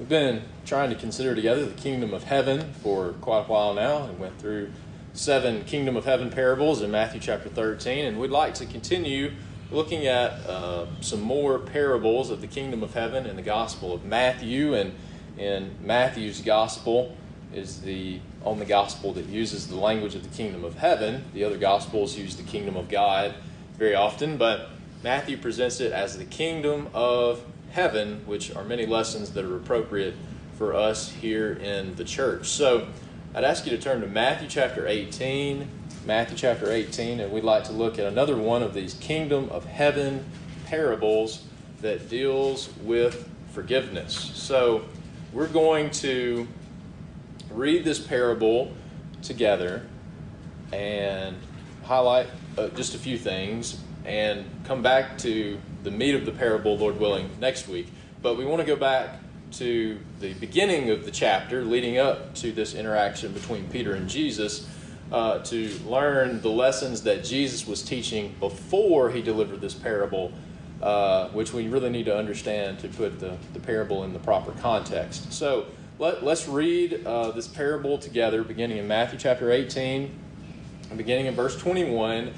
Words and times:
We've 0.00 0.08
been 0.08 0.44
trying 0.64 0.88
to 0.88 0.96
consider 0.96 1.34
together 1.34 1.66
the 1.66 1.78
kingdom 1.78 2.14
of 2.14 2.24
heaven 2.24 2.72
for 2.82 3.12
quite 3.20 3.40
a 3.40 3.42
while 3.42 3.74
now 3.74 4.04
and 4.04 4.18
went 4.18 4.40
through 4.40 4.70
seven 5.12 5.62
kingdom 5.64 5.94
of 5.94 6.06
heaven 6.06 6.30
parables 6.30 6.80
in 6.80 6.90
Matthew 6.90 7.20
chapter 7.20 7.50
13. 7.50 8.06
And 8.06 8.18
we'd 8.18 8.30
like 8.30 8.54
to 8.54 8.64
continue 8.64 9.32
looking 9.70 10.06
at 10.06 10.32
uh, 10.48 10.86
some 11.02 11.20
more 11.20 11.58
parables 11.58 12.30
of 12.30 12.40
the 12.40 12.46
kingdom 12.46 12.82
of 12.82 12.94
heaven 12.94 13.26
in 13.26 13.36
the 13.36 13.42
gospel 13.42 13.92
of 13.92 14.02
Matthew. 14.02 14.72
And 14.72 14.94
in 15.36 15.76
Matthew's 15.82 16.40
gospel 16.40 17.14
is 17.52 17.82
the 17.82 18.20
only 18.42 18.64
gospel 18.64 19.12
that 19.12 19.26
uses 19.26 19.68
the 19.68 19.76
language 19.76 20.14
of 20.14 20.22
the 20.22 20.34
kingdom 20.34 20.64
of 20.64 20.76
heaven. 20.76 21.26
The 21.34 21.44
other 21.44 21.58
gospels 21.58 22.16
use 22.16 22.36
the 22.36 22.42
kingdom 22.42 22.74
of 22.74 22.88
God 22.88 23.34
very 23.76 23.94
often, 23.94 24.38
but 24.38 24.70
Matthew 25.04 25.36
presents 25.36 25.78
it 25.78 25.92
as 25.92 26.16
the 26.16 26.24
kingdom 26.24 26.88
of 26.94 27.44
heaven, 27.70 28.22
which 28.26 28.54
are 28.54 28.64
many 28.64 28.86
lessons 28.86 29.30
that 29.32 29.44
are 29.44 29.56
appropriate 29.56 30.14
for 30.56 30.74
us 30.74 31.10
here 31.10 31.52
in 31.52 31.94
the 31.96 32.04
church. 32.04 32.48
So 32.48 32.88
I'd 33.34 33.44
ask 33.44 33.64
you 33.64 33.70
to 33.76 33.82
turn 33.82 34.00
to 34.00 34.06
Matthew 34.06 34.48
chapter 34.48 34.86
18. 34.86 35.68
Matthew 36.06 36.36
chapter 36.36 36.70
18, 36.70 37.20
and 37.20 37.30
we'd 37.30 37.44
like 37.44 37.64
to 37.64 37.72
look 37.72 37.98
at 37.98 38.06
another 38.06 38.36
one 38.36 38.62
of 38.62 38.72
these 38.72 38.94
kingdom 38.94 39.50
of 39.50 39.66
heaven 39.66 40.24
parables 40.64 41.44
that 41.82 42.08
deals 42.08 42.70
with 42.82 43.28
forgiveness. 43.52 44.14
So 44.34 44.82
we're 45.32 45.48
going 45.48 45.90
to 45.90 46.48
read 47.52 47.84
this 47.84 47.98
parable 47.98 48.72
together 49.22 49.86
and 50.72 51.36
highlight 51.84 52.28
uh, 52.56 52.68
just 52.68 52.94
a 52.94 52.98
few 52.98 53.18
things 53.18 53.78
and 54.10 54.44
come 54.64 54.82
back 54.82 55.16
to 55.18 55.56
the 55.84 55.90
meat 55.90 56.16
of 56.16 56.26
the 56.26 56.32
parable, 56.32 56.76
Lord 56.76 56.98
willing, 56.98 57.30
next 57.38 57.68
week. 57.68 57.86
But 58.20 58.36
we 58.36 58.44
want 58.44 58.60
to 58.60 58.66
go 58.66 58.74
back 58.74 59.20
to 59.52 59.98
the 60.18 60.34
beginning 60.34 60.90
of 60.90 61.04
the 61.04 61.12
chapter 61.12 61.64
leading 61.64 61.98
up 61.98 62.34
to 62.34 62.50
this 62.50 62.74
interaction 62.74 63.32
between 63.32 63.68
Peter 63.68 63.94
and 63.94 64.08
Jesus 64.08 64.68
uh, 65.12 65.38
to 65.44 65.70
learn 65.86 66.40
the 66.40 66.50
lessons 66.50 67.02
that 67.04 67.22
Jesus 67.22 67.68
was 67.68 67.82
teaching 67.82 68.34
before 68.40 69.10
he 69.10 69.22
delivered 69.22 69.60
this 69.60 69.74
parable, 69.74 70.32
uh, 70.82 71.28
which 71.28 71.52
we 71.52 71.68
really 71.68 71.90
need 71.90 72.06
to 72.06 72.16
understand 72.16 72.80
to 72.80 72.88
put 72.88 73.20
the, 73.20 73.36
the 73.52 73.60
parable 73.60 74.02
in 74.02 74.12
the 74.12 74.18
proper 74.18 74.50
context. 74.60 75.32
So 75.32 75.66
let, 76.00 76.22
us 76.24 76.48
read 76.48 77.06
uh, 77.06 77.30
this 77.30 77.46
parable 77.46 77.96
together, 77.96 78.42
beginning 78.42 78.78
in 78.78 78.88
Matthew 78.88 79.20
chapter 79.20 79.52
18, 79.52 80.10
beginning 80.96 81.26
in 81.26 81.34
verse 81.34 81.56
21. 81.56 82.32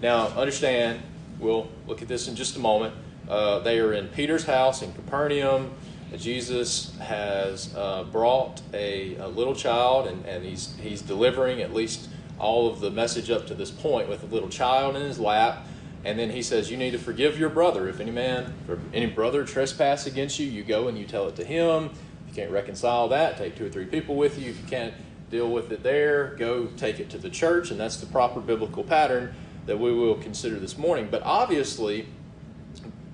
Now, 0.00 0.28
understand, 0.28 1.02
We'll 1.38 1.68
look 1.86 2.02
at 2.02 2.08
this 2.08 2.26
in 2.26 2.34
just 2.34 2.56
a 2.56 2.58
moment. 2.58 2.94
Uh, 3.28 3.60
they 3.60 3.78
are 3.78 3.92
in 3.92 4.08
Peter's 4.08 4.44
house 4.44 4.82
in 4.82 4.92
Capernaum. 4.92 5.72
Jesus 6.16 6.96
has 6.98 7.74
uh, 7.76 8.04
brought 8.04 8.60
a, 8.72 9.14
a, 9.16 9.28
little 9.28 9.54
child, 9.54 10.06
and, 10.06 10.24
and 10.24 10.44
he's, 10.44 10.74
he's 10.80 11.02
delivering 11.02 11.60
at 11.60 11.74
least 11.74 12.08
all 12.38 12.68
of 12.68 12.80
the 12.80 12.90
message 12.90 13.30
up 13.30 13.46
to 13.48 13.54
this 13.54 13.70
point 13.70 14.08
with 14.08 14.22
a 14.22 14.26
little 14.26 14.48
child 14.48 14.96
in 14.96 15.02
his 15.02 15.20
lap. 15.20 15.66
And 16.04 16.18
then 16.18 16.30
he 16.30 16.42
says, 16.42 16.70
You 16.70 16.76
need 16.76 16.92
to 16.92 16.98
forgive 16.98 17.38
your 17.38 17.50
brother. 17.50 17.88
If 17.88 18.00
any 18.00 18.10
man, 18.10 18.54
any 18.94 19.06
brother 19.06 19.44
trespass 19.44 20.06
against 20.06 20.38
you, 20.38 20.46
you 20.46 20.64
go 20.64 20.88
and 20.88 20.98
you 20.98 21.04
tell 21.04 21.28
it 21.28 21.36
to 21.36 21.44
him. 21.44 21.90
If 22.26 22.28
you 22.28 22.42
can't 22.42 22.50
reconcile 22.50 23.08
that, 23.08 23.36
take 23.36 23.56
two 23.56 23.66
or 23.66 23.70
three 23.70 23.86
people 23.86 24.16
with 24.16 24.38
you. 24.38 24.50
If 24.50 24.60
you 24.60 24.66
can't 24.66 24.94
deal 25.30 25.50
with 25.50 25.70
it 25.70 25.82
there, 25.82 26.34
go 26.38 26.66
take 26.76 27.00
it 27.00 27.10
to 27.10 27.18
the 27.18 27.30
church. 27.30 27.70
And 27.70 27.78
that's 27.78 27.98
the 27.98 28.06
proper 28.06 28.40
biblical 28.40 28.82
pattern 28.82 29.34
that 29.68 29.78
we 29.78 29.92
will 29.92 30.14
consider 30.16 30.58
this 30.58 30.78
morning. 30.78 31.08
But 31.10 31.22
obviously, 31.24 32.06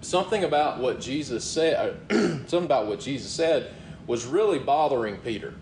something 0.00 0.44
about 0.44 0.78
what 0.78 1.00
Jesus 1.00 1.44
said, 1.44 1.98
something 2.10 2.64
about 2.64 2.86
what 2.86 3.00
Jesus 3.00 3.28
said, 3.28 3.72
was 4.06 4.24
really 4.24 4.60
bothering 4.60 5.16
Peter 5.18 5.52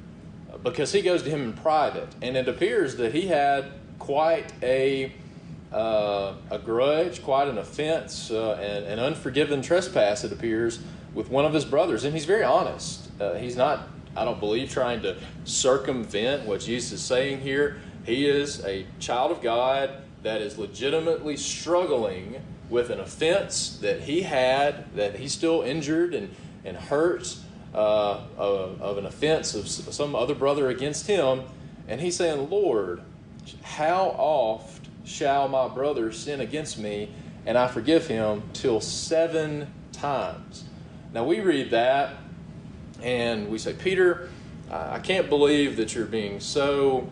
because 0.62 0.92
he 0.92 1.00
goes 1.00 1.22
to 1.22 1.30
him 1.30 1.42
in 1.42 1.52
private, 1.54 2.08
and 2.20 2.36
it 2.36 2.46
appears 2.46 2.96
that 2.96 3.14
he 3.14 3.26
had 3.26 3.72
quite 3.98 4.52
a 4.62 5.12
uh, 5.72 6.34
a 6.50 6.58
grudge, 6.58 7.22
quite 7.22 7.48
an 7.48 7.56
offense, 7.56 8.30
uh, 8.30 8.58
and 8.60 8.84
an 8.84 8.98
unforgiven 8.98 9.62
trespass. 9.62 10.22
It 10.22 10.30
appears 10.30 10.80
with 11.14 11.30
one 11.30 11.46
of 11.46 11.54
his 11.54 11.64
brothers, 11.64 12.04
and 12.04 12.12
he's 12.12 12.26
very 12.26 12.44
honest. 12.44 13.08
Uh, 13.18 13.34
he's 13.36 13.56
not, 13.56 13.88
I 14.14 14.26
don't 14.26 14.38
believe, 14.38 14.70
trying 14.70 15.00
to 15.02 15.16
circumvent 15.44 16.44
what 16.46 16.60
Jesus 16.60 16.92
is 16.92 17.00
saying 17.00 17.40
here. 17.40 17.80
He 18.04 18.28
is 18.28 18.62
a 18.66 18.84
child 19.00 19.30
of 19.32 19.40
God 19.40 20.01
that 20.22 20.40
is 20.40 20.58
legitimately 20.58 21.36
struggling 21.36 22.36
with 22.70 22.90
an 22.90 23.00
offense 23.00 23.78
that 23.82 24.02
he 24.02 24.22
had, 24.22 24.94
that 24.94 25.16
he's 25.16 25.32
still 25.32 25.62
injured 25.62 26.14
and, 26.14 26.34
and 26.64 26.76
hurt 26.76 27.36
uh, 27.74 28.20
of, 28.36 28.80
of 28.80 28.98
an 28.98 29.06
offense 29.06 29.54
of 29.54 29.68
some 29.68 30.14
other 30.14 30.34
brother 30.34 30.68
against 30.68 31.06
him, 31.06 31.42
and 31.88 32.00
he's 32.00 32.16
saying, 32.16 32.48
Lord, 32.50 33.02
how 33.62 34.14
oft 34.16 34.88
shall 35.04 35.48
my 35.48 35.68
brother 35.68 36.12
sin 36.12 36.40
against 36.40 36.78
me 36.78 37.10
and 37.44 37.58
I 37.58 37.66
forgive 37.66 38.06
him 38.06 38.42
till 38.52 38.80
seven 38.80 39.72
times? 39.92 40.64
Now 41.12 41.24
we 41.24 41.40
read 41.40 41.70
that 41.70 42.14
and 43.02 43.48
we 43.48 43.58
say, 43.58 43.72
Peter, 43.72 44.30
I 44.70 45.00
can't 45.00 45.28
believe 45.28 45.76
that 45.76 45.94
you're 45.94 46.06
being 46.06 46.40
so 46.40 47.10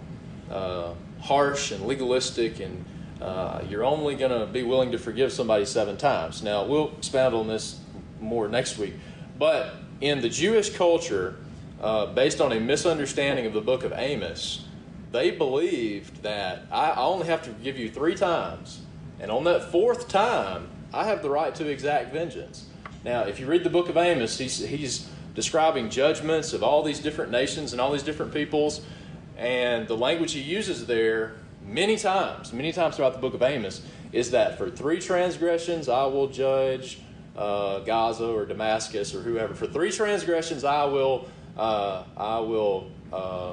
uh, 0.50 0.94
harsh 1.20 1.72
and 1.72 1.86
legalistic 1.86 2.60
and 2.60 2.84
uh, 3.20 3.62
you're 3.68 3.84
only 3.84 4.14
going 4.14 4.30
to 4.30 4.46
be 4.46 4.62
willing 4.62 4.92
to 4.92 4.98
forgive 4.98 5.32
somebody 5.32 5.64
seven 5.64 5.96
times. 5.96 6.42
Now, 6.42 6.64
we'll 6.64 6.92
expound 6.96 7.34
on 7.34 7.48
this 7.48 7.78
more 8.20 8.48
next 8.48 8.78
week. 8.78 8.94
But 9.38 9.74
in 10.00 10.20
the 10.20 10.28
Jewish 10.28 10.70
culture, 10.70 11.36
uh, 11.80 12.06
based 12.06 12.40
on 12.40 12.52
a 12.52 12.60
misunderstanding 12.60 13.46
of 13.46 13.52
the 13.52 13.60
book 13.60 13.84
of 13.84 13.92
Amos, 13.94 14.64
they 15.12 15.30
believed 15.30 16.22
that 16.22 16.62
I 16.70 16.92
only 16.92 17.26
have 17.26 17.42
to 17.42 17.50
forgive 17.50 17.78
you 17.78 17.90
three 17.90 18.14
times. 18.14 18.80
And 19.18 19.30
on 19.30 19.44
that 19.44 19.70
fourth 19.70 20.08
time, 20.08 20.68
I 20.92 21.04
have 21.04 21.22
the 21.22 21.30
right 21.30 21.54
to 21.56 21.68
exact 21.68 22.12
vengeance. 22.12 22.66
Now, 23.04 23.22
if 23.22 23.40
you 23.40 23.46
read 23.46 23.64
the 23.64 23.70
book 23.70 23.88
of 23.88 23.96
Amos, 23.96 24.38
he's, 24.38 24.58
he's 24.58 25.08
describing 25.34 25.90
judgments 25.90 26.52
of 26.52 26.62
all 26.62 26.82
these 26.82 27.00
different 27.00 27.30
nations 27.30 27.72
and 27.72 27.80
all 27.80 27.92
these 27.92 28.02
different 28.02 28.32
peoples. 28.32 28.80
And 29.36 29.88
the 29.88 29.96
language 29.96 30.32
he 30.32 30.40
uses 30.40 30.86
there 30.86 31.34
many 31.64 31.96
times, 31.96 32.52
many 32.52 32.72
times 32.72 32.96
throughout 32.96 33.12
the 33.12 33.18
book 33.18 33.34
of 33.34 33.42
Amos, 33.42 33.82
is 34.12 34.32
that 34.32 34.58
for 34.58 34.70
three 34.70 35.00
transgressions 35.00 35.88
I 35.88 36.04
will 36.06 36.28
judge 36.28 37.00
uh, 37.36 37.80
Gaza 37.80 38.26
or 38.26 38.44
Damascus 38.44 39.14
or 39.14 39.22
whoever. 39.22 39.54
For 39.54 39.66
three 39.66 39.90
transgressions 39.90 40.64
I 40.64 40.84
will 40.84 41.28
uh, 41.56 42.04
I 42.16 42.38
will 42.40 42.90
uh, 43.12 43.52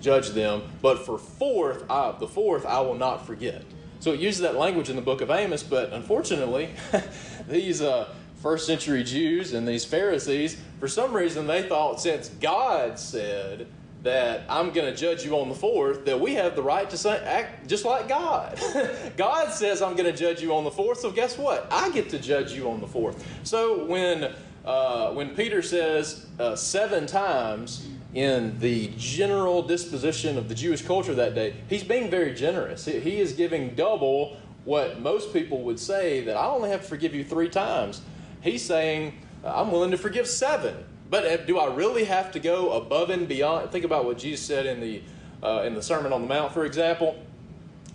judge 0.00 0.30
them, 0.30 0.62
but 0.82 1.04
for 1.04 1.18
fourth, 1.18 1.84
I, 1.90 2.12
the 2.18 2.28
fourth 2.28 2.66
I 2.66 2.80
will 2.80 2.94
not 2.94 3.26
forget. 3.26 3.64
So 4.00 4.12
it 4.12 4.20
uses 4.20 4.42
that 4.42 4.56
language 4.56 4.90
in 4.90 4.96
the 4.96 5.02
book 5.02 5.20
of 5.20 5.30
Amos, 5.30 5.62
but 5.62 5.92
unfortunately, 5.92 6.70
these 7.48 7.82
uh, 7.82 8.08
first 8.42 8.66
century 8.66 9.02
Jews 9.02 9.52
and 9.54 9.66
these 9.66 9.84
Pharisees, 9.84 10.60
for 10.78 10.88
some 10.88 11.12
reason, 11.12 11.46
they 11.46 11.62
thought 11.62 12.00
since 12.00 12.28
God 12.28 12.98
said 12.98 13.66
that 14.02 14.42
I'm 14.48 14.70
going 14.70 14.92
to 14.92 14.96
judge 14.96 15.24
you 15.24 15.36
on 15.38 15.48
the 15.48 15.54
fourth, 15.54 16.04
that 16.04 16.20
we 16.20 16.34
have 16.34 16.54
the 16.54 16.62
right 16.62 16.88
to 16.90 16.96
say, 16.96 17.22
act 17.24 17.68
just 17.68 17.84
like 17.84 18.08
God. 18.08 18.60
God 19.16 19.52
says 19.52 19.82
I'm 19.82 19.96
going 19.96 20.10
to 20.10 20.16
judge 20.16 20.40
you 20.40 20.54
on 20.54 20.64
the 20.64 20.70
fourth, 20.70 21.00
so 21.00 21.10
guess 21.10 21.36
what? 21.36 21.66
I 21.70 21.90
get 21.90 22.08
to 22.10 22.18
judge 22.18 22.52
you 22.52 22.70
on 22.70 22.80
the 22.80 22.86
fourth. 22.86 23.26
So 23.42 23.84
when 23.84 24.32
uh, 24.64 25.12
when 25.12 25.34
Peter 25.34 25.62
says 25.62 26.26
uh, 26.38 26.54
seven 26.54 27.06
times 27.06 27.88
in 28.12 28.58
the 28.58 28.92
general 28.98 29.62
disposition 29.62 30.36
of 30.36 30.48
the 30.48 30.54
Jewish 30.54 30.82
culture 30.82 31.14
that 31.14 31.34
day, 31.34 31.54
he's 31.68 31.84
being 31.84 32.10
very 32.10 32.34
generous. 32.34 32.84
He 32.84 33.18
is 33.18 33.32
giving 33.32 33.74
double 33.74 34.36
what 34.64 35.00
most 35.00 35.32
people 35.32 35.62
would 35.62 35.80
say 35.80 36.22
that 36.24 36.36
I 36.36 36.46
only 36.46 36.68
have 36.68 36.82
to 36.82 36.86
forgive 36.88 37.14
you 37.14 37.24
three 37.24 37.48
times. 37.48 38.02
He's 38.42 38.62
saying 38.62 39.14
I'm 39.42 39.72
willing 39.72 39.90
to 39.92 39.96
forgive 39.96 40.26
seven 40.26 40.84
but 41.10 41.46
do 41.46 41.58
I 41.58 41.72
really 41.74 42.04
have 42.04 42.32
to 42.32 42.40
go 42.40 42.72
above 42.72 43.10
and 43.10 43.26
beyond? 43.26 43.70
Think 43.70 43.84
about 43.84 44.04
what 44.04 44.18
Jesus 44.18 44.44
said 44.44 44.66
in 44.66 44.80
the 44.80 45.02
uh, 45.42 45.62
in 45.64 45.74
the 45.74 45.82
Sermon 45.82 46.12
on 46.12 46.22
the 46.22 46.28
Mount, 46.28 46.52
for 46.52 46.64
example. 46.64 47.16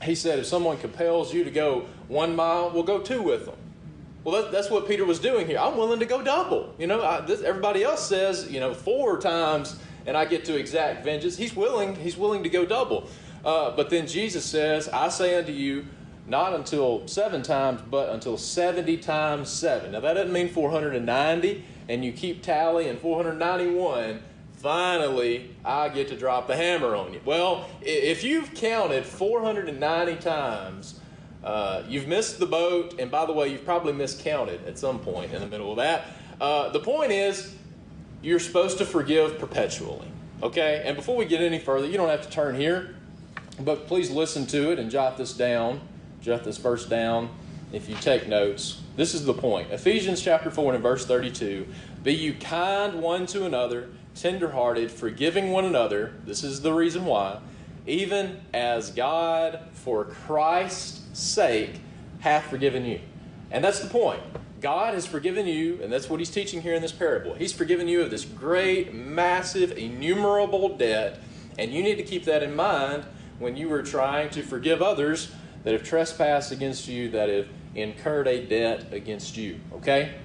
He 0.01 0.15
said, 0.15 0.39
if 0.39 0.45
someone 0.45 0.77
compels 0.77 1.33
you 1.33 1.43
to 1.43 1.51
go 1.51 1.85
one 2.07 2.35
mile, 2.35 2.71
we'll 2.71 2.83
go 2.83 2.99
two 2.99 3.21
with 3.21 3.45
them. 3.45 3.55
Well, 4.23 4.41
that, 4.41 4.51
that's 4.51 4.69
what 4.69 4.87
Peter 4.87 5.05
was 5.05 5.19
doing 5.19 5.47
here. 5.47 5.59
I'm 5.59 5.77
willing 5.77 5.99
to 5.99 6.05
go 6.05 6.21
double. 6.21 6.73
You 6.77 6.87
know, 6.87 7.01
I, 7.01 7.21
this, 7.21 7.41
everybody 7.41 7.83
else 7.83 8.07
says, 8.07 8.49
you 8.49 8.59
know, 8.59 8.73
four 8.73 9.19
times 9.19 9.77
and 10.05 10.17
I 10.17 10.25
get 10.25 10.45
to 10.45 10.57
exact 10.57 11.03
vengeance. 11.03 11.37
He's 11.37 11.55
willing. 11.55 11.95
He's 11.95 12.17
willing 12.17 12.43
to 12.43 12.49
go 12.49 12.65
double. 12.65 13.09
Uh, 13.43 13.71
but 13.75 13.89
then 13.89 14.07
Jesus 14.07 14.45
says, 14.45 14.87
I 14.89 15.09
say 15.09 15.37
unto 15.37 15.51
you, 15.51 15.85
not 16.27 16.53
until 16.53 17.05
seven 17.07 17.41
times, 17.41 17.81
but 17.89 18.09
until 18.09 18.37
70 18.37 18.97
times 18.97 19.49
seven. 19.49 19.91
Now, 19.91 19.99
that 19.99 20.13
doesn't 20.13 20.31
mean 20.31 20.49
490, 20.49 21.65
and 21.89 22.03
you 22.03 22.11
keep 22.11 22.43
tally, 22.43 22.87
and 22.89 22.99
491, 22.99 24.21
finally, 24.53 25.51
I 25.65 25.89
get 25.89 26.07
to 26.09 26.17
drop 26.17 26.47
the 26.47 26.55
hammer 26.55 26.95
on 26.95 27.13
you. 27.13 27.21
Well, 27.25 27.69
if 27.81 28.23
you've 28.23 28.53
counted 28.53 29.05
490 29.05 30.15
times, 30.17 30.99
uh, 31.43 31.83
you've 31.87 32.07
missed 32.07 32.39
the 32.39 32.45
boat, 32.45 32.99
and 32.99 33.11
by 33.11 33.25
the 33.25 33.33
way, 33.33 33.49
you've 33.49 33.65
probably 33.65 33.93
miscounted 33.93 34.65
at 34.65 34.79
some 34.79 34.99
point 34.99 35.33
in 35.33 35.41
the 35.41 35.47
middle 35.47 35.71
of 35.71 35.77
that. 35.77 36.05
Uh, 36.39 36.69
the 36.69 36.79
point 36.79 37.11
is, 37.11 37.55
you're 38.21 38.39
supposed 38.39 38.77
to 38.77 38.85
forgive 38.85 39.37
perpetually. 39.37 40.07
Okay? 40.41 40.81
And 40.85 40.95
before 40.95 41.17
we 41.17 41.25
get 41.25 41.41
any 41.41 41.59
further, 41.59 41.85
you 41.85 41.97
don't 41.97 42.09
have 42.09 42.21
to 42.21 42.29
turn 42.29 42.55
here, 42.55 42.95
but 43.59 43.87
please 43.87 44.09
listen 44.09 44.45
to 44.47 44.71
it 44.71 44.79
and 44.79 44.89
jot 44.89 45.17
this 45.17 45.33
down. 45.33 45.81
Jot 46.21 46.45
this 46.45 46.57
verse 46.57 46.85
down 46.85 47.29
if 47.73 47.89
you 47.89 47.95
take 47.95 48.27
notes. 48.27 48.81
This 48.95 49.15
is 49.15 49.25
the 49.25 49.33
point. 49.33 49.71
Ephesians 49.71 50.21
chapter 50.21 50.51
4 50.51 50.75
and 50.75 50.83
verse 50.83 51.05
32. 51.05 51.67
Be 52.03 52.13
you 52.13 52.35
kind 52.35 53.01
one 53.01 53.25
to 53.27 53.45
another, 53.45 53.89
tenderhearted, 54.15 54.91
forgiving 54.91 55.51
one 55.51 55.65
another. 55.65 56.13
This 56.25 56.43
is 56.43 56.61
the 56.61 56.71
reason 56.71 57.05
why. 57.05 57.39
Even 57.87 58.41
as 58.53 58.91
God, 58.91 59.59
for 59.73 60.05
Christ's 60.05 61.19
sake, 61.19 61.81
hath 62.19 62.45
forgiven 62.45 62.85
you. 62.85 63.01
And 63.51 63.63
that's 63.63 63.79
the 63.79 63.89
point. 63.89 64.21
God 64.61 64.93
has 64.93 65.05
forgiven 65.05 65.45
you, 65.45 65.81
and 65.81 65.91
that's 65.91 66.09
what 66.09 66.19
he's 66.19 66.29
teaching 66.29 66.61
here 66.61 66.73
in 66.73 66.81
this 66.81 66.93
parable. 66.93 67.33
He's 67.33 67.51
forgiven 67.51 67.87
you 67.89 68.01
of 68.01 68.11
this 68.11 68.23
great, 68.23 68.93
massive, 68.93 69.77
innumerable 69.77 70.77
debt, 70.77 71.19
and 71.57 71.73
you 71.73 71.83
need 71.83 71.95
to 71.95 72.03
keep 72.03 72.23
that 72.25 72.43
in 72.43 72.55
mind 72.55 73.03
when 73.39 73.57
you 73.57 73.71
are 73.73 73.83
trying 73.83 74.29
to 74.29 74.41
forgive 74.41 74.81
others 74.81 75.31
that 75.63 75.73
have 75.73 75.83
trespassed 75.83 76.51
against 76.51 76.87
you, 76.87 77.09
that 77.09 77.27
have 77.27 77.47
incurred 77.75 78.27
a 78.27 78.45
debt 78.45 78.93
against 78.93 79.37
you. 79.37 79.59
Okay? 79.73 80.15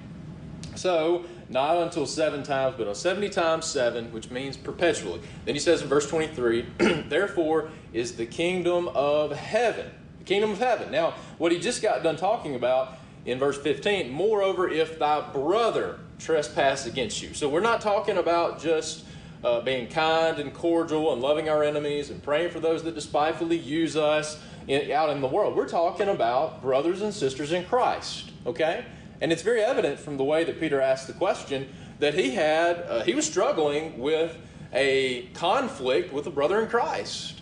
So, 0.75 1.25
not 1.49 1.79
until 1.79 2.07
seven 2.07 2.43
times, 2.43 2.75
but 2.77 2.87
on 2.87 2.95
70 2.95 3.31
times 3.31 3.65
seven, 3.65 4.13
which 4.13 4.31
means 4.31 4.57
perpetually. 4.57 5.21
Then 5.45 5.55
he 5.55 5.61
says 5.61 5.83
in 5.83 5.89
verse 5.89 6.09
23, 6.09 6.67
Therefore 7.09 7.71
is 7.93 8.17
the 8.17 8.27
kingdom 8.27 8.89
of 8.89 9.33
heaven. 9.33 9.91
The 10.19 10.25
kingdom 10.25 10.51
of 10.51 10.59
heaven. 10.59 10.93
Now, 10.93 11.15
what 11.39 11.53
he 11.53 11.59
just 11.59 11.81
got 11.83 12.03
done 12.03 12.17
talking 12.17 12.55
about 12.55 12.99
in 13.25 13.39
verse 13.39 13.59
15, 13.59 14.11
moreover, 14.11 14.69
if 14.69 14.99
thy 14.99 15.21
brother 15.33 16.01
trespass 16.19 16.87
against 16.87 17.23
you. 17.23 17.33
So 17.35 17.49
we're 17.49 17.61
not 17.61 17.81
talking 17.81 18.19
about 18.19 18.61
just 18.61 19.05
uh, 19.45 19.61
being 19.61 19.89
kind 19.89 20.39
and 20.39 20.53
cordial 20.53 21.13
and 21.13 21.23
loving 21.23 21.49
our 21.49 21.63
enemies 21.63 22.11
and 22.11 22.23
praying 22.23 22.51
for 22.51 22.61
those 22.61 22.83
that 22.83 22.95
despitefully 22.95 23.57
use 23.57 23.97
us 23.97 24.41
in, 24.69 24.93
out 24.93 25.11
in 25.11 25.21
the 25.21 25.27
world. 25.27 25.57
We're 25.57 25.69
talking 25.69 26.09
about 26.09 26.63
brothers 26.63 27.03
and 27.03 27.13
sisters 27.13 27.53
in 27.53 27.65
Christ, 27.65 28.31
okay? 28.47 28.85
And 29.21 29.33
it's 29.33 29.43
very 29.43 29.63
evident 29.63 29.99
from 29.99 30.17
the 30.17 30.25
way 30.25 30.45
that 30.45 30.61
Peter 30.61 30.81
asked 30.81 31.09
the 31.09 31.13
question 31.15 31.69
that 31.99 32.15
he 32.15 32.31
had, 32.35 32.85
uh, 32.89 33.03
he 33.03 33.15
was 33.15 33.27
struggling 33.27 33.99
with 33.99 34.39
a 34.73 35.23
conflict 35.35 36.13
with 36.13 36.27
a 36.27 36.31
brother 36.31 36.61
in 36.63 36.69
Christ. 36.69 37.41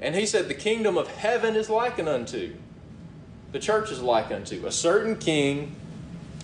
And 0.00 0.14
he 0.14 0.26
said, 0.26 0.48
The 0.48 0.54
kingdom 0.54 0.98
of 0.98 1.08
heaven 1.08 1.56
is 1.56 1.70
likened 1.70 2.08
unto 2.08 2.56
the 3.52 3.60
church 3.60 3.92
is 3.92 4.02
like 4.02 4.32
unto 4.32 4.66
a 4.66 4.72
certain 4.72 5.16
king 5.16 5.76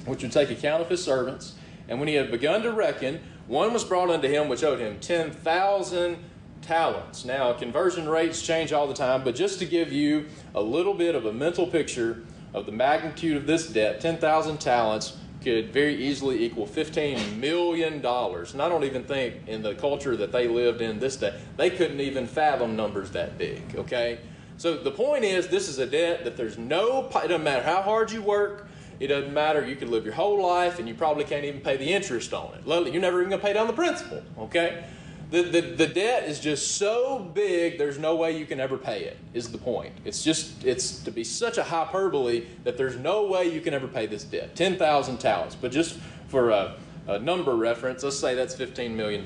which 0.07 0.23
would 0.23 0.31
take 0.31 0.49
account 0.49 0.81
of 0.81 0.89
his 0.89 1.03
servants. 1.03 1.57
And 1.89 1.99
when 1.99 2.07
he 2.07 2.15
had 2.15 2.31
begun 2.31 2.63
to 2.63 2.71
reckon, 2.71 3.21
one 3.49 3.73
was 3.73 3.83
brought 3.83 4.11
unto 4.11 4.29
him 4.29 4.49
which 4.49 4.63
owed 4.63 4.79
him 4.79 5.01
10,000 5.01 6.17
talents. 6.63 7.25
Now, 7.25 7.53
conversion 7.53 8.09
rates 8.09 8.43
change 8.43 8.73
all 8.73 8.87
the 8.87 8.95
time, 8.95 9.25
but 9.25 9.35
just 9.35 9.59
to 9.61 9.67
give 9.67 9.93
you 9.93 10.27
a 10.55 10.61
little 10.61 10.95
bit 10.95 11.15
of 11.15 11.27
a 11.27 11.33
mental 11.33 11.67
picture 11.67 12.23
of 12.53 12.67
the 12.67 12.73
magnitude 12.73 13.37
of 13.37 13.47
this 13.47 13.69
debt, 13.69 14.01
10,000 14.01 14.59
talents 14.59 15.17
could 15.43 15.73
very 15.73 15.95
easily 15.97 16.45
equal 16.45 16.67
$15 16.67 17.39
million. 17.39 17.95
And 17.95 18.63
I 18.63 18.69
don't 18.69 18.85
even 18.85 19.05
think 19.05 19.49
in 19.49 19.63
the 19.63 19.75
culture 19.75 20.17
that 20.17 20.33
they 20.33 20.49
lived 20.49 20.83
in 20.83 20.99
this 20.99 21.17
day, 21.17 21.39
they 21.57 21.71
couldn't 21.71 22.01
even 22.01 22.27
fathom 22.27 22.77
numbers 22.77 23.11
that 23.13 23.39
big, 23.39 23.63
okay? 23.77 24.19
So 24.59 24.77
the 24.77 24.91
point 24.91 25.25
is, 25.25 25.49
this 25.49 25.69
is 25.69 25.79
a 25.79 25.87
debt 25.87 26.25
that 26.25 26.37
there's 26.37 26.59
no, 26.59 27.09
it 27.09 27.29
doesn't 27.29 27.43
matter 27.43 27.63
how 27.63 27.81
hard 27.81 28.13
you 28.13 28.21
work, 28.21 28.69
it 29.01 29.07
doesn't 29.07 29.33
matter. 29.33 29.67
You 29.67 29.77
could 29.77 29.89
live 29.89 30.05
your 30.05 30.13
whole 30.13 30.43
life 30.43 30.79
and 30.79 30.87
you 30.87 30.95
probably 30.95 31.25
can't 31.25 31.47
even 31.47 31.63
pay 31.63 31.79
the 31.79 31.91
interest 31.91 32.35
on 32.35 32.53
it. 32.55 32.67
You're 32.67 33.01
never 33.01 33.21
even 33.21 33.31
going 33.31 33.41
to 33.41 33.47
pay 33.47 33.55
down 33.55 33.67
the 33.67 33.73
principal, 33.73 34.23
okay? 34.39 34.85
The, 35.31 35.43
the, 35.43 35.61
the 35.61 35.87
debt 35.87 36.25
is 36.25 36.41
just 36.41 36.77
so 36.77 37.21
big, 37.21 37.79
there's 37.79 37.99
no 37.99 38.17
way 38.17 38.37
you 38.37 38.47
can 38.47 38.59
ever 38.59 38.77
pay 38.77 39.05
it, 39.05 39.17
is 39.33 39.53
the 39.53 39.59
point. 39.59 39.93
It's 40.05 40.25
just, 40.25 40.65
it's 40.65 41.05
to 41.05 41.13
be 41.13 41.23
such 41.23 41.57
a 41.57 41.63
hyperbole 41.63 42.47
that 42.65 42.77
there's 42.77 42.97
no 42.97 43.27
way 43.27 43.53
you 43.53 43.61
can 43.61 43.73
ever 43.73 43.87
pay 43.87 44.07
this 44.07 44.25
debt. 44.25 44.57
10,000 44.57 45.19
talents. 45.19 45.55
But 45.55 45.71
just 45.71 45.99
for 46.27 46.51
a, 46.51 46.75
a 47.07 47.21
number 47.21 47.55
reference, 47.55 48.03
let's 48.03 48.19
say 48.19 48.35
that's 48.35 48.57
$15 48.57 48.91
million. 48.91 49.25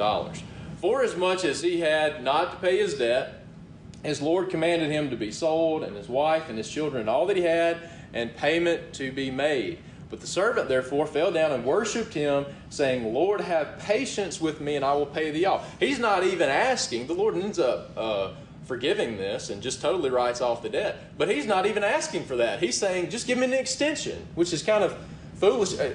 For 0.77 1.03
as 1.03 1.17
much 1.17 1.45
as 1.45 1.63
he 1.63 1.81
had 1.81 2.23
not 2.23 2.53
to 2.53 2.57
pay 2.59 2.79
his 2.79 2.99
debt, 2.99 3.43
his 4.03 4.21
Lord 4.21 4.51
commanded 4.51 4.91
him 4.91 5.09
to 5.09 5.17
be 5.17 5.33
sold, 5.33 5.83
and 5.83 5.97
his 5.97 6.09
wife 6.09 6.51
and 6.51 6.59
his 6.59 6.69
children, 6.69 7.01
and 7.01 7.09
all 7.09 7.25
that 7.27 7.39
he 7.39 7.43
had, 7.45 7.79
and 8.13 8.37
payment 8.37 8.93
to 8.95 9.11
be 9.11 9.31
made. 9.31 9.79
But 10.15 10.21
the 10.21 10.29
servant 10.29 10.69
therefore 10.69 11.09
fell 11.09 11.33
down 11.33 11.51
and 11.51 11.65
worshipped 11.65 12.15
him, 12.15 12.47
saying, 12.71 13.13
Lord, 13.13 13.41
have 13.41 13.81
patience 13.81 14.41
with 14.41 14.61
me, 14.61 14.77
and 14.77 14.85
I 14.85 14.95
will 14.95 15.07
pay 15.07 15.33
thee 15.33 15.45
off. 15.45 15.69
He's 15.81 15.99
not 15.99 16.23
even 16.23 16.49
asking. 16.49 17.09
The 17.09 17.15
Lord 17.15 17.35
ends 17.35 17.59
up 17.59 17.91
uh, 17.97 18.31
forgiving 18.65 19.17
this 19.17 19.51
and 19.51 19.61
just 19.61 19.83
totally 19.83 20.11
writes 20.11 20.41
off 20.41 20.63
the 20.63 20.69
debt. 20.69 21.19
But 21.19 21.31
he's 21.31 21.47
not 21.47 21.67
even 21.67 21.83
asking 21.83 22.27
for 22.27 22.37
that. 22.37 22.61
He's 22.61 22.79
saying, 22.79 23.11
just 23.11 23.27
give 23.27 23.39
me 23.39 23.47
an 23.47 23.55
extension, 23.55 24.25
which 24.37 24.53
is 24.53 24.63
kind 24.63 24.85
of 24.85 24.97
foolish. 25.41 25.81
Uh, 25.81 25.91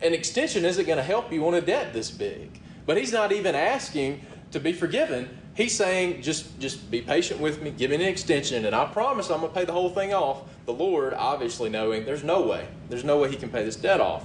an 0.00 0.14
extension 0.14 0.64
isn't 0.64 0.86
going 0.86 0.98
to 0.98 1.02
help 1.02 1.32
you 1.32 1.44
on 1.48 1.54
a 1.54 1.60
debt 1.60 1.92
this 1.92 2.12
big. 2.12 2.60
But 2.86 2.98
he's 2.98 3.12
not 3.12 3.32
even 3.32 3.56
asking 3.56 4.24
to 4.52 4.60
be 4.60 4.72
forgiven. 4.72 5.28
He's 5.58 5.74
saying, 5.74 6.22
just, 6.22 6.60
just 6.60 6.88
be 6.88 7.00
patient 7.00 7.40
with 7.40 7.60
me, 7.60 7.72
give 7.72 7.90
me 7.90 7.96
an 7.96 8.02
extension, 8.02 8.64
and 8.64 8.76
I 8.76 8.84
promise 8.84 9.28
I'm 9.28 9.40
going 9.40 9.50
to 9.50 9.58
pay 9.58 9.64
the 9.64 9.72
whole 9.72 9.90
thing 9.90 10.14
off. 10.14 10.42
The 10.66 10.72
Lord, 10.72 11.14
obviously 11.14 11.68
knowing 11.68 12.04
there's 12.04 12.22
no 12.22 12.42
way, 12.42 12.68
there's 12.88 13.02
no 13.02 13.18
way 13.18 13.28
he 13.28 13.34
can 13.34 13.48
pay 13.48 13.64
this 13.64 13.74
debt 13.74 14.00
off. 14.00 14.24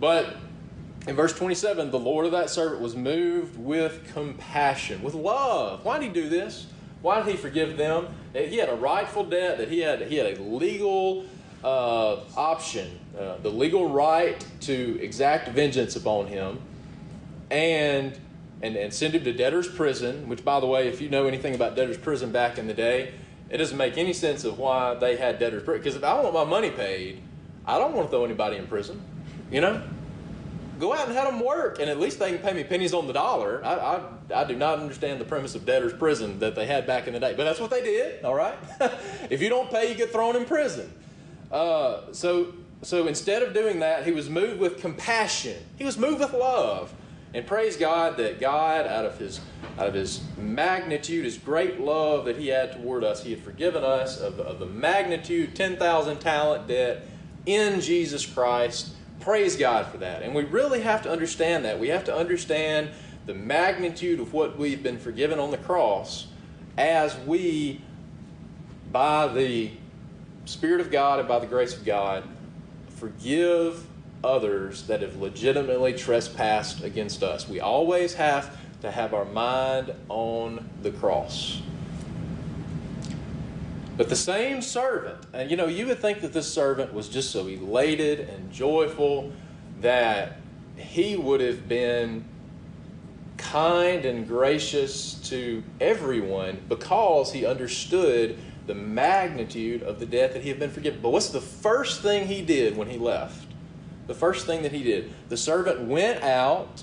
But 0.00 0.34
in 1.06 1.14
verse 1.14 1.32
27, 1.32 1.92
the 1.92 1.98
Lord 2.00 2.26
of 2.26 2.32
that 2.32 2.50
servant 2.50 2.82
was 2.82 2.96
moved 2.96 3.56
with 3.56 4.12
compassion, 4.12 5.00
with 5.00 5.14
love. 5.14 5.84
Why 5.84 6.00
did 6.00 6.08
he 6.08 6.12
do 6.12 6.28
this? 6.28 6.66
Why 7.02 7.22
did 7.22 7.30
he 7.30 7.36
forgive 7.36 7.76
them? 7.76 8.08
He 8.34 8.56
had 8.56 8.68
a 8.68 8.74
rightful 8.74 9.26
debt, 9.26 9.58
that 9.58 9.68
he 9.68 9.78
had, 9.78 10.02
he 10.02 10.16
had 10.16 10.38
a 10.38 10.42
legal 10.42 11.24
uh, 11.62 12.16
option, 12.36 12.98
uh, 13.16 13.36
the 13.36 13.50
legal 13.50 13.88
right 13.88 14.44
to 14.62 15.00
exact 15.00 15.50
vengeance 15.50 15.94
upon 15.94 16.26
him. 16.26 16.58
And 17.48 18.18
and, 18.62 18.76
and 18.76 18.92
send 18.92 19.14
him 19.14 19.24
to 19.24 19.32
debtor's 19.32 19.68
prison, 19.68 20.28
which, 20.28 20.44
by 20.44 20.60
the 20.60 20.66
way, 20.66 20.88
if 20.88 21.00
you 21.00 21.08
know 21.08 21.26
anything 21.26 21.54
about 21.54 21.76
debtor's 21.76 21.98
prison 21.98 22.32
back 22.32 22.58
in 22.58 22.66
the 22.66 22.74
day, 22.74 23.14
it 23.50 23.58
doesn't 23.58 23.76
make 23.76 23.96
any 23.96 24.12
sense 24.12 24.44
of 24.44 24.58
why 24.58 24.94
they 24.94 25.16
had 25.16 25.38
debtor's 25.38 25.62
prison. 25.62 25.82
Because 25.82 25.96
if 25.96 26.04
I 26.04 26.20
want 26.20 26.34
my 26.34 26.44
money 26.44 26.70
paid, 26.70 27.22
I 27.66 27.78
don't 27.78 27.94
want 27.94 28.08
to 28.08 28.10
throw 28.10 28.24
anybody 28.24 28.56
in 28.56 28.66
prison. 28.66 29.00
You 29.50 29.60
know? 29.60 29.82
Go 30.78 30.92
out 30.92 31.08
and 31.08 31.16
have 31.16 31.26
them 31.26 31.44
work, 31.44 31.80
and 31.80 31.90
at 31.90 31.98
least 31.98 32.18
they 32.18 32.30
can 32.30 32.38
pay 32.38 32.52
me 32.52 32.62
pennies 32.62 32.94
on 32.94 33.06
the 33.06 33.12
dollar. 33.12 33.64
I, 33.64 33.74
I, 33.74 34.42
I 34.42 34.44
do 34.44 34.54
not 34.54 34.78
understand 34.78 35.20
the 35.20 35.24
premise 35.24 35.54
of 35.54 35.66
debtor's 35.66 35.92
prison 35.92 36.38
that 36.38 36.54
they 36.54 36.66
had 36.66 36.86
back 36.86 37.08
in 37.08 37.14
the 37.14 37.20
day, 37.20 37.34
but 37.36 37.44
that's 37.44 37.58
what 37.58 37.70
they 37.70 37.82
did, 37.82 38.24
all 38.24 38.34
right? 38.34 38.56
if 39.30 39.42
you 39.42 39.48
don't 39.48 39.68
pay, 39.70 39.88
you 39.88 39.96
get 39.96 40.12
thrown 40.12 40.36
in 40.36 40.44
prison. 40.44 40.92
Uh, 41.50 42.12
so, 42.12 42.54
so 42.82 43.08
instead 43.08 43.42
of 43.42 43.54
doing 43.54 43.80
that, 43.80 44.04
he 44.04 44.12
was 44.12 44.30
moved 44.30 44.60
with 44.60 44.80
compassion, 44.80 45.56
he 45.76 45.84
was 45.84 45.98
moved 45.98 46.20
with 46.20 46.32
love. 46.32 46.94
And 47.34 47.46
praise 47.46 47.76
God 47.76 48.16
that 48.16 48.40
God, 48.40 48.86
out 48.86 49.04
of 49.04 49.18
his 49.18 49.40
out 49.78 49.86
of 49.86 49.94
his 49.94 50.22
magnitude, 50.36 51.24
his 51.24 51.38
great 51.38 51.78
love 51.80 52.24
that 52.24 52.36
he 52.36 52.48
had 52.48 52.72
toward 52.72 53.04
us, 53.04 53.22
he 53.22 53.30
had 53.30 53.40
forgiven 53.42 53.84
us 53.84 54.18
of, 54.18 54.40
of 54.40 54.58
the 54.58 54.66
magnitude, 54.66 55.54
10,000 55.54 56.18
talent 56.18 56.66
debt 56.66 57.06
in 57.46 57.80
Jesus 57.80 58.26
Christ. 58.26 58.90
Praise 59.20 59.56
God 59.56 59.86
for 59.86 59.98
that. 59.98 60.22
And 60.22 60.34
we 60.34 60.44
really 60.44 60.80
have 60.80 61.02
to 61.02 61.10
understand 61.10 61.64
that. 61.64 61.78
We 61.78 61.88
have 61.88 62.04
to 62.04 62.14
understand 62.14 62.90
the 63.26 63.34
magnitude 63.34 64.20
of 64.20 64.32
what 64.32 64.58
we've 64.58 64.82
been 64.82 64.98
forgiven 64.98 65.38
on 65.38 65.50
the 65.50 65.58
cross 65.58 66.26
as 66.76 67.16
we, 67.26 67.80
by 68.90 69.28
the 69.28 69.70
Spirit 70.44 70.80
of 70.80 70.90
God 70.90 71.18
and 71.18 71.28
by 71.28 71.38
the 71.38 71.46
grace 71.46 71.76
of 71.76 71.84
God, 71.84 72.24
forgive 72.88 73.86
others 74.24 74.86
that 74.86 75.02
have 75.02 75.16
legitimately 75.16 75.94
trespassed 75.94 76.82
against 76.82 77.22
us. 77.22 77.48
We 77.48 77.60
always 77.60 78.14
have 78.14 78.56
to 78.82 78.90
have 78.90 79.14
our 79.14 79.24
mind 79.24 79.92
on 80.08 80.68
the 80.82 80.90
cross. 80.90 81.62
But 83.96 84.08
the 84.08 84.16
same 84.16 84.62
servant, 84.62 85.18
and 85.32 85.50
you 85.50 85.56
know, 85.56 85.66
you 85.66 85.86
would 85.86 85.98
think 85.98 86.20
that 86.20 86.32
this 86.32 86.52
servant 86.52 86.94
was 86.94 87.08
just 87.08 87.30
so 87.32 87.46
elated 87.48 88.20
and 88.20 88.52
joyful 88.52 89.32
that 89.80 90.38
he 90.76 91.16
would 91.16 91.40
have 91.40 91.68
been 91.68 92.24
kind 93.36 94.04
and 94.04 94.28
gracious 94.28 95.14
to 95.14 95.64
everyone 95.80 96.60
because 96.68 97.32
he 97.32 97.44
understood 97.44 98.38
the 98.68 98.74
magnitude 98.74 99.82
of 99.82 99.98
the 99.98 100.06
debt 100.06 100.32
that 100.32 100.42
he 100.42 100.48
had 100.48 100.60
been 100.60 100.70
forgiven. 100.70 101.00
But 101.02 101.10
what's 101.10 101.30
the 101.30 101.40
first 101.40 102.02
thing 102.02 102.28
he 102.28 102.42
did 102.42 102.76
when 102.76 102.88
he 102.88 102.98
left? 102.98 103.47
The 104.08 104.14
first 104.14 104.46
thing 104.46 104.62
that 104.62 104.72
he 104.72 104.82
did, 104.82 105.12
the 105.28 105.36
servant 105.36 105.82
went 105.82 106.24
out 106.24 106.82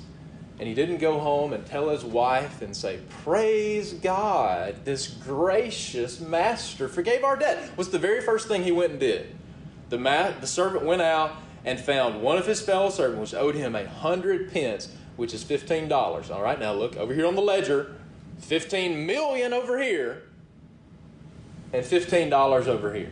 and 0.58 0.70
he 0.70 0.74
didn't 0.74 1.00
go 1.00 1.20
home 1.20 1.52
and 1.52 1.66
tell 1.66 1.90
his 1.90 2.06
wife 2.06 2.62
and 2.62 2.78
say, 2.78 3.00
Praise 3.24 3.92
God, 3.94 4.86
this 4.86 5.08
gracious 5.08 6.22
master 6.22 6.88
forgave 6.88 7.26
our 7.26 7.36
debt. 7.36 7.72
What's 7.76 7.90
the 7.90 8.00
very 8.00 8.22
first 8.22 8.48
thing 8.48 8.64
he 8.64 8.72
went 8.72 8.92
and 8.92 9.00
did? 9.00 9.36
The, 9.90 9.98
ma- 9.98 10.32
the 10.40 10.48
servant 10.48 10.86
went 10.86 11.02
out 11.02 11.34
and 11.66 11.80
found 11.80 12.22
one 12.22 12.38
of 12.38 12.46
his 12.46 12.62
fellow 12.62 12.90
servants 12.90 13.34
which 13.34 13.42
owed 13.42 13.56
him 13.56 13.76
a 13.76 13.90
hundred 13.90 14.54
pence, 14.54 14.94
which 15.18 15.34
is 15.34 15.44
fifteen 15.44 15.88
dollars. 15.88 16.30
All 16.30 16.44
right, 16.44 16.60
now 16.60 16.74
look 16.74 16.96
over 16.96 17.14
here 17.14 17.26
on 17.26 17.36
the 17.36 17.42
ledger, 17.42 17.96
fifteen 18.38 19.06
million 19.06 19.52
over 19.52 19.82
here, 19.82 20.22
and 21.74 21.84
fifteen 21.84 22.30
dollars 22.30 22.68
over 22.68 22.94
here. 22.94 23.12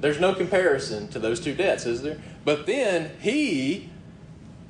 There's 0.00 0.20
no 0.20 0.34
comparison 0.34 1.08
to 1.08 1.18
those 1.18 1.40
two 1.40 1.54
debts, 1.54 1.84
is 1.84 2.02
there? 2.02 2.18
But 2.44 2.66
then 2.66 3.12
he 3.20 3.90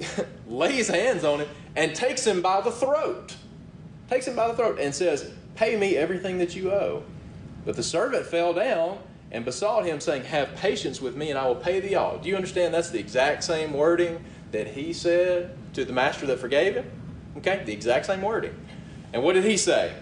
lays 0.47 0.89
hands 0.89 1.25
on 1.25 1.41
him 1.41 1.49
and 1.77 1.95
takes 1.95 2.27
him 2.27 2.43
by 2.43 2.61
the 2.61 2.71
throat. 2.71 3.37
Takes 4.11 4.27
him 4.27 4.37
by 4.37 4.49
the 4.49 4.55
throat 4.55 4.79
and 4.79 4.95
says, 4.95 5.31
Pay 5.55 5.77
me 5.77 5.97
everything 5.97 6.39
that 6.39 6.55
you 6.55 6.71
owe. 6.71 7.03
But 7.65 7.77
the 7.77 7.83
servant 7.83 8.27
fell 8.27 8.53
down 8.53 8.99
and 9.31 9.45
besought 9.45 9.87
him, 9.87 10.01
saying, 10.01 10.25
Have 10.25 10.55
patience 10.57 11.01
with 11.01 11.17
me, 11.17 11.31
and 11.31 11.39
I 11.39 11.47
will 11.47 11.55
pay 11.55 11.81
thee 11.81 11.95
all. 11.95 12.19
Do 12.19 12.29
you 12.29 12.37
understand 12.37 12.75
that's 12.75 12.91
the 12.91 12.99
exact 12.99 13.45
same 13.45 13.73
wording 13.73 14.25
that 14.51 14.69
he 14.69 14.93
said 14.93 15.57
to 15.75 15.85
the 15.85 15.93
master 15.93 16.27
that 16.27 16.39
forgave 16.39 16.75
him? 16.75 16.91
Okay, 17.39 17.63
the 17.65 17.73
exact 17.73 18.07
same 18.07 18.21
wording. 18.21 18.55
And 19.13 19.23
what 19.23 19.35
did 19.35 19.45
he 19.45 19.57
say? 19.57 19.95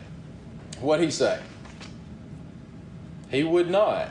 What 0.81 0.97
did 0.97 1.05
he 1.05 1.11
say? 1.11 1.41
He 3.31 3.45
would 3.45 3.71
not. 3.71 4.09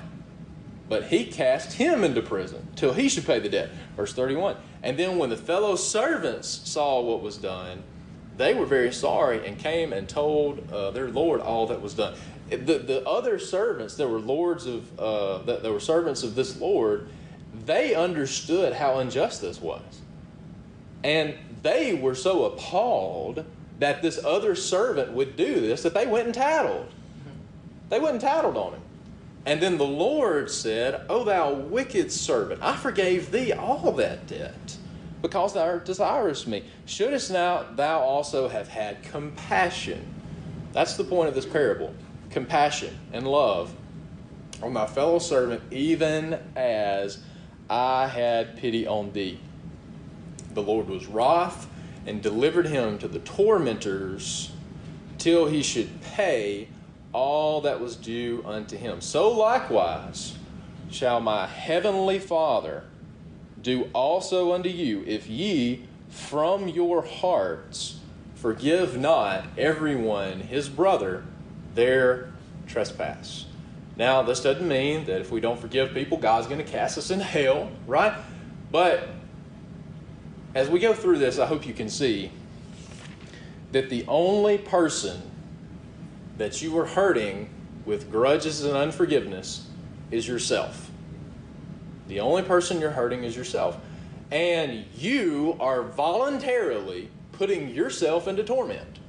But 0.89 1.05
he 1.05 1.25
cast 1.25 1.73
him 1.73 2.03
into 2.03 2.21
prison 2.21 2.67
till 2.75 2.93
he 2.93 3.07
should 3.07 3.25
pay 3.25 3.39
the 3.39 3.47
debt. 3.47 3.69
Verse 3.95 4.11
31. 4.11 4.57
And 4.81 4.97
then 4.97 5.17
when 5.17 5.29
the 5.29 5.37
fellow 5.37 5.75
servants 5.75 6.61
saw 6.65 6.99
what 7.01 7.21
was 7.21 7.37
done, 7.37 7.83
they 8.37 8.53
were 8.53 8.65
very 8.65 8.91
sorry 8.91 9.45
and 9.45 9.59
came 9.59 9.93
and 9.93 10.09
told 10.09 10.71
uh, 10.71 10.91
their 10.91 11.09
lord 11.09 11.41
all 11.41 11.67
that 11.67 11.81
was 11.81 11.93
done. 11.93 12.15
The, 12.49 12.79
the 12.79 13.07
other 13.07 13.37
servants 13.37 13.95
that 13.95 14.07
were 14.07 14.17
lords 14.17 14.65
of 14.65 14.99
uh, 14.99 15.39
that, 15.39 15.61
that 15.61 15.71
were 15.71 15.79
servants 15.79 16.23
of 16.23 16.33
this 16.35 16.59
lord, 16.59 17.09
they 17.65 17.93
understood 17.93 18.73
how 18.73 18.97
unjust 18.97 19.41
this 19.41 19.61
was, 19.61 20.01
and 21.03 21.35
they 21.61 21.93
were 21.93 22.15
so 22.15 22.45
appalled 22.45 23.45
that 23.77 24.01
this 24.01 24.23
other 24.23 24.55
servant 24.55 25.11
would 25.11 25.35
do 25.35 25.59
this 25.59 25.83
that 25.83 25.93
they 25.93 26.07
went 26.07 26.25
and 26.25 26.33
tattled. 26.33 26.87
They 27.89 27.99
went 27.99 28.13
and 28.13 28.21
tattled 28.21 28.57
on 28.57 28.73
him. 28.73 28.81
And 29.45 29.61
then 29.61 29.77
the 29.77 29.87
Lord 29.87 30.51
said, 30.51 31.05
O 31.09 31.23
thou 31.23 31.53
wicked 31.53 32.11
servant, 32.11 32.61
I 32.61 32.75
forgave 32.75 33.31
thee 33.31 33.53
all 33.53 33.91
that 33.93 34.27
debt, 34.27 34.77
because 35.21 35.53
thou 35.53 35.79
desirest 35.79 36.47
me. 36.47 36.65
Shouldest 36.85 37.31
now 37.31 37.65
thou 37.75 37.99
also 37.99 38.47
have 38.47 38.67
had 38.67 39.01
compassion? 39.03 40.13
That's 40.73 40.97
the 40.97 41.03
point 41.03 41.29
of 41.29 41.35
this 41.35 41.45
parable 41.45 41.93
compassion 42.29 42.95
and 43.11 43.27
love 43.27 43.73
on 44.61 44.73
my 44.73 44.85
fellow 44.85 45.19
servant, 45.19 45.61
even 45.71 46.37
as 46.55 47.19
I 47.69 48.07
had 48.07 48.57
pity 48.57 48.85
on 48.85 49.11
thee. 49.13 49.39
The 50.53 50.61
Lord 50.61 50.89
was 50.89 51.07
wroth 51.07 51.67
and 52.05 52.21
delivered 52.21 52.67
him 52.67 52.97
to 52.99 53.07
the 53.07 53.19
tormentors 53.19 54.51
till 55.17 55.47
he 55.47 55.61
should 55.61 56.01
pay 56.01 56.67
all 57.13 57.61
that 57.61 57.79
was 57.79 57.95
due 57.95 58.43
unto 58.45 58.77
him. 58.77 59.01
So 59.01 59.31
likewise 59.31 60.35
shall 60.91 61.19
my 61.19 61.47
heavenly 61.47 62.19
Father 62.19 62.83
do 63.61 63.89
also 63.93 64.53
unto 64.53 64.69
you, 64.69 65.03
if 65.05 65.27
ye 65.27 65.85
from 66.09 66.67
your 66.67 67.03
hearts 67.03 67.99
forgive 68.35 68.97
not 68.97 69.45
everyone 69.57 70.39
his 70.39 70.69
brother 70.69 71.23
their 71.75 72.31
trespass. 72.67 73.45
Now, 73.97 74.21
this 74.21 74.39
doesn't 74.39 74.67
mean 74.67 75.05
that 75.05 75.19
if 75.19 75.29
we 75.29 75.41
don't 75.41 75.59
forgive 75.59 75.93
people, 75.93 76.17
God's 76.17 76.47
going 76.47 76.63
to 76.63 76.71
cast 76.71 76.97
us 76.97 77.11
into 77.11 77.25
hell, 77.25 77.69
right? 77.85 78.13
But 78.71 79.09
as 80.55 80.69
we 80.69 80.79
go 80.79 80.93
through 80.93 81.19
this, 81.19 81.37
I 81.37 81.45
hope 81.45 81.67
you 81.67 81.73
can 81.73 81.89
see 81.89 82.31
that 83.73 83.89
the 83.89 84.05
only 84.07 84.57
person 84.57 85.21
that 86.39 86.61
you 86.61 86.75
are 86.79 86.85
hurting 86.85 87.49
with 87.85 88.09
grudges 88.09 88.63
and 88.63 88.75
unforgiveness 88.75 89.67
is 90.09 90.27
yourself. 90.27 90.89
The 92.07 92.21
only 92.21 92.41
person 92.41 92.79
you're 92.79 92.91
hurting 92.91 93.23
is 93.23 93.35
yourself. 93.35 93.77
And 94.31 94.85
you 94.95 95.57
are 95.59 95.83
voluntarily 95.83 97.09
putting 97.33 97.69
yourself 97.69 98.27
into 98.27 98.43
torment. 98.43 98.99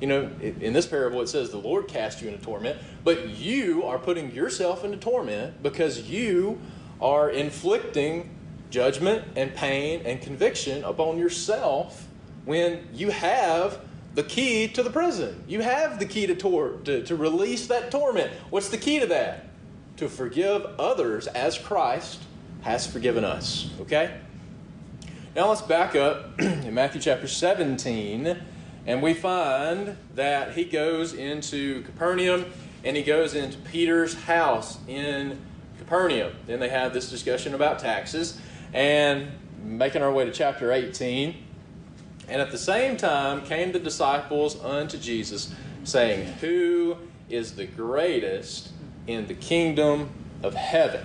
You 0.00 0.08
know, 0.08 0.30
in 0.40 0.72
this 0.72 0.86
parable 0.86 1.20
it 1.20 1.28
says 1.28 1.50
the 1.50 1.58
Lord 1.58 1.86
cast 1.86 2.22
you 2.22 2.28
into 2.28 2.42
torment, 2.42 2.78
but 3.04 3.28
you 3.28 3.84
are 3.84 3.98
putting 3.98 4.32
yourself 4.32 4.84
into 4.84 4.96
torment 4.96 5.62
because 5.62 6.08
you 6.08 6.60
are 7.00 7.30
inflicting 7.30 8.30
judgment 8.70 9.24
and 9.36 9.54
pain 9.54 10.02
and 10.04 10.20
conviction 10.20 10.82
upon 10.84 11.18
yourself 11.18 12.08
when 12.44 12.88
you 12.92 13.10
have 13.10 13.80
the 14.14 14.22
key 14.22 14.68
to 14.68 14.82
the 14.82 14.90
prison. 14.90 15.42
You 15.48 15.60
have 15.60 15.98
the 15.98 16.06
key 16.06 16.26
to, 16.26 16.34
tor- 16.34 16.78
to, 16.84 17.02
to 17.04 17.16
release 17.16 17.66
that 17.66 17.90
torment. 17.90 18.32
What's 18.50 18.68
the 18.68 18.78
key 18.78 19.00
to 19.00 19.06
that? 19.06 19.46
To 19.98 20.08
forgive 20.08 20.64
others 20.78 21.26
as 21.26 21.58
Christ 21.58 22.22
has 22.62 22.86
forgiven 22.86 23.24
us. 23.24 23.70
Okay? 23.80 24.16
Now 25.34 25.48
let's 25.48 25.62
back 25.62 25.96
up 25.96 26.30
in 26.40 26.72
Matthew 26.72 27.00
chapter 27.00 27.26
17, 27.26 28.40
and 28.86 29.02
we 29.02 29.14
find 29.14 29.96
that 30.14 30.52
he 30.52 30.64
goes 30.64 31.12
into 31.12 31.82
Capernaum 31.82 32.46
and 32.84 32.96
he 32.96 33.02
goes 33.02 33.34
into 33.34 33.58
Peter's 33.58 34.14
house 34.14 34.78
in 34.86 35.40
Capernaum. 35.78 36.32
Then 36.46 36.60
they 36.60 36.68
have 36.68 36.92
this 36.92 37.10
discussion 37.10 37.54
about 37.54 37.78
taxes, 37.78 38.38
and 38.72 39.32
making 39.62 40.02
our 40.02 40.12
way 40.12 40.24
to 40.26 40.30
chapter 40.30 40.70
18. 40.70 41.43
And 42.28 42.40
at 42.40 42.50
the 42.50 42.58
same 42.58 42.96
time 42.96 43.42
came 43.42 43.72
the 43.72 43.78
disciples 43.78 44.62
unto 44.62 44.98
Jesus, 44.98 45.54
saying, 45.84 46.26
Who 46.40 46.96
is 47.28 47.54
the 47.54 47.66
greatest 47.66 48.70
in 49.06 49.26
the 49.26 49.34
kingdom 49.34 50.10
of 50.42 50.54
heaven? 50.54 51.04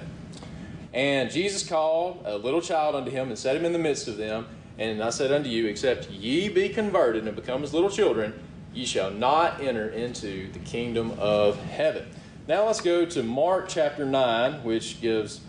And 0.93 1.29
Jesus 1.29 1.67
called 1.67 2.23
a 2.25 2.37
little 2.37 2.61
child 2.61 2.95
unto 2.95 3.11
him 3.11 3.29
and 3.29 3.37
set 3.37 3.55
him 3.55 3.65
in 3.65 3.73
the 3.73 3.79
midst 3.79 4.07
of 4.07 4.17
them. 4.17 4.47
And 4.77 5.03
I 5.03 5.09
said 5.09 5.31
unto 5.31 5.49
you, 5.49 5.67
Except 5.67 6.09
ye 6.09 6.47
be 6.49 6.69
converted 6.69 7.27
and 7.27 7.35
become 7.35 7.63
as 7.63 7.73
little 7.73 7.89
children, 7.89 8.33
ye 8.73 8.85
shall 8.85 9.11
not 9.11 9.61
enter 9.61 9.89
into 9.89 10.51
the 10.53 10.59
kingdom 10.59 11.11
of 11.19 11.61
heaven. 11.63 12.07
Now 12.47 12.65
let's 12.65 12.81
go 12.81 13.05
to 13.05 13.21
Mark 13.21 13.67
chapter 13.67 14.05
9, 14.05 14.63
which 14.63 15.01
gives 15.01 15.41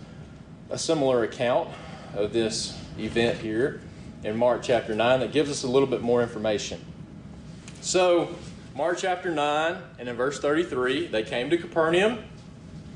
a 0.68 0.76
similar 0.76 1.22
account 1.22 1.70
of 2.14 2.32
this 2.32 2.76
event 2.98 3.38
here 3.38 3.80
in 4.22 4.36
Mark 4.36 4.62
chapter 4.62 4.94
9 4.94 5.20
that 5.20 5.32
gives 5.32 5.50
us 5.50 5.62
a 5.62 5.68
little 5.68 5.88
bit 5.88 6.02
more 6.02 6.22
information. 6.22 6.84
So, 7.80 8.34
Mark 8.74 8.98
chapter 8.98 9.30
9 9.30 9.76
and 9.98 10.08
in 10.08 10.16
verse 10.16 10.38
33, 10.38 11.06
they 11.06 11.22
came 11.22 11.50
to 11.50 11.56
Capernaum, 11.56 12.18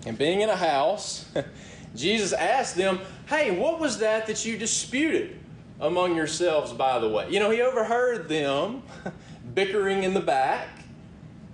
and 0.07 0.19
being 0.19 0.43
in 0.43 0.51
a 0.51 0.57
house, 0.57 1.25
Jesus 1.97 2.33
asked 2.33 2.77
them, 2.77 3.01
Hey, 3.27 3.59
what 3.59 3.81
was 3.81 3.99
that 3.99 4.27
that 4.27 4.45
you 4.45 4.59
disputed 4.59 5.39
among 5.81 6.15
yourselves, 6.17 6.73
by 6.73 6.99
the 6.99 7.09
way? 7.09 7.31
You 7.31 7.41
know, 7.41 7.51
he 7.51 7.63
overheard 7.63 8.29
them 8.29 8.83
bickering 9.55 10.03
in 10.03 10.13
the 10.13 10.21
back. 10.21 10.69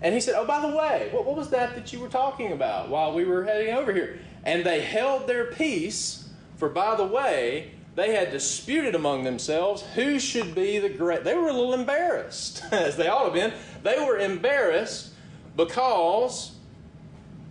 And 0.03 0.15
he 0.15 0.21
said, 0.21 0.35
Oh, 0.37 0.47
by 0.47 0.61
the 0.61 0.75
way, 0.75 1.09
what, 1.13 1.25
what 1.25 1.37
was 1.37 1.51
that 1.51 1.75
that 1.77 1.93
you 1.93 2.01
were 2.01 2.09
talking 2.09 2.53
about 2.53 2.89
while 2.89 3.13
we 3.13 3.25
were 3.25 3.45
heading 3.45 3.75
over 3.75 3.93
here? 3.93 4.19
And 4.45 4.65
they 4.65 4.81
held 4.81 5.27
their 5.27 5.47
peace, 5.47 6.29
for 6.57 6.69
by 6.69 6.97
the 6.97 7.05
way, 7.05 7.73
they 7.97 8.15
had 8.15 8.31
disputed 8.31 8.95
among 8.95 9.25
themselves 9.25 9.83
who 9.95 10.19
should 10.19 10.55
be 10.55 10.79
the 10.79 10.89
great. 10.89 11.25
They 11.25 11.35
were 11.35 11.49
a 11.49 11.53
little 11.53 11.75
embarrassed, 11.75 12.63
as 12.73 12.97
they 12.97 13.09
ought 13.09 13.21
to 13.21 13.25
have 13.25 13.35
been. 13.35 13.53
They 13.83 13.99
were 14.05 14.19
embarrassed 14.19 15.13
because, 15.57 16.53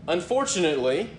unfortunately, 0.08 1.10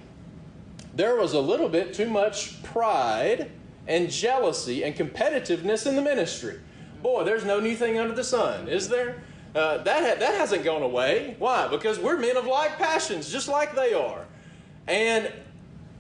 there 0.94 1.16
was 1.16 1.34
a 1.34 1.40
little 1.40 1.68
bit 1.68 1.94
too 1.94 2.08
much 2.08 2.62
pride 2.62 3.50
and 3.86 4.10
jealousy 4.10 4.84
and 4.84 4.94
competitiveness 4.94 5.86
in 5.86 5.96
the 5.96 6.02
ministry. 6.02 6.60
Boy, 7.02 7.24
there's 7.24 7.44
no 7.44 7.60
new 7.60 7.74
thing 7.74 7.98
under 7.98 8.14
the 8.14 8.24
sun, 8.24 8.68
is 8.68 8.88
there? 8.88 9.22
Uh, 9.54 9.78
that, 9.78 10.02
ha- 10.02 10.20
that 10.20 10.34
hasn't 10.34 10.64
gone 10.64 10.82
away. 10.82 11.34
Why? 11.38 11.66
Because 11.68 11.98
we're 11.98 12.18
men 12.18 12.36
of 12.36 12.46
like 12.46 12.78
passions, 12.78 13.30
just 13.30 13.48
like 13.48 13.74
they 13.74 13.94
are. 13.94 14.24
And 14.86 15.32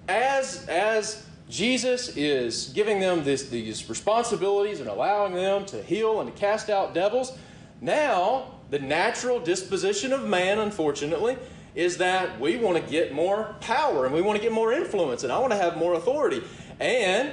as, 0.08 0.66
as 0.68 1.26
Jesus 1.50 2.16
is 2.16 2.68
giving 2.68 3.00
them 3.00 3.24
this, 3.24 3.48
these 3.48 3.88
responsibilities 3.88 4.78
and 4.78 4.88
allowing 4.88 5.34
them 5.34 5.66
to 5.66 5.82
heal 5.82 6.20
and 6.20 6.32
to 6.32 6.40
cast 6.40 6.70
out 6.70 6.94
devils, 6.94 7.36
now 7.80 8.54
the 8.70 8.78
natural 8.78 9.40
disposition 9.40 10.12
of 10.12 10.24
man, 10.26 10.60
unfortunately, 10.60 11.36
is 11.74 11.98
that 11.98 12.38
we 12.40 12.56
want 12.56 12.76
to 12.76 12.90
get 12.90 13.12
more 13.12 13.56
power 13.60 14.06
and 14.06 14.14
we 14.14 14.22
want 14.22 14.36
to 14.36 14.42
get 14.42 14.52
more 14.52 14.72
influence 14.72 15.24
and 15.24 15.32
I 15.32 15.38
want 15.38 15.52
to 15.52 15.58
have 15.58 15.76
more 15.76 15.94
authority. 15.94 16.42
And 16.78 17.32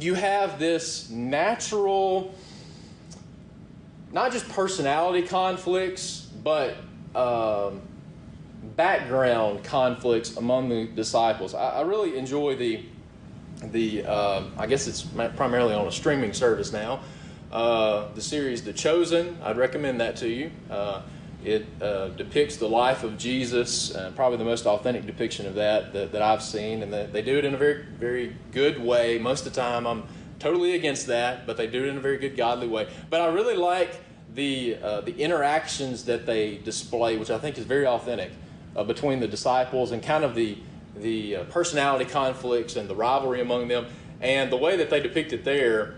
you 0.00 0.14
have 0.14 0.58
this 0.58 1.08
natural, 1.08 2.34
not 4.12 4.32
just 4.32 4.48
personality 4.48 5.26
conflicts, 5.26 6.28
but 6.42 6.76
um, 7.14 7.82
background 8.76 9.62
conflicts 9.62 10.36
among 10.36 10.68
the 10.68 10.86
disciples. 10.86 11.54
I, 11.54 11.68
I 11.68 11.80
really 11.82 12.18
enjoy 12.18 12.56
the 12.56 12.84
the 13.62 14.04
uh, 14.04 14.44
I 14.56 14.66
guess 14.66 14.86
it's 14.86 15.02
primarily 15.02 15.74
on 15.74 15.86
a 15.86 15.92
streaming 15.92 16.32
service 16.32 16.72
now. 16.72 17.00
Uh, 17.50 18.12
the 18.14 18.20
series 18.20 18.62
The 18.62 18.72
Chosen. 18.72 19.38
I'd 19.42 19.56
recommend 19.56 20.00
that 20.00 20.16
to 20.16 20.28
you. 20.28 20.50
Uh, 20.70 21.02
it 21.44 21.66
uh, 21.80 22.08
depicts 22.08 22.56
the 22.56 22.68
life 22.68 23.04
of 23.04 23.16
Jesus, 23.16 23.94
uh, 23.94 24.12
probably 24.14 24.38
the 24.38 24.44
most 24.44 24.66
authentic 24.66 25.06
depiction 25.06 25.46
of 25.46 25.54
that 25.54 25.92
that, 25.92 26.12
that 26.12 26.20
I've 26.20 26.42
seen, 26.42 26.82
and 26.82 26.92
they 26.92 27.22
do 27.22 27.38
it 27.38 27.44
in 27.44 27.54
a 27.54 27.56
very 27.56 27.84
very 27.98 28.36
good 28.52 28.82
way. 28.82 29.18
Most 29.18 29.46
of 29.46 29.54
the 29.54 29.60
time, 29.60 29.86
I'm 29.86 30.04
totally 30.38 30.74
against 30.74 31.06
that, 31.06 31.46
but 31.46 31.56
they 31.56 31.66
do 31.66 31.84
it 31.84 31.88
in 31.88 31.96
a 31.96 32.00
very 32.00 32.18
good 32.18 32.36
godly 32.36 32.68
way. 32.68 32.88
But 33.08 33.20
I 33.22 33.26
really 33.26 33.56
like 33.56 34.00
the 34.34 34.76
uh, 34.82 35.00
the 35.02 35.16
interactions 35.16 36.04
that 36.04 36.26
they 36.26 36.58
display, 36.58 37.16
which 37.16 37.30
I 37.30 37.38
think 37.38 37.56
is 37.58 37.64
very 37.64 37.86
authentic 37.86 38.32
between 38.86 39.18
the 39.18 39.26
disciples 39.26 39.90
and 39.90 40.00
kind 40.00 40.22
of 40.22 40.36
the 40.36 40.56
the 41.00 41.36
uh, 41.36 41.44
personality 41.44 42.04
conflicts 42.04 42.76
and 42.76 42.88
the 42.88 42.94
rivalry 42.94 43.40
among 43.40 43.68
them. 43.68 43.86
And 44.20 44.50
the 44.50 44.56
way 44.56 44.76
that 44.76 44.90
they 44.90 45.00
depict 45.00 45.32
it 45.32 45.44
there, 45.44 45.94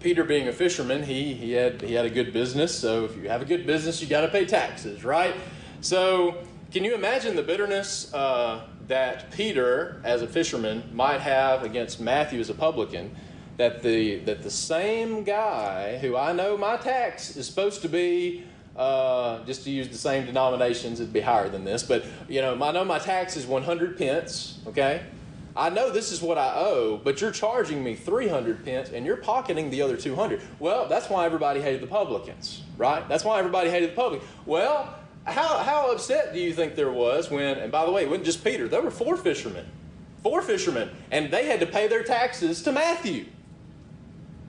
Peter 0.00 0.24
being 0.24 0.48
a 0.48 0.52
fisherman, 0.52 1.02
he, 1.02 1.34
he, 1.34 1.52
had, 1.52 1.82
he 1.82 1.94
had 1.94 2.04
a 2.04 2.10
good 2.10 2.32
business. 2.32 2.74
So 2.78 3.04
if 3.04 3.16
you 3.16 3.28
have 3.28 3.42
a 3.42 3.44
good 3.44 3.66
business, 3.66 4.00
you 4.00 4.06
got 4.06 4.20
to 4.20 4.28
pay 4.28 4.44
taxes, 4.44 5.04
right? 5.04 5.34
So 5.80 6.44
can 6.70 6.84
you 6.84 6.94
imagine 6.94 7.34
the 7.34 7.42
bitterness 7.42 8.12
uh, 8.12 8.66
that 8.86 9.30
Peter, 9.32 10.00
as 10.04 10.22
a 10.22 10.26
fisherman, 10.26 10.82
might 10.92 11.20
have 11.20 11.62
against 11.62 12.00
Matthew 12.00 12.40
as 12.40 12.50
a 12.50 12.54
publican? 12.54 13.16
That 13.56 13.82
the, 13.82 14.20
that 14.20 14.44
the 14.44 14.52
same 14.52 15.24
guy 15.24 15.98
who 15.98 16.16
I 16.16 16.32
know 16.32 16.56
my 16.56 16.76
tax 16.76 17.36
is 17.36 17.46
supposed 17.46 17.82
to 17.82 17.88
be 17.88 18.44
uh, 18.78 19.44
just 19.44 19.64
to 19.64 19.70
use 19.70 19.88
the 19.88 19.98
same 19.98 20.24
denominations, 20.24 21.00
it'd 21.00 21.12
be 21.12 21.20
higher 21.20 21.48
than 21.48 21.64
this. 21.64 21.82
But 21.82 22.04
you 22.28 22.40
know, 22.40 22.54
I 22.62 22.70
know 22.70 22.84
my 22.84 23.00
tax 23.00 23.36
is 23.36 23.44
100 23.44 23.98
pence. 23.98 24.60
Okay, 24.68 25.02
I 25.56 25.68
know 25.68 25.90
this 25.90 26.12
is 26.12 26.22
what 26.22 26.38
I 26.38 26.52
owe, 26.54 27.00
but 27.02 27.20
you're 27.20 27.32
charging 27.32 27.82
me 27.82 27.96
300 27.96 28.64
pence, 28.64 28.90
and 28.90 29.04
you're 29.04 29.16
pocketing 29.16 29.70
the 29.70 29.82
other 29.82 29.96
200. 29.96 30.40
Well, 30.60 30.86
that's 30.86 31.10
why 31.10 31.26
everybody 31.26 31.60
hated 31.60 31.82
the 31.82 31.88
publicans, 31.88 32.62
right? 32.76 33.06
That's 33.08 33.24
why 33.24 33.40
everybody 33.40 33.68
hated 33.68 33.90
the 33.90 33.96
public. 33.96 34.22
Well, 34.46 34.94
how 35.24 35.58
how 35.58 35.90
upset 35.90 36.32
do 36.32 36.38
you 36.38 36.54
think 36.54 36.76
there 36.76 36.92
was 36.92 37.30
when? 37.30 37.58
And 37.58 37.72
by 37.72 37.84
the 37.84 37.90
way, 37.90 38.02
it 38.02 38.08
wasn't 38.08 38.26
just 38.26 38.44
Peter. 38.44 38.68
There 38.68 38.80
were 38.80 38.92
four 38.92 39.16
fishermen, 39.16 39.66
four 40.22 40.40
fishermen, 40.40 40.90
and 41.10 41.32
they 41.32 41.46
had 41.46 41.58
to 41.60 41.66
pay 41.66 41.88
their 41.88 42.04
taxes 42.04 42.62
to 42.62 42.72
Matthew. 42.72 43.26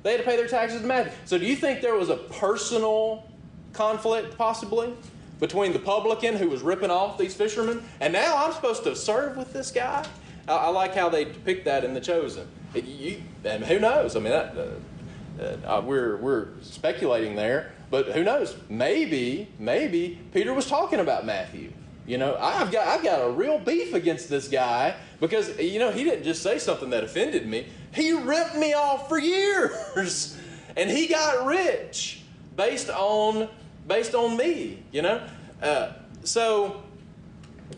They 0.04 0.12
had 0.12 0.20
to 0.20 0.24
pay 0.24 0.38
their 0.38 0.48
taxes 0.48 0.82
to 0.82 0.88
Matthew. 0.88 1.12
So, 1.26 1.40
do 1.40 1.46
you 1.46 1.56
think 1.56 1.82
there 1.82 1.96
was 1.96 2.10
a 2.10 2.16
personal 2.16 3.29
conflict, 3.74 4.38
possibly, 4.38 4.94
between 5.40 5.74
the 5.74 5.80
publican 5.80 6.36
who 6.36 6.50
was 6.50 6.62
ripping 6.62 6.92
off 6.92 7.18
these 7.18 7.34
fishermen, 7.34 7.84
and 8.00 8.12
now 8.14 8.46
I'm 8.46 8.54
supposed 8.54 8.84
to 8.84 8.96
serve 8.96 9.38
with 9.38 9.54
this 9.54 9.72
guy. 9.72 10.06
I, 10.48 10.56
I 10.56 10.68
like 10.70 10.96
how 10.96 11.10
they 11.10 11.26
depict 11.26 11.66
that 11.66 11.84
in 11.84 11.94
The 11.94 12.02
Chosen. 12.02 12.48
It, 12.74 12.86
you, 12.86 13.22
and 13.44 13.64
who 13.64 13.80
knows? 13.80 14.16
I 14.16 14.20
mean, 14.20 14.32
that, 14.32 14.56
uh, 14.58 15.44
uh, 15.66 15.82
we're 15.82 16.18
we're 16.18 16.48
speculating 16.62 17.36
there, 17.36 17.72
but 17.90 18.08
who 18.08 18.24
knows? 18.24 18.56
Maybe 18.68 19.48
maybe 19.58 20.20
Peter 20.34 20.54
was 20.54 20.68
talking 20.68 21.00
about 21.00 21.26
Matthew. 21.26 21.72
You 22.06 22.18
know, 22.18 22.36
I've 22.40 22.72
got 22.72 22.88
I've 22.88 23.04
got 23.04 23.26
a 23.26 23.30
real 23.30 23.60
beef 23.60 23.94
against 23.94 24.30
this 24.30 24.48
guy 24.48 24.96
because 25.20 25.58
you 25.60 25.80
know 25.80 25.92
he 25.92 26.04
didn't 26.04 26.24
just 26.24 26.44
say 26.44 26.60
something 26.60 26.90
that 26.90 27.04
offended 27.04 27.48
me. 27.48 27.68
He 27.94 28.12
ripped 28.12 28.56
me 28.56 28.74
off 28.74 29.08
for 29.08 29.18
years, 29.18 30.38
and 30.78 30.90
he 30.90 31.08
got 31.08 31.46
rich 31.46 32.22
based 32.56 32.90
on 32.90 33.48
based 33.90 34.16
on 34.16 34.38
me, 34.38 34.82
you 34.94 35.02
know? 35.02 35.22
Uh, 35.62 35.92
so 36.24 36.82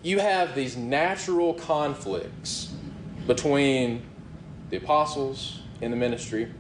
you 0.04 0.20
have 0.20 0.54
these 0.54 0.78
natural 0.78 1.56
conflicts 1.56 2.74
between 3.26 4.04
the 4.70 4.78
apostles 4.78 5.62
in 5.80 5.90
the 5.90 5.98
ministry. 5.98 6.52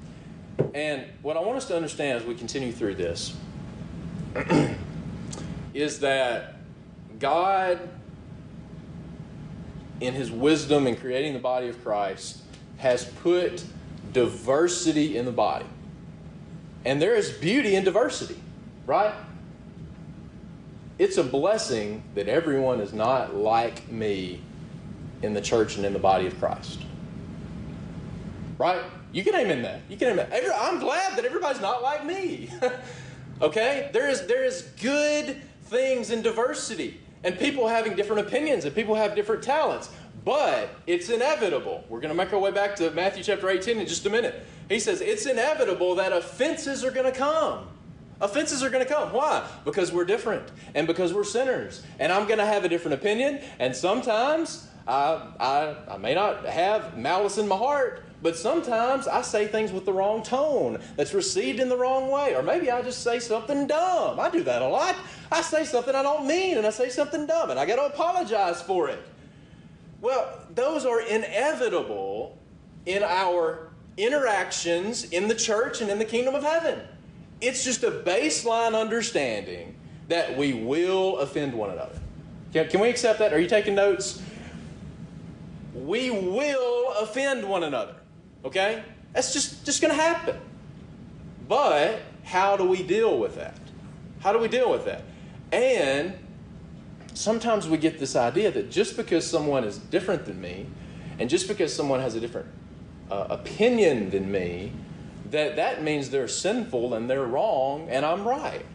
And 0.73 1.05
what 1.21 1.37
I 1.37 1.41
want 1.41 1.57
us 1.57 1.65
to 1.65 1.75
understand 1.75 2.17
as 2.17 2.25
we 2.25 2.33
continue 2.33 2.71
through 2.71 2.95
this 2.95 3.35
is 5.73 5.99
that 5.99 6.55
God, 7.19 7.79
in 9.99 10.13
His 10.13 10.31
wisdom 10.31 10.87
in 10.87 10.95
creating 10.95 11.33
the 11.33 11.39
body 11.39 11.67
of 11.67 11.83
Christ, 11.83 12.39
has 12.77 13.05
put 13.05 13.63
diversity 14.13 15.17
in 15.17 15.25
the 15.25 15.31
body. 15.31 15.65
And 16.85 17.01
there 17.01 17.15
is 17.15 17.29
beauty 17.31 17.75
in 17.75 17.83
diversity, 17.83 18.39
right? 18.87 19.13
It's 21.01 21.17
a 21.17 21.23
blessing 21.23 22.03
that 22.13 22.27
everyone 22.27 22.79
is 22.79 22.93
not 22.93 23.35
like 23.35 23.91
me 23.91 24.39
in 25.23 25.33
the 25.33 25.41
church 25.41 25.75
and 25.75 25.83
in 25.83 25.93
the 25.93 25.99
body 25.99 26.27
of 26.27 26.37
Christ. 26.37 26.79
Right? 28.59 28.83
You 29.11 29.23
can 29.23 29.33
amen 29.33 29.63
that. 29.63 29.81
You 29.89 29.97
can 29.97 30.09
amen. 30.09 30.27
Every, 30.31 30.51
I'm 30.51 30.77
glad 30.77 31.17
that 31.17 31.25
everybody's 31.25 31.59
not 31.59 31.81
like 31.81 32.05
me. 32.05 32.51
okay? 33.41 33.89
There 33.91 34.09
is 34.09 34.27
there 34.27 34.45
is 34.45 34.61
good 34.79 35.41
things 35.63 36.11
in 36.11 36.21
diversity 36.21 37.01
and 37.23 37.37
people 37.39 37.67
having 37.67 37.95
different 37.95 38.27
opinions 38.27 38.65
and 38.65 38.75
people 38.75 38.93
have 38.93 39.15
different 39.15 39.41
talents. 39.41 39.89
But 40.23 40.69
it's 40.85 41.09
inevitable. 41.09 41.83
We're 41.89 41.99
going 41.99 42.15
to 42.15 42.15
make 42.15 42.31
our 42.31 42.37
way 42.37 42.51
back 42.51 42.75
to 42.75 42.91
Matthew 42.91 43.23
chapter 43.23 43.49
18 43.49 43.79
in 43.79 43.87
just 43.87 44.05
a 44.05 44.09
minute. 44.11 44.45
He 44.69 44.77
says 44.77 45.01
it's 45.01 45.25
inevitable 45.25 45.95
that 45.95 46.13
offenses 46.13 46.83
are 46.85 46.91
going 46.91 47.11
to 47.11 47.17
come. 47.17 47.69
Offenses 48.21 48.61
are 48.61 48.69
going 48.69 48.85
to 48.85 48.91
come. 48.91 49.11
Why? 49.11 49.47
Because 49.65 49.91
we're 49.91 50.05
different 50.05 50.47
and 50.75 50.85
because 50.85 51.13
we're 51.13 51.23
sinners. 51.23 51.83
And 51.99 52.11
I'm 52.11 52.27
going 52.27 52.37
to 52.37 52.45
have 52.45 52.63
a 52.63 52.69
different 52.69 52.93
opinion. 52.93 53.41
And 53.59 53.75
sometimes 53.75 54.67
I, 54.87 55.27
I, 55.39 55.75
I 55.93 55.97
may 55.97 56.13
not 56.13 56.45
have 56.45 56.97
malice 56.97 57.39
in 57.39 57.47
my 57.47 57.57
heart, 57.57 58.03
but 58.21 58.37
sometimes 58.37 59.07
I 59.07 59.23
say 59.23 59.47
things 59.47 59.71
with 59.71 59.85
the 59.85 59.93
wrong 59.93 60.21
tone 60.21 60.79
that's 60.95 61.15
received 61.15 61.59
in 61.59 61.67
the 61.67 61.77
wrong 61.77 62.09
way. 62.09 62.35
Or 62.35 62.43
maybe 62.43 62.69
I 62.69 62.83
just 62.83 63.03
say 63.03 63.17
something 63.19 63.65
dumb. 63.65 64.19
I 64.19 64.29
do 64.29 64.43
that 64.43 64.61
a 64.61 64.67
lot. 64.67 64.95
I 65.31 65.41
say 65.41 65.63
something 65.63 65.95
I 65.95 66.03
don't 66.03 66.27
mean 66.27 66.57
and 66.57 66.67
I 66.67 66.69
say 66.69 66.89
something 66.89 67.25
dumb 67.25 67.49
and 67.49 67.59
I 67.59 67.65
got 67.65 67.77
to 67.77 67.85
apologize 67.85 68.61
for 68.61 68.87
it. 68.87 68.99
Well, 69.99 70.39
those 70.53 70.85
are 70.85 71.01
inevitable 71.01 72.37
in 72.85 73.01
our 73.03 73.71
interactions 73.97 75.05
in 75.05 75.27
the 75.27 75.35
church 75.35 75.81
and 75.81 75.89
in 75.89 75.99
the 75.99 76.05
kingdom 76.05 76.35
of 76.35 76.43
heaven. 76.43 76.81
It's 77.41 77.63
just 77.63 77.83
a 77.83 77.91
baseline 77.91 78.79
understanding 78.79 79.75
that 80.07 80.37
we 80.37 80.53
will 80.53 81.17
offend 81.17 81.53
one 81.53 81.71
another. 81.71 81.99
Can, 82.53 82.67
can 82.69 82.79
we 82.79 82.89
accept 82.89 83.19
that? 83.19 83.33
Are 83.33 83.39
you 83.39 83.47
taking 83.47 83.75
notes? 83.75 84.21
We 85.73 86.11
will 86.11 86.93
offend 86.99 87.47
one 87.47 87.63
another. 87.63 87.95
Okay? 88.45 88.83
That's 89.13 89.33
just, 89.33 89.65
just 89.65 89.81
going 89.81 89.95
to 89.95 90.01
happen. 90.01 90.37
But 91.47 92.01
how 92.23 92.57
do 92.57 92.65
we 92.65 92.83
deal 92.83 93.17
with 93.19 93.35
that? 93.35 93.57
How 94.19 94.31
do 94.33 94.39
we 94.39 94.47
deal 94.47 94.71
with 94.71 94.85
that? 94.85 95.03
And 95.51 96.13
sometimes 97.13 97.67
we 97.67 97.77
get 97.77 97.99
this 97.99 98.15
idea 98.15 98.51
that 98.51 98.69
just 98.69 98.95
because 98.95 99.27
someone 99.27 99.63
is 99.63 99.77
different 99.77 100.25
than 100.25 100.39
me, 100.39 100.67
and 101.19 101.29
just 101.29 101.47
because 101.47 101.75
someone 101.75 101.99
has 101.99 102.15
a 102.15 102.19
different 102.19 102.47
uh, 103.09 103.27
opinion 103.29 104.09
than 104.09 104.31
me, 104.31 104.71
that 105.31 105.55
that 105.55 105.83
means 105.83 106.09
they're 106.09 106.27
sinful 106.27 106.93
and 106.93 107.09
they're 107.09 107.25
wrong 107.25 107.87
and 107.89 108.05
I'm 108.05 108.27
right. 108.27 108.65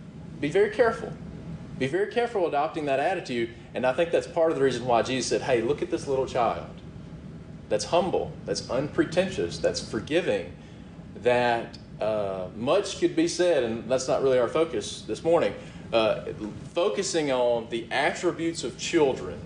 Be 0.41 0.49
very 0.49 0.71
careful. 0.71 1.13
Be 1.79 1.87
very 1.87 2.11
careful 2.11 2.47
adopting 2.47 2.87
that 2.87 2.99
attitude. 2.99 3.51
And 3.75 3.87
I 3.87 3.93
think 3.93 4.11
that's 4.11 4.27
part 4.27 4.51
of 4.51 4.57
the 4.57 4.65
reason 4.65 4.87
why 4.87 5.03
Jesus 5.03 5.29
said, 5.29 5.43
hey, 5.43 5.61
look 5.61 5.83
at 5.83 5.91
this 5.91 6.07
little 6.07 6.27
child 6.27 6.67
that's 7.69 7.85
humble, 7.85 8.33
that's 8.45 8.71
unpretentious, 8.71 9.59
that's 9.59 9.81
forgiving, 9.81 10.53
that 11.17 11.77
uh, 12.01 12.47
much 12.57 13.01
could 13.01 13.17
be 13.17 13.27
said, 13.27 13.65
and 13.65 13.91
that's 13.91 14.07
not 14.07 14.23
really 14.23 14.39
our 14.39 14.49
focus 14.49 15.03
this 15.03 15.25
morning. 15.25 15.55
Uh, 15.93 16.27
focusing 16.75 17.33
on 17.33 17.69
the 17.71 17.87
attributes 17.91 18.65
of 18.65 18.79
children 18.79 19.39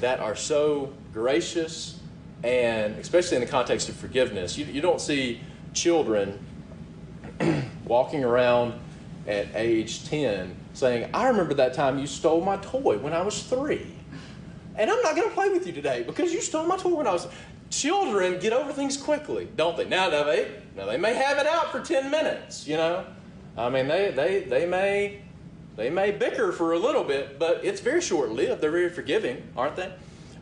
that 0.00 0.20
are 0.20 0.36
so 0.36 0.92
gracious 1.12 2.00
and 2.42 2.96
especially 2.96 3.36
in 3.36 3.42
the 3.42 3.48
context 3.48 3.88
of 3.88 3.96
forgiveness. 3.96 4.56
You, 4.56 4.64
you 4.66 4.80
don't 4.80 5.00
see 5.00 5.40
children 5.72 6.38
walking 7.84 8.24
around 8.24 8.74
at 9.26 9.48
age 9.54 10.08
10 10.08 10.56
saying, 10.72 11.10
I 11.12 11.28
remember 11.28 11.54
that 11.54 11.74
time 11.74 11.98
you 11.98 12.06
stole 12.06 12.40
my 12.40 12.56
toy 12.58 12.98
when 12.98 13.12
I 13.12 13.22
was 13.22 13.42
three. 13.42 13.86
And 14.76 14.90
I'm 14.90 15.02
not 15.02 15.16
going 15.16 15.28
to 15.28 15.34
play 15.34 15.48
with 15.50 15.66
you 15.66 15.72
today 15.72 16.04
because 16.06 16.32
you 16.32 16.40
stole 16.40 16.66
my 16.66 16.76
toy 16.76 16.94
when 16.94 17.06
I 17.06 17.12
was. 17.12 17.28
Children 17.70 18.40
get 18.40 18.52
over 18.52 18.72
things 18.72 18.96
quickly, 18.96 19.48
don't 19.56 19.76
they? 19.76 19.84
Now, 19.84 20.08
now 20.08 20.24
they 20.24 20.50
now 20.76 20.86
they 20.86 20.96
may 20.96 21.14
have 21.14 21.38
it 21.38 21.46
out 21.46 21.70
for 21.70 21.80
ten 21.80 22.10
minutes. 22.10 22.66
You 22.66 22.76
know, 22.76 23.04
I 23.56 23.68
mean 23.68 23.86
they 23.86 24.10
they 24.10 24.40
they 24.40 24.66
may 24.66 25.20
they 25.76 25.88
may 25.88 26.10
bicker 26.10 26.50
for 26.50 26.72
a 26.72 26.78
little 26.78 27.04
bit, 27.04 27.38
but 27.38 27.64
it's 27.64 27.80
very 27.80 28.00
short 28.00 28.30
lived. 28.30 28.60
They're 28.60 28.72
very 28.72 28.90
forgiving, 28.90 29.42
aren't 29.56 29.76
they? 29.76 29.92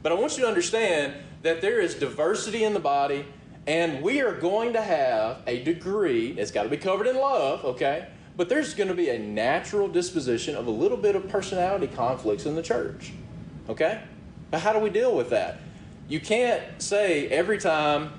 But 0.03 0.12
I 0.12 0.14
want 0.14 0.37
you 0.37 0.45
to 0.45 0.49
understand 0.49 1.14
that 1.43 1.61
there 1.61 1.81
is 1.81 1.95
diversity 1.95 2.64
in 2.64 2.73
the 2.73 2.81
body, 2.81 3.27
and 3.68 4.00
we 4.00 4.22
are 4.22 4.33
going 4.33 4.72
to 4.72 4.81
have 4.81 5.42
a 5.46 5.62
degree. 5.62 6.28
It's 6.38 6.50
got 6.50 6.62
to 6.62 6.70
be 6.70 6.78
covered 6.78 7.07
in 7.07 7.16
love, 7.16 7.66
okay? 7.66 8.09
But 8.35 8.48
there's 8.48 8.72
going 8.72 8.88
to 8.88 8.94
be 8.94 9.11
a 9.11 9.18
natural 9.18 9.88
disposition 9.88 10.57
of 10.57 10.66
a 10.66 10.70
little 10.70 10.96
bit 10.96 11.14
of 11.14 11.28
personality 11.28 11.87
conflicts 11.87 12.46
in 12.46 12.54
the 12.54 12.62
church, 12.62 13.12
okay? 13.68 14.00
But 14.50 14.62
how 14.62 14.72
do 14.72 14.78
we 14.78 14.88
deal 14.88 15.14
with 15.14 15.28
that? 15.31 15.59
You 16.09 16.18
can't 16.18 16.62
say 16.81 17.28
every 17.28 17.59
time 17.59 18.11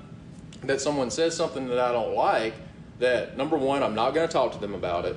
that 0.62 0.80
someone 0.80 1.10
says 1.10 1.36
something 1.36 1.66
that 1.66 1.80
I 1.80 1.90
don't 1.90 2.14
like 2.14 2.54
that, 3.00 3.36
number 3.36 3.58
one, 3.58 3.82
I'm 3.82 3.96
not 3.96 4.14
going 4.14 4.28
to 4.28 4.32
talk 4.32 4.52
to 4.52 4.58
them 4.58 4.74
about 4.74 5.04
it. 5.04 5.16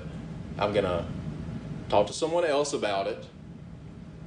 I'm 0.57 0.73
going 0.73 0.85
to 0.85 1.05
talk 1.89 2.07
to 2.07 2.13
someone 2.13 2.43
else 2.43 2.73
about 2.73 3.05
it. 3.05 3.23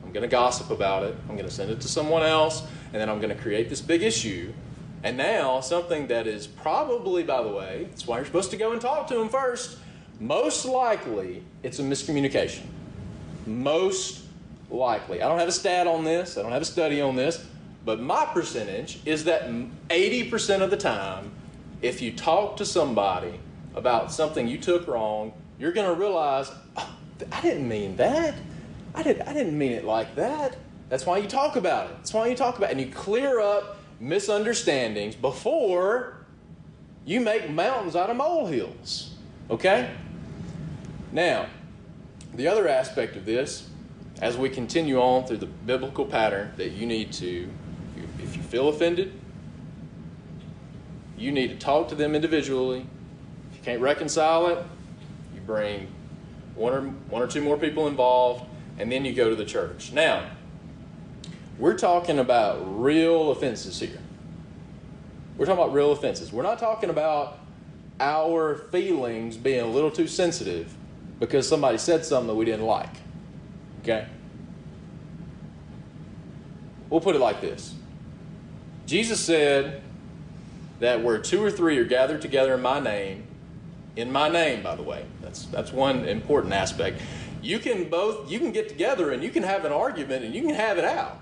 I'm 0.05 0.13
going 0.13 0.23
to 0.23 0.29
gossip 0.29 0.71
about 0.71 1.03
it. 1.03 1.17
I'm 1.29 1.35
going 1.35 1.49
to 1.49 1.55
send 1.55 1.73
it 1.73 1.81
to 1.81 1.89
someone 1.89 2.23
else. 2.23 2.63
And 2.93 3.03
then 3.03 3.11
I'm 3.11 3.21
going 3.21 3.35
to 3.37 3.43
create 3.43 3.69
this 3.69 3.81
big 3.81 4.05
issue. 4.05 4.53
And 5.07 5.17
now, 5.17 5.61
something 5.61 6.09
that 6.09 6.27
is 6.27 6.49
probably, 6.49 7.23
by 7.23 7.41
the 7.41 7.49
way, 7.49 7.87
that's 7.91 8.09
why 8.09 8.17
you're 8.17 8.27
supposed 8.27 8.51
to 8.51 8.57
go 8.57 8.73
and 8.73 8.81
talk 8.81 9.07
to 9.07 9.15
them 9.15 9.29
first. 9.29 9.79
Most 10.19 10.65
likely, 10.65 11.45
it's 11.63 11.79
a 11.79 11.83
miscommunication. 11.83 12.65
Most 13.47 14.25
likely. 14.69 15.23
I 15.23 15.29
don't 15.29 15.39
have 15.39 15.47
a 15.47 15.53
stat 15.53 15.87
on 15.87 16.03
this, 16.03 16.37
I 16.37 16.43
don't 16.43 16.51
have 16.51 16.63
a 16.63 16.65
study 16.65 17.01
on 17.01 17.15
this, 17.15 17.47
but 17.85 18.01
my 18.01 18.27
percentage 18.27 18.99
is 19.07 19.23
that 19.27 19.49
80% 19.91 20.61
of 20.61 20.73
the 20.73 20.77
time, 20.77 21.31
if 21.83 22.03
you 22.03 22.11
talk 22.11 22.57
to 22.57 22.67
somebody 22.67 23.39
about 23.77 24.11
something 24.11 24.49
you 24.49 24.59
took 24.59 24.89
wrong, 24.89 25.33
you're 25.57 25.71
going 25.71 25.89
to 25.89 25.95
realize, 25.95 26.51
oh, 26.77 26.97
I 27.31 27.41
didn't 27.43 27.69
mean 27.69 27.95
that. 27.95 28.35
I, 28.93 29.05
did, 29.05 29.21
I 29.21 29.33
didn't 29.33 29.57
mean 29.57 29.71
it 29.71 29.85
like 29.85 30.17
that. 30.17 30.57
That's 30.89 31.07
why 31.07 31.19
you 31.19 31.29
talk 31.29 31.55
about 31.55 31.91
it. 31.91 31.97
That's 31.99 32.13
why 32.13 32.27
you 32.27 32.35
talk 32.35 32.59
about 32.59 32.71
it. 32.71 32.73
And 32.77 32.81
you 32.81 32.93
clear 32.93 33.39
up 33.39 33.77
misunderstandings 34.01 35.15
before 35.15 36.19
you 37.05 37.21
make 37.21 37.51
mountains 37.51 37.97
out 37.97 38.11
of 38.11 38.17
molehills. 38.17 39.15
Okay? 39.51 39.91
Now, 41.13 41.47
the 42.35 42.49
other 42.49 42.69
aspect 42.69 43.17
of 43.17 43.25
this, 43.25 43.71
as 44.21 44.37
we 44.37 44.49
continue 44.49 45.01
on 45.01 45.27
through 45.27 45.39
the 45.39 45.47
biblical 45.47 46.05
pattern 46.05 46.53
that 46.57 46.73
you 46.73 46.87
need 46.87 47.13
to 47.15 47.49
if 48.23 48.37
you 48.37 48.43
feel 48.43 48.69
offended, 48.69 49.13
you 51.17 51.33
need 51.33 51.49
to 51.49 51.57
talk 51.57 51.89
to 51.89 51.95
them 51.95 52.15
individually. 52.15 52.87
If 53.51 53.59
you 53.59 53.63
can't 53.63 53.81
reconcile 53.81 54.49
it, 54.49 54.59
you 55.35 55.41
bring 55.41 55.89
one 56.55 56.73
or, 56.73 56.83
one 56.83 57.23
or 57.23 57.27
two 57.27 57.43
more 57.43 57.57
people 57.57 57.87
involved, 57.87 58.45
and 58.79 58.91
then 58.91 59.05
you 59.05 59.13
go 59.13 59.31
to 59.31 59.37
the 59.37 59.45
church. 59.45 59.93
Now, 59.93 60.31
we're 61.59 61.77
talking 61.77 62.19
about 62.19 62.83
real 62.83 63.31
offenses 63.31 63.81
here. 63.81 63.99
We're 65.37 65.47
talking 65.47 65.63
about 65.63 65.75
real 65.75 65.93
offenses. 65.93 66.33
We're 66.33 66.43
not 66.43 66.59
talking 66.59 66.91
about 66.91 67.39
our 68.01 68.57
feelings 68.57 69.37
being 69.37 69.61
a 69.61 69.67
little 69.67 69.91
too 69.91 70.07
sensitive 70.07 70.75
because 71.19 71.49
somebody 71.49 71.79
said 71.79 72.05
something 72.05 72.29
that 72.29 72.35
we 72.35 72.45
didn't 72.45 72.67
like. 72.67 72.95
Okay? 73.83 74.07
We'll 76.91 77.01
put 77.01 77.17
it 77.17 77.21
like 77.21 77.41
this 77.41 77.75
Jesus 78.87 79.21
said 79.21 79.83
that 80.79 81.03
where 81.03 81.19
two 81.19 81.43
or 81.43 81.51
three 81.51 81.79
are 81.79 81.85
gathered 81.85 82.21
together 82.21 82.55
in 82.55 82.63
my 82.63 82.81
name, 82.81 83.25
in 83.97 84.13
my 84.13 84.29
name, 84.29 84.63
by 84.63 84.77
the 84.77 84.83
way, 84.83 85.05
that's, 85.23 85.47
that's 85.47 85.73
one 85.73 86.05
important 86.07 86.53
aspect. 86.53 87.01
You 87.43 87.59
can 87.59 87.89
both, 87.89 88.31
you 88.31 88.39
can 88.39 88.53
get 88.53 88.69
together 88.69 89.11
and 89.11 89.23
you 89.23 89.31
can 89.31 89.43
have 89.43 89.65
an 89.65 89.73
argument 89.73 90.25
and 90.25 90.35
you 90.35 90.43
can 90.43 90.55
have 90.55 90.79
it 90.79 90.85
out. 90.85 91.19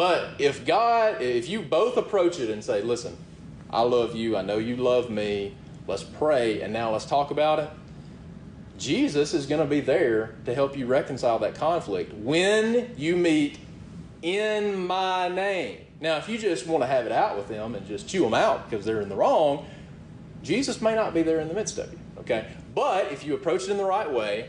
But 0.00 0.36
if 0.38 0.64
God, 0.64 1.20
if 1.20 1.46
you 1.50 1.60
both 1.60 1.98
approach 1.98 2.40
it 2.40 2.48
and 2.48 2.64
say, 2.64 2.80
listen, 2.80 3.18
I 3.68 3.82
love 3.82 4.16
you, 4.16 4.34
I 4.34 4.40
know 4.40 4.56
you 4.56 4.76
love 4.76 5.10
me, 5.10 5.54
let's 5.86 6.04
pray, 6.04 6.62
and 6.62 6.72
now 6.72 6.92
let's 6.92 7.04
talk 7.04 7.30
about 7.30 7.58
it. 7.58 7.68
Jesus 8.78 9.34
is 9.34 9.44
going 9.44 9.60
to 9.60 9.66
be 9.66 9.80
there 9.80 10.36
to 10.46 10.54
help 10.54 10.74
you 10.74 10.86
reconcile 10.86 11.38
that 11.40 11.54
conflict 11.54 12.14
when 12.14 12.94
you 12.96 13.14
meet 13.14 13.58
in 14.22 14.86
my 14.86 15.28
name. 15.28 15.84
Now, 16.00 16.16
if 16.16 16.30
you 16.30 16.38
just 16.38 16.66
want 16.66 16.82
to 16.82 16.86
have 16.86 17.04
it 17.04 17.12
out 17.12 17.36
with 17.36 17.48
them 17.48 17.74
and 17.74 17.86
just 17.86 18.08
chew 18.08 18.22
them 18.22 18.32
out 18.32 18.70
because 18.70 18.86
they're 18.86 19.02
in 19.02 19.10
the 19.10 19.16
wrong, 19.16 19.66
Jesus 20.42 20.80
may 20.80 20.94
not 20.94 21.12
be 21.12 21.22
there 21.22 21.40
in 21.40 21.48
the 21.48 21.54
midst 21.54 21.76
of 21.76 21.92
you. 21.92 22.00
Okay? 22.20 22.46
But 22.74 23.12
if 23.12 23.22
you 23.22 23.34
approach 23.34 23.64
it 23.64 23.70
in 23.70 23.76
the 23.76 23.84
right 23.84 24.10
way, 24.10 24.48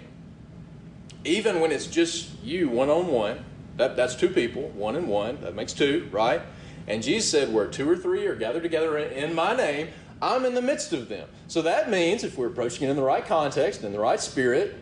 even 1.25 1.59
when 1.59 1.73
it's 1.73 1.87
just 1.87 2.41
you 2.41 2.69
one 2.69 2.89
on 2.89 3.07
one, 3.07 3.43
that, 3.81 3.95
that's 3.95 4.15
two 4.15 4.29
people, 4.29 4.69
one 4.69 4.95
and 4.95 5.07
one, 5.07 5.41
that 5.41 5.55
makes 5.55 5.73
two, 5.73 6.07
right? 6.11 6.41
And 6.87 7.01
Jesus 7.01 7.29
said, 7.29 7.51
Where 7.51 7.67
two 7.67 7.89
or 7.89 7.97
three 7.97 8.27
are 8.27 8.35
gathered 8.35 8.63
together 8.63 8.97
in 8.97 9.33
my 9.33 9.55
name, 9.55 9.89
I'm 10.21 10.45
in 10.45 10.53
the 10.53 10.61
midst 10.61 10.93
of 10.93 11.09
them. 11.09 11.27
So 11.47 11.63
that 11.63 11.89
means, 11.89 12.23
if 12.23 12.37
we're 12.37 12.47
approaching 12.47 12.87
it 12.87 12.91
in 12.91 12.95
the 12.95 13.03
right 13.03 13.25
context, 13.25 13.83
in 13.83 13.91
the 13.91 13.99
right 13.99 14.19
spirit, 14.19 14.75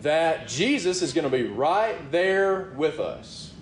that 0.00 0.48
Jesus 0.48 1.02
is 1.02 1.12
going 1.12 1.30
to 1.30 1.36
be 1.36 1.44
right 1.44 2.10
there 2.10 2.72
with 2.76 2.98
us. 2.98 3.52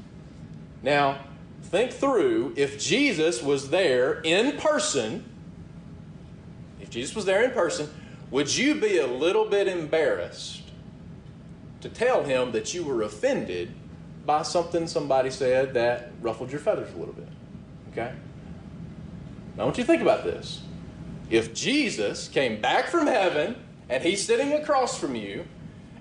Now, 0.83 1.19
think 1.63 1.93
through 1.93 2.55
if 2.57 2.81
Jesus 2.81 3.43
was 3.43 3.69
there 3.69 4.21
in 4.23 4.57
person, 4.57 5.25
if 6.81 6.89
Jesus 6.89 7.15
was 7.15 7.27
there 7.27 7.45
in 7.45 7.51
person, 7.51 7.91
would 8.31 8.57
you 8.57 8.77
be 8.77 8.97
a 8.97 9.07
little 9.07 9.45
bit 9.45 9.69
embarrassed 9.69 10.63
to 11.83 11.91
tell 11.91 12.25
him 12.25 12.53
that 12.53 12.73
you 12.73 12.83
were 12.83 13.03
offended 13.03 13.75
by 14.31 14.43
something 14.43 14.87
somebody 14.87 15.29
said 15.29 15.75
that 15.75 16.13
ruffled 16.23 16.53
your 16.53 16.61
feathers 16.61 16.95
a 16.95 16.97
little 16.97 17.15
bit? 17.15 17.27
Okay? 17.91 18.13
Now, 19.57 19.63
I 19.63 19.65
want 19.65 19.77
you 19.77 19.83
to 19.83 19.89
think 19.89 20.03
about 20.03 20.23
this. 20.23 20.63
If 21.31 21.53
Jesus 21.53 22.29
came 22.29 22.61
back 22.61 22.87
from 22.87 23.09
heaven 23.09 23.57
and 23.89 24.05
he's 24.05 24.25
sitting 24.25 24.53
across 24.53 24.97
from 24.97 25.17
you, 25.17 25.47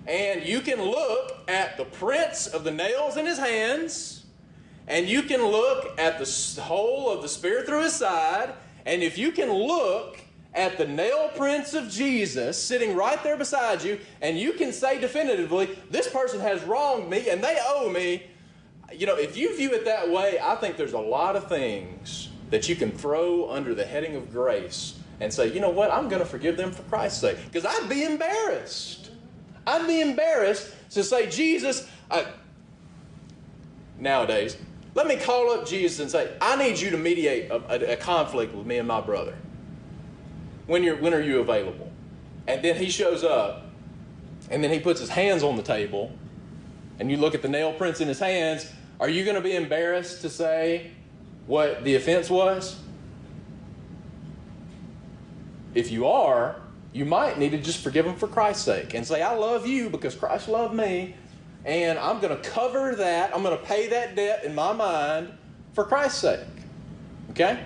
and 0.05 0.43
you 0.43 0.61
can 0.61 0.79
look 0.79 1.39
at 1.47 1.75
the 1.77 1.85
prints 1.85 2.45
of 2.45 2.63
the 2.63 2.69
nails 2.69 3.17
in 3.17 3.25
his 3.25 3.39
hands, 3.39 4.25
and 4.87 5.09
you 5.09 5.23
can 5.23 5.43
look 5.43 5.99
at 5.99 6.19
the 6.19 6.61
hole 6.61 7.09
of 7.09 7.23
the 7.23 7.29
spear 7.29 7.63
through 7.63 7.81
his 7.81 7.95
side, 7.95 8.53
and 8.85 9.01
if 9.01 9.17
you 9.17 9.31
can 9.31 9.51
look 9.51 10.19
at 10.53 10.77
the 10.77 10.87
nail 10.87 11.29
prints 11.35 11.73
of 11.73 11.89
Jesus 11.89 12.61
sitting 12.61 12.95
right 12.95 13.21
there 13.23 13.37
beside 13.37 13.83
you, 13.83 13.99
and 14.21 14.37
you 14.37 14.53
can 14.53 14.73
say 14.73 14.99
definitively, 14.99 15.77
This 15.89 16.09
person 16.09 16.39
has 16.39 16.63
wronged 16.63 17.09
me 17.09 17.29
and 17.29 17.43
they 17.43 17.57
owe 17.61 17.89
me. 17.89 18.23
You 18.91 19.05
know, 19.05 19.15
if 19.15 19.37
you 19.37 19.55
view 19.55 19.71
it 19.73 19.85
that 19.85 20.09
way, 20.09 20.39
I 20.41 20.55
think 20.55 20.75
there's 20.75 20.93
a 20.93 20.99
lot 20.99 21.35
of 21.35 21.47
things 21.47 22.29
that 22.49 22.67
you 22.67 22.75
can 22.75 22.91
throw 22.91 23.51
under 23.51 23.75
the 23.75 23.85
heading 23.85 24.15
of 24.15 24.31
grace 24.31 24.99
and 25.19 25.31
say, 25.31 25.53
You 25.53 25.59
know 25.59 25.69
what? 25.69 25.91
I'm 25.91 26.09
going 26.09 26.21
to 26.21 26.27
forgive 26.27 26.57
them 26.57 26.71
for 26.71 26.81
Christ's 26.83 27.21
sake. 27.21 27.37
Because 27.45 27.65
I'd 27.65 27.87
be 27.87 28.03
embarrassed. 28.03 29.11
I'd 29.67 29.85
be 29.85 30.01
embarrassed 30.01 30.73
to 30.91 31.03
say, 31.03 31.29
Jesus, 31.29 31.87
I, 32.09 32.25
nowadays, 33.99 34.57
let 34.95 35.05
me 35.05 35.15
call 35.17 35.51
up 35.51 35.67
Jesus 35.67 35.99
and 35.99 36.09
say, 36.09 36.35
I 36.41 36.55
need 36.55 36.79
you 36.79 36.89
to 36.89 36.97
mediate 36.97 37.51
a, 37.51 37.91
a, 37.91 37.93
a 37.93 37.95
conflict 37.95 38.55
with 38.55 38.65
me 38.65 38.77
and 38.79 38.87
my 38.87 39.01
brother. 39.01 39.35
When, 40.69 40.83
you're, 40.83 40.97
when 40.97 41.15
are 41.15 41.21
you 41.21 41.39
available? 41.39 41.91
And 42.45 42.63
then 42.63 42.75
he 42.75 42.91
shows 42.91 43.23
up, 43.23 43.65
and 44.51 44.63
then 44.63 44.71
he 44.71 44.79
puts 44.79 44.99
his 44.99 45.09
hands 45.09 45.41
on 45.41 45.57
the 45.57 45.63
table, 45.63 46.11
and 46.99 47.09
you 47.09 47.17
look 47.17 47.33
at 47.33 47.41
the 47.41 47.49
nail 47.49 47.73
prints 47.73 48.01
in 48.01 48.07
his 48.07 48.19
hands. 48.19 48.71
Are 48.99 49.09
you 49.09 49.23
going 49.23 49.35
to 49.35 49.41
be 49.41 49.55
embarrassed 49.55 50.21
to 50.21 50.29
say 50.29 50.91
what 51.47 51.83
the 51.83 51.95
offense 51.95 52.29
was? 52.29 52.79
If 55.73 55.89
you 55.89 56.05
are, 56.05 56.57
you 56.93 57.03
might 57.03 57.39
need 57.39 57.49
to 57.49 57.57
just 57.57 57.83
forgive 57.83 58.05
him 58.05 58.15
for 58.15 58.27
Christ's 58.27 58.65
sake 58.65 58.93
and 58.93 59.07
say, 59.07 59.23
I 59.23 59.33
love 59.33 59.65
you 59.65 59.89
because 59.89 60.13
Christ 60.13 60.47
loved 60.47 60.75
me, 60.75 61.15
and 61.65 61.97
I'm 61.97 62.19
going 62.19 62.39
to 62.39 62.47
cover 62.47 62.93
that. 62.93 63.35
I'm 63.35 63.41
going 63.41 63.57
to 63.57 63.65
pay 63.65 63.87
that 63.87 64.15
debt 64.15 64.43
in 64.43 64.53
my 64.53 64.73
mind 64.73 65.33
for 65.73 65.83
Christ's 65.83 66.19
sake. 66.19 66.39
Okay? 67.31 67.59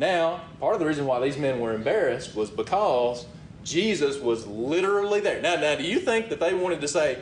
Now, 0.00 0.40
part 0.60 0.72
of 0.72 0.80
the 0.80 0.86
reason 0.86 1.04
why 1.04 1.20
these 1.20 1.36
men 1.36 1.60
were 1.60 1.74
embarrassed 1.74 2.34
was 2.34 2.48
because 2.48 3.26
Jesus 3.64 4.16
was 4.18 4.46
literally 4.46 5.20
there. 5.20 5.42
Now, 5.42 5.56
now, 5.56 5.74
do 5.74 5.84
you 5.84 6.00
think 6.00 6.30
that 6.30 6.40
they 6.40 6.54
wanted 6.54 6.80
to 6.80 6.88
say 6.88 7.18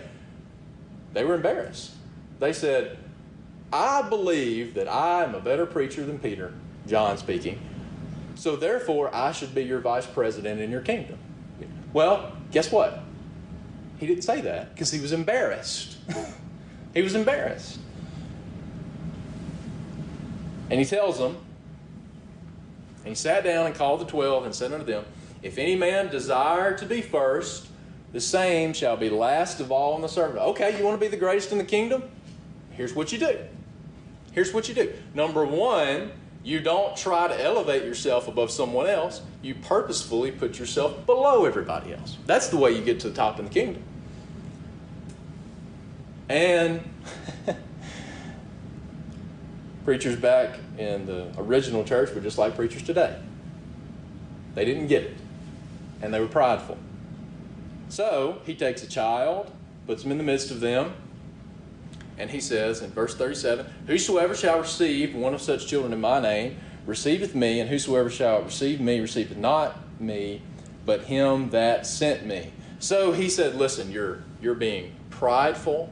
they 1.12 1.24
were 1.24 1.34
embarrassed? 1.34 1.90
They 2.38 2.52
said, 2.52 2.96
I 3.72 4.08
believe 4.08 4.74
that 4.74 4.86
I 4.86 5.24
am 5.24 5.34
a 5.34 5.40
better 5.40 5.66
preacher 5.66 6.04
than 6.04 6.20
Peter, 6.20 6.54
John 6.86 7.18
speaking, 7.18 7.58
so 8.36 8.54
therefore 8.54 9.12
I 9.12 9.32
should 9.32 9.56
be 9.56 9.64
your 9.64 9.80
vice 9.80 10.06
president 10.06 10.60
in 10.60 10.70
your 10.70 10.80
kingdom. 10.80 11.18
Well, 11.92 12.32
guess 12.52 12.70
what? 12.70 13.00
He 13.98 14.06
didn't 14.06 14.22
say 14.22 14.40
that 14.42 14.72
because 14.72 14.92
he 14.92 15.00
was 15.00 15.10
embarrassed. 15.10 15.96
he 16.94 17.02
was 17.02 17.16
embarrassed. 17.16 17.80
And 20.70 20.78
he 20.78 20.86
tells 20.86 21.18
them, 21.18 21.38
and 23.08 23.16
he 23.16 23.18
sat 23.18 23.42
down 23.42 23.64
and 23.64 23.74
called 23.74 24.02
the 24.02 24.04
twelve 24.04 24.44
and 24.44 24.54
said 24.54 24.70
unto 24.70 24.84
them, 24.84 25.02
If 25.42 25.56
any 25.56 25.74
man 25.74 26.10
desire 26.10 26.76
to 26.76 26.84
be 26.84 27.00
first, 27.00 27.66
the 28.12 28.20
same 28.20 28.74
shall 28.74 28.98
be 28.98 29.08
last 29.08 29.60
of 29.60 29.72
all 29.72 29.96
in 29.96 30.02
the 30.02 30.08
servant. 30.08 30.40
Okay, 30.40 30.76
you 30.76 30.84
want 30.84 31.00
to 31.00 31.00
be 31.00 31.08
the 31.08 31.16
greatest 31.16 31.50
in 31.50 31.56
the 31.56 31.64
kingdom? 31.64 32.02
Here's 32.72 32.94
what 32.94 33.10
you 33.10 33.18
do. 33.18 33.38
Here's 34.32 34.52
what 34.52 34.68
you 34.68 34.74
do. 34.74 34.92
Number 35.14 35.46
one, 35.46 36.12
you 36.44 36.60
don't 36.60 36.94
try 36.98 37.28
to 37.28 37.42
elevate 37.42 37.82
yourself 37.82 38.28
above 38.28 38.50
someone 38.50 38.86
else. 38.86 39.22
You 39.40 39.54
purposefully 39.54 40.30
put 40.30 40.58
yourself 40.58 41.06
below 41.06 41.46
everybody 41.46 41.94
else. 41.94 42.18
That's 42.26 42.48
the 42.48 42.58
way 42.58 42.72
you 42.72 42.82
get 42.82 43.00
to 43.00 43.08
the 43.08 43.16
top 43.16 43.38
in 43.38 43.46
the 43.46 43.50
kingdom. 43.50 43.82
And 46.28 46.82
preachers 49.88 50.16
back 50.16 50.58
in 50.76 51.06
the 51.06 51.32
original 51.38 51.82
church 51.82 52.14
were 52.14 52.20
just 52.20 52.36
like 52.36 52.54
preachers 52.54 52.82
today. 52.82 53.18
They 54.54 54.66
didn't 54.66 54.88
get 54.88 55.02
it, 55.02 55.16
and 56.02 56.12
they 56.12 56.20
were 56.20 56.26
prideful. 56.26 56.76
So 57.88 58.42
he 58.44 58.54
takes 58.54 58.82
a 58.82 58.86
child, 58.86 59.50
puts 59.86 60.02
him 60.02 60.12
in 60.12 60.18
the 60.18 60.24
midst 60.24 60.50
of 60.50 60.60
them, 60.60 60.92
and 62.18 62.30
he 62.30 62.38
says 62.38 62.82
in 62.82 62.90
verse 62.90 63.14
37 63.14 63.64
Whosoever 63.86 64.34
shall 64.34 64.58
receive 64.58 65.14
one 65.14 65.32
of 65.32 65.40
such 65.40 65.66
children 65.66 65.94
in 65.94 66.02
my 66.02 66.20
name 66.20 66.58
receiveth 66.84 67.34
me, 67.34 67.58
and 67.58 67.70
whosoever 67.70 68.10
shall 68.10 68.42
receive 68.42 68.82
me 68.82 69.00
receiveth 69.00 69.38
not 69.38 69.78
me, 69.98 70.42
but 70.84 71.04
him 71.04 71.48
that 71.48 71.86
sent 71.86 72.26
me. 72.26 72.52
So 72.78 73.12
he 73.12 73.30
said, 73.30 73.54
Listen, 73.54 73.90
you're, 73.90 74.22
you're 74.42 74.54
being 74.54 74.94
prideful. 75.08 75.90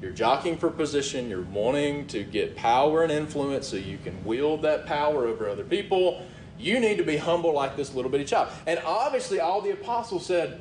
You're 0.00 0.12
jockeying 0.12 0.58
for 0.58 0.70
position. 0.70 1.30
You're 1.30 1.42
wanting 1.42 2.06
to 2.08 2.22
get 2.22 2.56
power 2.56 3.02
and 3.02 3.10
influence 3.10 3.68
so 3.68 3.76
you 3.76 3.98
can 3.98 4.24
wield 4.24 4.62
that 4.62 4.86
power 4.86 5.26
over 5.26 5.48
other 5.48 5.64
people. 5.64 6.22
You 6.58 6.80
need 6.80 6.98
to 6.98 7.04
be 7.04 7.16
humble 7.16 7.52
like 7.52 7.76
this 7.76 7.94
little 7.94 8.10
bitty 8.10 8.24
child. 8.24 8.48
And 8.66 8.80
obviously, 8.84 9.40
all 9.40 9.60
the 9.60 9.70
apostles 9.72 10.26
said, 10.26 10.60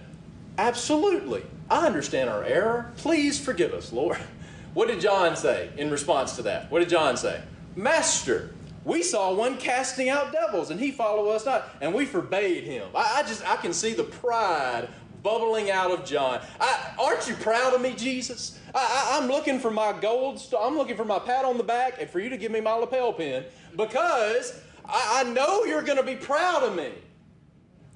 Absolutely. 0.58 1.43
I 1.69 1.86
understand 1.86 2.30
our 2.30 2.43
error. 2.43 2.91
Please 2.98 3.39
forgive 3.39 3.74
us, 3.74 3.91
Lord. 3.91 4.17
What 4.74 4.89
did 4.89 5.00
John 5.00 5.38
say 5.38 5.69
in 5.78 5.89
response 5.89 6.36
to 6.36 6.41
that? 6.41 6.69
What 6.69 6.80
did 6.80 6.89
John 6.89 7.15
say? 7.15 7.41
Master, 7.78 8.54
we 8.84 9.04
saw 9.04 9.34
one 9.34 9.56
casting 9.56 10.10
out 10.10 10.34
devils 10.34 10.69
and 10.69 10.78
he 10.78 10.91
followed 10.91 11.30
us 11.32 11.45
not, 11.45 11.69
and 11.80 11.93
we 11.93 12.06
forbade 12.06 12.65
him. 12.65 12.89
I, 12.93 13.19
I 13.19 13.24
just, 13.24 13.50
I 13.50 13.56
can 13.56 13.71
see 13.71 13.93
the 13.93 14.04
pride 14.04 14.89
bubbling 15.26 15.72
out 15.72 15.90
of 15.90 16.06
John. 16.06 16.40
I, 16.62 16.94
aren't 17.00 17.28
you 17.28 17.34
proud 17.34 17.74
of 17.74 17.82
me, 17.82 17.96
Jesus? 17.96 18.60
I, 18.76 19.20
am 19.20 19.28
looking 19.28 19.60
for 19.60 19.72
my 19.72 19.92
gold, 20.00 20.40
st- 20.40 20.62
I'm 20.64 20.78
looking 20.78 20.96
for 20.96 21.04
my 21.04 21.18
pat 21.18 21.44
on 21.44 21.58
the 21.58 21.64
back 21.64 22.00
and 22.00 22.08
for 22.08 22.20
you 22.20 22.30
to 22.30 22.38
give 22.38 22.52
me 22.52 22.62
my 22.62 22.74
lapel 22.74 23.12
pin 23.12 23.44
because 23.76 24.62
I, 24.86 25.24
I 25.26 25.32
know 25.32 25.66
you're 25.66 25.82
going 25.82 25.98
to 25.98 26.04
be 26.04 26.16
proud 26.16 26.62
of 26.62 26.76
me 26.76 26.92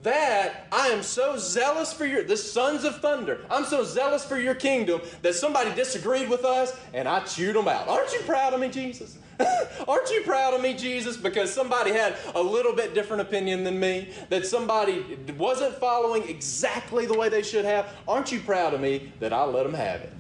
that 0.02 0.68
I 0.72 0.88
am 0.88 1.04
so 1.04 1.38
zealous 1.38 1.94
for 1.94 2.08
your, 2.08 2.24
the 2.24 2.36
sons 2.36 2.84
of 2.84 3.00
thunder, 3.00 3.46
I'm 3.52 3.66
so 3.66 3.84
zealous 3.84 4.26
for 4.26 4.40
your 4.40 4.56
kingdom 4.56 5.02
that 5.22 5.36
somebody 5.36 5.72
disagreed 5.76 6.30
with 6.30 6.46
us 6.46 6.76
and 6.96 7.08
I 7.08 7.20
chewed 7.26 7.56
them 7.56 7.68
out. 7.68 7.88
Aren't 7.88 8.12
you 8.12 8.22
proud 8.22 8.54
of 8.54 8.60
me, 8.60 8.70
Jesus? 8.70 9.19
Aren't 9.88 10.10
you 10.10 10.22
proud 10.26 10.54
of 10.54 10.62
me, 10.62 10.74
Jesus, 10.74 11.16
because 11.16 11.54
somebody 11.54 11.92
had 11.92 12.16
a 12.36 12.42
little 12.42 12.74
bit 12.74 12.94
different 12.94 13.22
opinion 13.22 13.64
than 13.64 13.80
me, 13.80 14.10
that 14.30 14.46
somebody 14.46 15.18
wasn't 15.38 15.76
following 15.76 16.28
exactly 16.28 17.06
the 17.06 17.18
way 17.18 17.30
they 17.30 17.42
should 17.42 17.66
have? 17.66 17.88
Aren't 18.08 18.32
you 18.32 18.40
proud 18.40 18.74
of 18.74 18.82
me 18.82 19.12
that 19.20 19.32
I 19.32 19.46
let 19.46 19.64
them 19.64 19.74
have 19.74 20.02
it? 20.02 20.14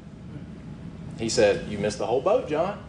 He 1.17 1.27
said, 1.27 1.69
You 1.69 1.77
missed 1.77 1.97
the 1.97 2.05
whole 2.05 2.21
boat, 2.21 2.47
John. 2.47 2.82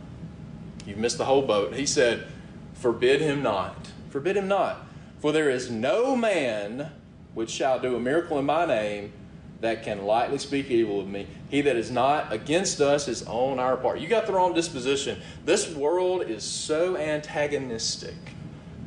You 0.87 0.97
missed 0.97 1.19
the 1.19 1.25
whole 1.25 1.43
boat. 1.43 1.75
He 1.75 1.87
said, 1.87 2.27
Forbid 2.75 3.21
him 3.21 3.43
not. 3.43 3.91
Forbid 4.11 4.37
him 4.37 4.49
not. 4.49 4.87
For 5.19 5.33
there 5.33 5.51
is 5.51 5.71
no 5.71 6.17
man 6.17 6.93
which 7.35 7.51
shall 7.51 7.79
do 7.81 7.97
a 7.97 8.01
miracle 8.01 8.39
in 8.39 8.47
my 8.47 8.67
name 8.67 9.13
that 9.61 9.83
can 9.83 10.05
lightly 10.05 10.39
speak 10.39 10.71
evil 10.71 11.01
of 11.01 11.09
me. 11.09 11.27
He 11.51 11.61
that 11.63 11.77
is 11.77 11.91
not 11.91 12.33
against 12.33 12.81
us 12.81 13.09
is 13.09 13.27
on 13.27 13.59
our 13.59 13.77
part. 13.77 14.01
You 14.01 14.09
got 14.09 14.27
the 14.27 14.33
wrong 14.33 14.55
disposition. 14.55 15.21
This 15.45 15.75
world 15.75 16.23
is 16.23 16.43
so 16.43 16.97
antagonistic 16.97 18.15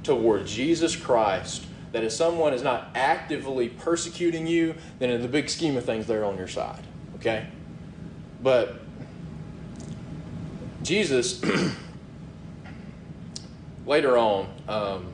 toward 0.03 0.47
Jesus 0.47 0.95
Christ 0.95 1.65
that 1.91 2.03
if 2.03 2.11
someone 2.11 2.53
is 2.53 2.63
not 2.63 2.89
actively 2.95 3.69
persecuting 3.69 4.47
you, 4.47 4.73
then 4.97 5.11
in 5.11 5.21
the 5.21 5.27
big 5.27 5.47
scheme 5.47 5.77
of 5.77 5.85
things, 5.85 6.07
they're 6.07 6.25
on 6.25 6.37
your 6.37 6.47
side. 6.47 6.81
Okay? 7.17 7.45
But 8.41 8.79
Jesus, 10.81 11.39
later 13.85 14.17
on, 14.17 14.49
um, 14.67 15.05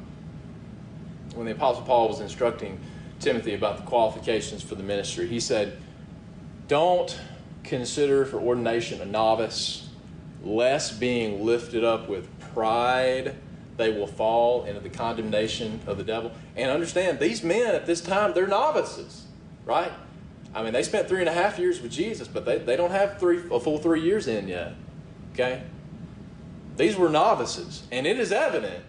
when 1.35 1.45
the 1.45 1.51
Apostle 1.51 1.83
Paul 1.83 2.07
was 2.07 2.21
instructing 2.21 2.79
Timothy 3.19 3.53
about 3.53 3.77
the 3.77 3.83
qualifications 3.83 4.63
for 4.63 4.75
the 4.75 4.83
ministry, 4.83 5.27
he 5.27 5.39
said, 5.39 5.77
Don't 6.67 7.19
consider 7.63 8.25
for 8.25 8.39
ordination 8.39 9.01
a 9.01 9.05
novice, 9.05 9.89
lest 10.43 10.99
being 10.99 11.45
lifted 11.45 11.83
up 11.83 12.07
with 12.07 12.27
pride 12.53 13.35
they 13.79 13.89
will 13.89 14.07
fall 14.07 14.65
into 14.65 14.81
the 14.81 14.89
condemnation 14.89 15.79
of 15.87 15.97
the 15.97 16.03
devil. 16.03 16.31
And 16.55 16.69
understand, 16.69 17.19
these 17.19 17.43
men 17.43 17.73
at 17.73 17.85
this 17.85 18.01
time, 18.01 18.33
they're 18.33 18.45
novices, 18.45 19.25
right? 19.65 19.91
I 20.53 20.63
mean, 20.63 20.73
they 20.73 20.83
spent 20.83 21.07
three 21.07 21.21
and 21.21 21.29
a 21.29 21.33
half 21.33 21.57
years 21.57 21.81
with 21.81 21.91
Jesus, 21.91 22.27
but 22.27 22.45
they, 22.45 22.57
they 22.57 22.75
don't 22.75 22.91
have 22.91 23.19
three, 23.19 23.41
a 23.49 23.59
full 23.59 23.77
three 23.77 24.01
years 24.01 24.27
in 24.27 24.47
yet. 24.49 24.73
Okay? 25.33 25.63
These 26.75 26.97
were 26.97 27.09
novices. 27.09 27.83
And 27.91 28.05
it 28.05 28.19
is 28.19 28.31
evident 28.31 28.83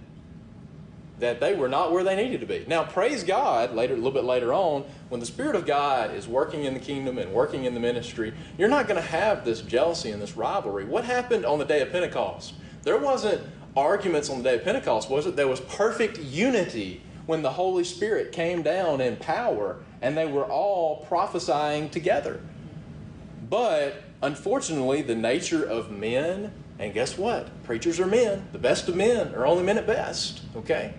that 1.20 1.40
they 1.40 1.54
were 1.54 1.68
not 1.68 1.92
where 1.92 2.02
they 2.02 2.16
needed 2.16 2.40
to 2.40 2.46
be. 2.46 2.64
Now, 2.66 2.84
praise 2.84 3.22
God, 3.22 3.74
later, 3.74 3.94
a 3.94 3.96
little 3.96 4.10
bit 4.10 4.24
later 4.24 4.52
on, 4.52 4.84
when 5.08 5.20
the 5.20 5.26
Spirit 5.26 5.54
of 5.54 5.66
God 5.66 6.14
is 6.14 6.26
working 6.26 6.64
in 6.64 6.74
the 6.74 6.80
kingdom 6.80 7.18
and 7.18 7.32
working 7.32 7.64
in 7.64 7.74
the 7.74 7.80
ministry, 7.80 8.32
you're 8.58 8.68
not 8.68 8.88
going 8.88 9.00
to 9.00 9.08
have 9.08 9.44
this 9.44 9.60
jealousy 9.60 10.10
and 10.10 10.20
this 10.20 10.36
rivalry. 10.36 10.84
What 10.84 11.04
happened 11.04 11.46
on 11.46 11.58
the 11.58 11.64
day 11.64 11.80
of 11.82 11.92
Pentecost? 11.92 12.54
There 12.82 12.98
wasn't 12.98 13.42
arguments 13.76 14.30
on 14.30 14.38
the 14.38 14.44
day 14.44 14.54
of 14.56 14.64
Pentecost, 14.64 15.10
was 15.10 15.26
it? 15.26 15.36
There 15.36 15.48
was 15.48 15.60
perfect 15.60 16.18
unity 16.18 17.02
when 17.26 17.42
the 17.42 17.50
Holy 17.50 17.84
Spirit 17.84 18.32
came 18.32 18.62
down 18.62 19.00
in 19.00 19.16
power 19.16 19.76
and 20.02 20.16
they 20.16 20.26
were 20.26 20.44
all 20.44 21.04
prophesying 21.08 21.90
together. 21.90 22.40
But 23.48 24.02
unfortunately, 24.22 25.02
the 25.02 25.14
nature 25.14 25.64
of 25.64 25.90
men, 25.90 26.52
and 26.78 26.94
guess 26.94 27.18
what? 27.18 27.48
Preachers 27.64 28.00
are 28.00 28.06
men. 28.06 28.48
The 28.52 28.58
best 28.58 28.88
of 28.88 28.96
men 28.96 29.34
are 29.34 29.46
only 29.46 29.62
men 29.62 29.78
at 29.78 29.86
best, 29.86 30.40
okay? 30.56 30.94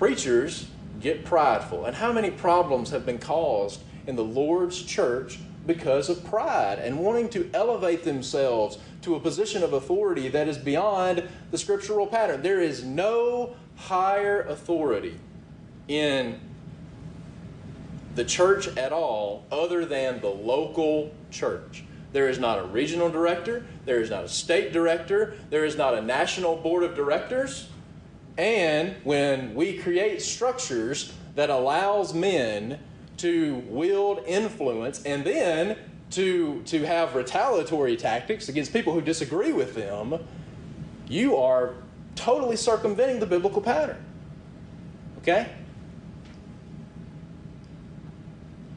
Preachers 0.00 0.66
get 0.98 1.26
prideful. 1.26 1.84
And 1.84 1.94
how 1.94 2.10
many 2.10 2.30
problems 2.30 2.88
have 2.88 3.04
been 3.04 3.18
caused 3.18 3.82
in 4.06 4.16
the 4.16 4.24
Lord's 4.24 4.82
church 4.82 5.38
because 5.66 6.08
of 6.08 6.24
pride 6.24 6.78
and 6.78 6.98
wanting 6.98 7.28
to 7.28 7.50
elevate 7.52 8.02
themselves 8.02 8.78
to 9.02 9.14
a 9.14 9.20
position 9.20 9.62
of 9.62 9.74
authority 9.74 10.28
that 10.28 10.48
is 10.48 10.56
beyond 10.56 11.28
the 11.50 11.58
scriptural 11.58 12.06
pattern? 12.06 12.40
There 12.40 12.62
is 12.62 12.82
no 12.82 13.54
higher 13.76 14.40
authority 14.44 15.20
in 15.86 16.40
the 18.14 18.24
church 18.24 18.68
at 18.78 18.94
all 18.94 19.44
other 19.52 19.84
than 19.84 20.22
the 20.22 20.30
local 20.30 21.12
church. 21.30 21.84
There 22.14 22.30
is 22.30 22.38
not 22.38 22.58
a 22.58 22.62
regional 22.62 23.10
director, 23.10 23.66
there 23.84 24.00
is 24.00 24.08
not 24.08 24.24
a 24.24 24.28
state 24.28 24.72
director, 24.72 25.34
there 25.50 25.66
is 25.66 25.76
not 25.76 25.92
a 25.92 26.00
national 26.00 26.56
board 26.56 26.84
of 26.84 26.94
directors. 26.94 27.68
And 28.40 28.96
when 29.04 29.54
we 29.54 29.76
create 29.76 30.22
structures 30.22 31.12
that 31.34 31.50
allows 31.50 32.14
men 32.14 32.78
to 33.18 33.56
wield 33.68 34.20
influence 34.26 35.02
and 35.02 35.22
then 35.22 35.76
to, 36.12 36.62
to 36.62 36.86
have 36.86 37.14
retaliatory 37.14 37.98
tactics 37.98 38.48
against 38.48 38.72
people 38.72 38.94
who 38.94 39.02
disagree 39.02 39.52
with 39.52 39.74
them, 39.74 40.18
you 41.06 41.36
are 41.36 41.74
totally 42.14 42.56
circumventing 42.56 43.20
the 43.20 43.26
biblical 43.26 43.60
pattern. 43.60 44.02
Okay? 45.18 45.52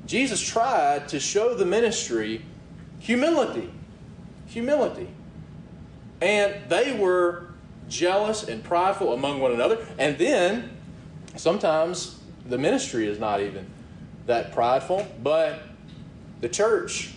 Jesus 0.05 0.41
tried 0.41 1.07
to 1.07 1.21
show 1.21 1.55
the 1.55 1.65
ministry 1.65 2.43
humility. 2.99 3.71
Humility. 4.47 5.07
And 6.19 6.69
they 6.69 6.99
were 6.99 7.52
jealous 7.89 8.43
and 8.43 8.63
prideful 8.63 9.13
among 9.13 9.39
one 9.39 9.51
another. 9.51 9.85
And 9.97 10.17
then 10.17 10.71
sometimes 11.35 12.19
the 12.47 12.57
ministry 12.57 13.07
is 13.07 13.19
not 13.19 13.41
even 13.41 13.67
that 14.25 14.51
prideful, 14.51 15.07
but 15.21 15.63
the 16.41 16.49
church 16.49 17.13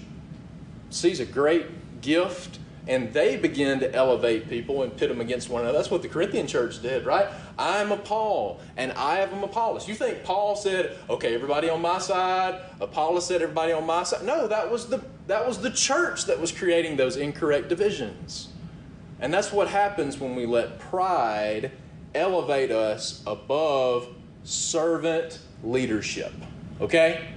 sees 0.90 1.20
a 1.20 1.26
great 1.26 2.00
gift 2.00 2.58
and 2.88 3.12
they 3.12 3.36
begin 3.36 3.80
to 3.80 3.92
elevate 3.92 4.48
people 4.48 4.82
and 4.82 4.96
pit 4.96 5.08
them 5.08 5.20
against 5.20 5.48
one 5.48 5.62
another. 5.62 5.76
That's 5.76 5.90
what 5.90 6.02
the 6.02 6.08
Corinthian 6.08 6.46
church 6.46 6.80
did, 6.80 7.04
right? 7.04 7.28
I'm 7.58 7.90
a 7.90 7.96
Paul 7.96 8.60
and 8.76 8.92
I 8.92 9.20
am 9.20 9.42
Apollos. 9.42 9.88
You 9.88 9.94
think 9.94 10.22
Paul 10.22 10.54
said, 10.54 10.96
"Okay, 11.10 11.34
everybody 11.34 11.68
on 11.68 11.82
my 11.82 11.98
side," 11.98 12.60
Apollos 12.80 13.26
said, 13.26 13.42
"Everybody 13.42 13.72
on 13.72 13.86
my 13.86 14.04
side"? 14.04 14.24
No, 14.24 14.46
that 14.46 14.70
was 14.70 14.86
the 14.86 15.00
that 15.26 15.46
was 15.46 15.58
the 15.58 15.70
church 15.70 16.26
that 16.26 16.40
was 16.40 16.52
creating 16.52 16.96
those 16.96 17.16
incorrect 17.16 17.68
divisions. 17.68 18.48
And 19.20 19.32
that's 19.32 19.52
what 19.52 19.68
happens 19.68 20.18
when 20.18 20.34
we 20.34 20.46
let 20.46 20.78
pride 20.78 21.72
elevate 22.14 22.70
us 22.70 23.22
above 23.26 24.08
servant 24.44 25.38
leadership. 25.62 26.32
Okay? 26.80 27.28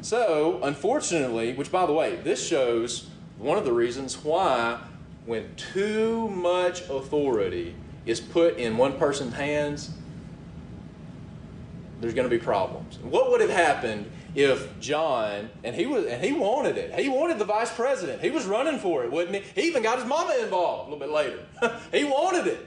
So, 0.00 0.60
unfortunately, 0.62 1.54
which 1.54 1.72
by 1.72 1.86
the 1.86 1.92
way, 1.92 2.16
this 2.16 2.46
shows 2.46 3.08
one 3.38 3.58
of 3.58 3.64
the 3.64 3.72
reasons 3.72 4.22
why 4.22 4.78
when 5.26 5.54
too 5.56 6.28
much 6.28 6.82
authority 6.88 7.74
is 8.06 8.20
put 8.20 8.58
in 8.58 8.76
one 8.76 8.98
person's 8.98 9.34
hands, 9.34 9.90
there's 12.00 12.14
going 12.14 12.28
to 12.28 12.36
be 12.36 12.42
problems. 12.42 12.98
What 12.98 13.30
would 13.30 13.40
have 13.40 13.50
happened 13.50 14.10
if 14.34 14.78
John 14.80 15.50
and 15.62 15.74
he 15.74 15.86
was 15.86 16.06
and 16.06 16.22
he 16.22 16.32
wanted 16.32 16.76
it. 16.76 16.98
He 16.98 17.08
wanted 17.08 17.38
the 17.38 17.44
vice 17.44 17.72
president. 17.72 18.20
He 18.20 18.30
was 18.30 18.46
running 18.46 18.78
for 18.78 19.04
it, 19.04 19.12
wouldn't 19.12 19.36
he? 19.36 19.60
He 19.60 19.68
even 19.68 19.82
got 19.82 19.98
his 19.98 20.06
mama 20.06 20.34
involved 20.42 20.88
a 20.88 20.92
little 20.92 21.06
bit 21.06 21.14
later. 21.14 21.80
he 21.92 22.04
wanted 22.04 22.46
it. 22.46 22.66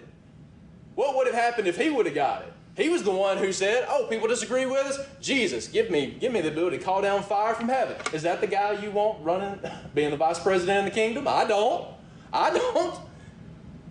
What 0.96 1.16
would 1.16 1.28
have 1.28 1.36
happened 1.36 1.68
if 1.68 1.78
he 1.78 1.90
would 1.90 2.06
have 2.06 2.16
got 2.16 2.42
it? 2.42 2.54
He 2.78 2.90
was 2.90 3.02
the 3.02 3.12
one 3.12 3.38
who 3.38 3.52
said, 3.52 3.86
"Oh, 3.90 4.06
people 4.08 4.28
disagree 4.28 4.66
with 4.68 4.86
us. 4.86 5.00
Jesus, 5.20 5.68
give 5.68 5.90
me, 5.90 6.16
give 6.20 6.32
me 6.32 6.42
the 6.42 6.50
ability 6.50 6.78
to 6.78 6.84
call 6.84 7.02
down 7.02 7.24
fire 7.24 7.56
from 7.56 7.70
heaven." 7.70 7.98
Is 8.14 8.22
that 8.22 8.40
the 8.40 8.48
guy 8.48 8.74
you 8.74 8.92
want 8.92 9.24
running, 9.24 9.60
being 9.96 10.12
the 10.12 10.18
vice 10.18 10.40
president 10.40 10.80
in 10.80 10.86
the 10.86 10.92
kingdom? 10.92 11.28
I 11.28 11.46
don't. 11.46 11.88
I 12.32 12.52
don't. 12.52 13.00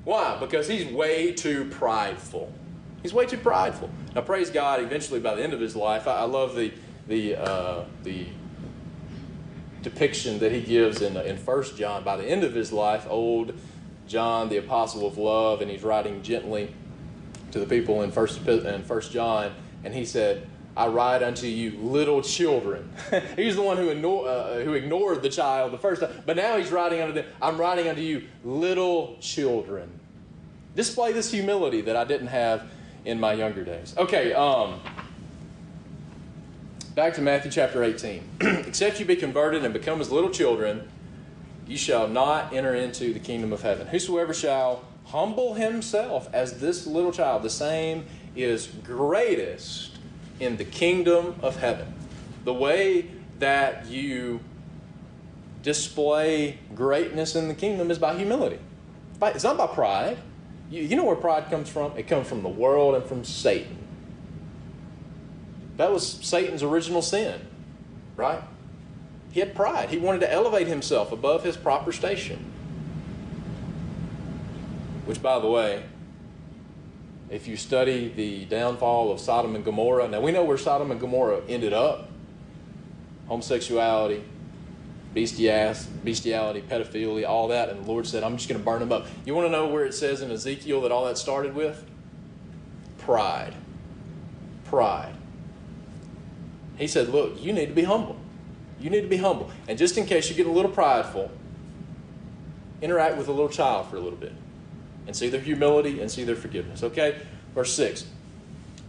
Why? 0.05 0.37
Because 0.39 0.69
he's 0.69 0.87
way 0.87 1.33
too 1.33 1.65
prideful. 1.65 2.53
He's 3.03 3.12
way 3.12 3.27
too 3.27 3.39
prideful. 3.39 3.91
Now, 4.15 4.21
praise 4.21 4.51
God. 4.51 4.81
Eventually, 4.81 5.19
by 5.19 5.35
the 5.35 5.43
end 5.43 5.53
of 5.53 5.61
his 5.61 5.75
life, 5.75 6.07
I, 6.07 6.19
I 6.19 6.23
love 6.23 6.55
the 6.55 6.73
the 7.09 7.37
uh, 7.37 7.85
the 8.03 8.27
depiction 9.83 10.38
that 10.40 10.53
he 10.53 10.61
gives 10.61 11.01
in 11.01 11.16
in 11.16 11.37
First 11.37 11.77
John. 11.77 12.03
By 12.03 12.16
the 12.16 12.25
end 12.25 12.45
of 12.45 12.55
his 12.55 12.73
life, 12.73 13.07
old 13.09 13.55
John, 14.09 14.49
the 14.49 14.57
apostle 14.57 15.07
of 15.07 15.19
love, 15.19 15.61
and 15.61 15.71
he's 15.71 15.83
writing 15.83 16.23
gently 16.23 16.75
to 17.53 17.61
the 17.61 17.66
people 17.66 18.03
in 18.03 18.11
First 18.11 18.47
in 18.47 18.83
First 18.83 19.12
John, 19.12 19.55
and 19.85 19.95
he 19.95 20.05
said, 20.05 20.49
"I 20.77 20.88
write 20.88 21.23
unto 21.23 21.47
you, 21.47 21.79
little 21.79 22.23
children." 22.23 22.90
he's 23.37 23.57
the 23.57 23.62
one 23.62 23.77
who 23.77 23.90
ignored, 23.90 24.29
uh, 24.29 24.55
who 24.61 24.75
ignored 24.75 25.23
the 25.23 25.31
child 25.31 25.73
the 25.73 25.79
first 25.79 26.01
time, 26.01 26.11
but 26.27 26.37
now 26.37 26.57
he's 26.57 26.73
writing 26.73 27.01
unto 27.01 27.14
them, 27.14 27.27
"I'm 27.40 27.57
writing 27.57 27.88
unto 27.88 28.03
you, 28.03 28.25
little 28.45 29.16
children." 29.21 30.01
Display 30.75 31.12
this 31.12 31.31
humility 31.31 31.81
that 31.83 31.97
I 31.97 32.05
didn't 32.05 32.27
have 32.27 32.69
in 33.07 33.19
my 33.19 33.33
younger 33.33 33.64
days. 33.64 33.95
Okay, 33.97 34.35
um, 34.35 34.81
back 36.97 37.13
to 37.13 37.21
Matthew 37.21 37.51
chapter 37.51 37.85
18. 37.85 38.23
Except 38.41 38.99
you 38.99 39.05
be 39.05 39.17
converted 39.17 39.63
and 39.67 39.75
become 39.75 40.01
as 40.01 40.11
little 40.11 40.31
children, 40.31 40.89
you 41.67 41.77
shall 41.77 42.09
not 42.09 42.55
enter 42.55 42.75
into 42.75 43.13
the 43.13 43.21
kingdom 43.21 43.53
of 43.53 43.61
heaven. 43.61 43.87
Whosoever 43.89 44.33
shall 44.33 44.83
humble 45.05 45.53
himself 45.53 46.27
as 46.33 46.59
this 46.59 46.87
little 46.87 47.13
child, 47.13 47.43
the 47.43 47.51
same 47.51 48.07
is 48.35 48.69
greatest 48.83 49.99
in 50.41 50.57
the 50.57 50.65
kingdom 50.65 51.35
of 51.43 51.59
heaven. 51.59 51.93
The 52.45 52.55
way 52.55 53.11
that 53.41 53.85
you 53.89 54.41
display 55.63 56.59
greatness 56.75 57.37
in 57.37 57.49
the 57.49 57.55
kingdom 57.55 57.91
is 57.91 57.99
by 57.99 58.17
humility. 58.17 58.59
It's 59.21 59.45
not 59.45 59.59
by 59.59 59.67
pride. 59.67 60.17
You, 60.71 60.97
know 60.97 61.05
where 61.05 61.15
pride 61.15 61.51
comes 61.51 61.69
from? 61.69 61.93
It 61.99 62.09
comes 62.09 62.27
from 62.27 62.43
the 62.43 62.49
world 62.49 62.95
and 62.95 63.05
from 63.05 63.23
Satan. 63.23 63.86
That 65.77 65.93
was 65.93 66.07
Satan's 66.07 66.62
original 66.62 67.03
sin, 67.03 67.41
right? 68.17 68.43
He 69.33 69.41
had 69.41 69.55
pride. 69.55 69.91
He 69.91 69.99
wanted 69.99 70.21
to 70.21 70.33
elevate 70.33 70.67
himself 70.67 71.12
above 71.12 71.45
his 71.45 71.57
proper 71.57 71.93
station. 71.93 72.53
Which, 75.05 75.23
by 75.23 75.39
the 75.39 75.49
way, 75.49 75.85
if 77.29 77.47
you 77.47 77.57
study 77.57 78.09
the 78.09 78.45
downfall 78.47 79.12
of 79.12 79.21
Sodom 79.21 79.55
and 79.55 79.65
Gomorrah, 79.65 80.09
now 80.09 80.21
we 80.21 80.33
know 80.33 80.45
where 80.45 80.57
Sodom 80.57 80.91
and 80.91 81.01
Gomorrah 81.01 81.43
ended 81.49 81.73
up 81.73 82.09
homosexuality, 83.29 84.23
bestiality, 85.12 86.62
pedophilia, 86.62 87.29
all 87.29 87.49
that. 87.49 87.69
And 87.69 87.85
the 87.85 87.91
Lord 87.91 88.07
said, 88.07 88.23
I'm 88.23 88.37
just 88.37 88.49
going 88.49 88.61
to 88.61 88.65
burn 88.65 88.81
them 88.81 88.93
up. 88.93 89.07
You 89.25 89.35
want 89.35 89.47
to 89.47 89.51
know 89.51 89.67
where 89.67 89.85
it 89.85 89.95
says 89.95 90.23
in 90.23 90.31
Ezekiel 90.31 90.81
that 90.83 90.93
all 90.93 91.07
that 91.07 91.19
started 91.19 91.55
with? 91.55 91.85
Pride. 92.99 93.55
Pride. 94.65 95.16
He 96.77 96.87
said, 96.87 97.09
Look, 97.09 97.43
you 97.43 97.53
need 97.53 97.67
to 97.67 97.75
be 97.75 97.85
humble. 97.85 98.17
You 98.81 98.91
need 98.91 99.03
to 99.03 99.09
be 99.09 99.17
humble. 99.17 99.51
And 99.69 99.79
just 99.79 99.97
in 99.97 100.07
case 100.07 100.29
you 100.29 100.35
get 100.35 100.47
a 100.47 100.51
little 100.51 100.71
prideful, 100.71 101.31
interact 102.83 103.17
with 103.17 103.29
a 103.29 103.33
little 103.33 103.49
child 103.49 103.89
for 103.89 103.97
a 103.97 104.01
little 104.01 104.19
bit 104.19 104.33
and 105.07 105.17
see 105.17 105.29
their 105.29 105.41
humility 105.41 106.01
and 106.01 106.11
see 106.11 106.25
their 106.25 106.37
forgiveness. 106.37 106.83
Okay? 106.83 107.21
Verse 107.55 107.73
6 107.75 108.07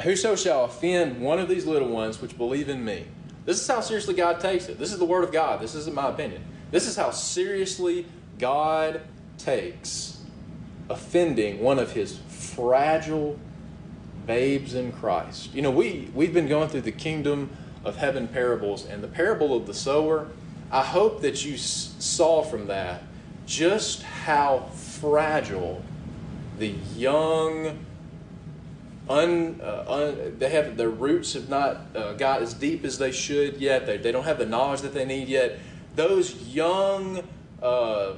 Whoso 0.04 0.36
shall 0.36 0.66
offend 0.66 1.22
one 1.22 1.40
of 1.40 1.50
these 1.50 1.66
little 1.66 1.90
ones 1.90 2.22
which 2.22 2.38
believe 2.38 2.70
in 2.70 2.84
me. 2.84 3.06
This 3.46 3.62
is 3.62 3.68
how 3.68 3.80
seriously 3.80 4.14
God 4.14 4.40
takes 4.42 4.68
it. 4.68 4.78
This 4.78 4.92
is 4.92 5.00
the 5.00 5.06
Word 5.06 5.24
of 5.24 5.32
God. 5.32 5.62
This 5.62 5.74
isn't 5.74 5.96
my 5.96 6.10
opinion. 6.10 6.44
This 6.70 6.86
is 6.86 6.96
how 6.96 7.12
seriously 7.12 8.06
God 8.38 9.02
takes 9.38 10.22
offending 10.90 11.62
one 11.62 11.80
of 11.80 11.92
his 11.92 12.18
fragile 12.28 13.40
babes 14.26 14.74
in 14.74 14.92
Christ. 14.92 15.54
You 15.54 15.62
know, 15.62 15.72
we, 15.72 16.10
we've 16.14 16.34
been 16.34 16.48
going 16.48 16.70
through 16.70 16.82
the 16.82 16.92
kingdom 16.92 17.50
of 17.88 17.96
heaven 17.96 18.28
parables 18.28 18.86
and 18.86 19.02
the 19.02 19.08
parable 19.08 19.56
of 19.56 19.66
the 19.66 19.74
sower. 19.74 20.28
I 20.70 20.84
hope 20.84 21.22
that 21.22 21.46
you 21.46 21.58
saw 21.58 22.44
from 22.44 22.68
that 22.68 23.02
just 23.46 24.04
how 24.04 24.70
fragile 24.74 25.82
the 26.60 26.76
young, 26.98 27.80
un, 29.10 29.62
uh, 29.64 29.86
un, 29.88 30.36
they 30.38 30.50
have 30.50 30.76
their 30.76 30.90
roots 30.90 31.34
have 31.34 31.48
not 31.48 31.78
uh, 31.96 32.14
got 32.14 32.42
as 32.42 32.54
deep 32.54 32.84
as 32.84 32.98
they 32.98 33.12
should 33.12 33.58
yet. 33.58 33.86
They, 33.86 33.96
they 33.98 34.12
don't 34.12 34.26
have 34.26 34.38
the 34.38 34.46
knowledge 34.46 34.82
that 34.82 34.94
they 34.94 35.06
need 35.06 35.30
yet. 35.30 35.60
Those 35.96 36.36
young 36.44 37.24
uh, 37.64 38.14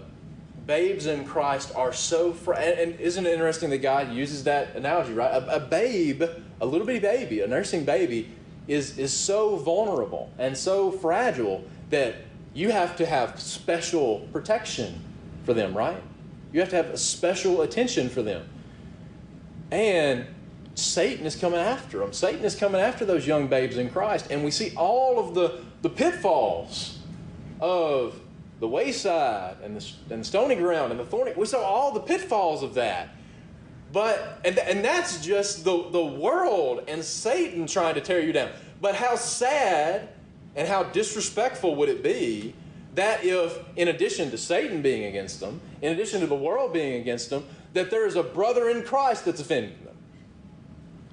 babes 0.65 1.05
in 1.05 1.25
Christ 1.25 1.71
are 1.75 1.93
so 1.93 2.33
fra- 2.33 2.57
and, 2.57 2.79
and, 2.79 2.99
isn't 2.99 3.23
it 3.23 3.31
interesting 3.31 3.69
that 3.69 3.79
God 3.79 4.11
uses 4.11 4.45
that 4.45 4.75
analogy, 4.75 5.13
right? 5.13 5.31
A, 5.31 5.57
a 5.57 5.59
babe, 5.59 6.23
a 6.59 6.65
little 6.65 6.87
bitty 6.87 6.99
baby, 6.99 7.41
a 7.41 7.47
nursing 7.47 7.85
baby, 7.85 8.31
is 8.69 8.97
is 8.97 9.11
so 9.11 9.57
vulnerable 9.57 10.31
and 10.37 10.55
so 10.55 10.91
fragile 10.91 11.65
that 11.89 12.15
you 12.53 12.71
have 12.71 12.95
to 12.97 13.05
have 13.05 13.39
special 13.39 14.27
protection 14.31 15.01
for 15.43 15.53
them, 15.53 15.75
right? 15.75 16.01
You 16.53 16.59
have 16.61 16.69
to 16.69 16.75
have 16.75 16.87
a 16.87 16.97
special 16.97 17.61
attention 17.61 18.09
for 18.09 18.21
them. 18.21 18.47
And 19.71 20.25
Satan 20.75 21.25
is 21.25 21.35
coming 21.35 21.59
after 21.59 21.99
them. 21.99 22.13
Satan 22.13 22.43
is 22.43 22.55
coming 22.55 22.81
after 22.81 23.05
those 23.05 23.27
young 23.27 23.47
babes 23.47 23.77
in 23.77 23.89
Christ. 23.89 24.27
And 24.31 24.43
we 24.43 24.51
see 24.51 24.73
all 24.75 25.19
of 25.19 25.35
the, 25.35 25.61
the 25.81 25.89
pitfalls 25.89 26.99
of 27.59 28.19
the 28.59 28.67
wayside 28.67 29.57
and 29.63 29.77
the, 29.79 29.91
and 30.09 30.21
the 30.21 30.25
stony 30.25 30.55
ground 30.55 30.91
and 30.91 30.99
the 30.99 31.05
thorny. 31.05 31.33
We 31.35 31.45
saw 31.45 31.61
all 31.61 31.91
the 31.91 31.99
pitfalls 31.99 32.63
of 32.63 32.73
that. 32.75 33.09
But, 33.91 34.39
and, 34.45 34.57
and 34.59 34.85
that's 34.85 35.23
just 35.25 35.63
the, 35.63 35.89
the 35.89 36.03
world 36.03 36.83
and 36.87 37.03
Satan 37.03 37.65
trying 37.65 37.95
to 37.95 38.01
tear 38.01 38.19
you 38.19 38.31
down. 38.31 38.51
But 38.81 38.95
how 38.95 39.15
sad 39.15 40.09
and 40.55 40.67
how 40.67 40.83
disrespectful 40.83 41.75
would 41.75 41.89
it 41.89 42.03
be 42.03 42.53
that 42.95 43.23
if, 43.23 43.57
in 43.75 43.87
addition 43.87 44.31
to 44.31 44.37
Satan 44.37 44.81
being 44.81 45.05
against 45.05 45.39
them, 45.39 45.61
in 45.81 45.91
addition 45.93 46.21
to 46.21 46.27
the 46.27 46.35
world 46.35 46.73
being 46.73 46.99
against 47.01 47.29
them, 47.29 47.45
that 47.73 47.89
there 47.89 48.05
is 48.05 48.15
a 48.15 48.23
brother 48.23 48.69
in 48.69 48.83
Christ 48.83 49.25
that's 49.25 49.41
offending 49.41 49.77
them. 49.83 49.95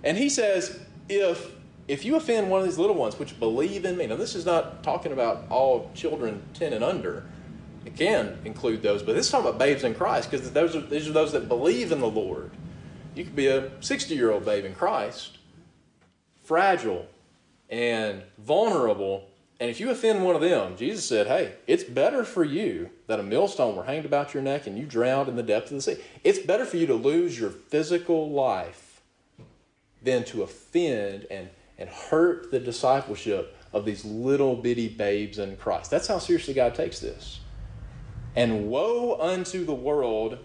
And 0.03 0.17
he 0.17 0.29
says, 0.29 0.79
if 1.09 1.53
if 1.89 2.05
you 2.05 2.17
offend 2.17 2.51
one 2.51 2.61
of 2.61 2.67
these 2.67 2.79
little 2.79 2.97
ones 2.97 3.17
which 3.19 3.39
believe 3.39 3.85
in 3.85 3.97
me, 3.97 4.07
now 4.07 4.17
this 4.17 4.35
is 4.35 4.45
not 4.45 4.83
talking 4.83 5.13
about 5.13 5.45
all 5.51 5.91
children 5.95 6.43
10 6.55 6.73
and 6.73 6.83
under. 6.83 7.25
It 7.85 7.97
can 7.97 8.37
include 8.45 8.83
those, 8.83 9.05
but 9.05 9.15
this 9.15 9.27
is 9.27 9.31
talking 9.31 9.49
about 9.49 9.61
babes 9.61 9.85
in 9.85 9.95
Christ 9.95 10.29
because 10.29 10.51
those 10.51 10.75
are, 10.75 10.81
these 10.81 11.09
are 11.09 11.13
those 11.13 11.31
that 11.31 11.47
believe 11.47 11.93
in 11.93 12.01
the 12.01 12.09
Lord. 12.09 12.51
You 13.17 13.25
could 13.25 13.37
be 13.37 13.49
a 13.49 13.71
60 13.81 14.15
year 14.15 14.31
old 14.31 14.45
babe 14.45 14.65
in 14.65 14.75
Christ, 14.75 15.39
fragile 16.45 17.07
and 17.69 18.23
vulnerable 18.39 19.29
and 19.59 19.71
if 19.71 19.81
you 19.81 19.91
offend 19.91 20.23
one 20.23 20.35
of 20.35 20.43
them, 20.43 20.77
Jesus 20.77 21.09
said, 21.09 21.27
Hey, 21.27 21.55
it's 21.67 21.85
better 21.85 22.25
for 22.25 22.45
you 22.45 22.91
that 23.07 23.21
a 23.21 23.23
millstone 23.23 23.75
were 23.75 23.85
hanged 23.85 24.05
about 24.05 24.35
your 24.35 24.43
neck 24.43 24.67
and 24.67 24.79
you 24.79 24.85
drowned 24.85 25.29
in 25.29 25.37
the 25.37 25.43
depth 25.43 25.71
of 25.71 25.77
the 25.77 25.83
sea. 25.83 25.97
It's 26.25 26.39
better 26.39 26.67
for 26.67 26.77
you 26.77 26.87
to 26.87 26.95
lose 26.95 27.39
your 27.39 27.51
physical 27.51 28.31
life 28.31 29.01
than 30.03 30.25
to 30.25 30.43
offend 30.43 31.27
and, 31.31 31.49
and 31.79 31.89
hurt 31.89 32.51
the 32.51 32.61
discipleship 32.61 33.57
of 33.73 33.87
these 33.87 34.05
little 34.05 34.57
bitty 34.57 34.89
babes 34.89 35.39
in 35.39 35.57
Christ. 35.57 35.91
That's 35.91 36.07
how 36.07 36.19
seriously 36.19 36.53
God 36.53 36.75
takes 36.75 37.01
this. 37.01 37.41
And 38.35 38.69
woe 38.69 39.19
unto 39.19 39.65
the 39.65 39.75
world 39.75 40.39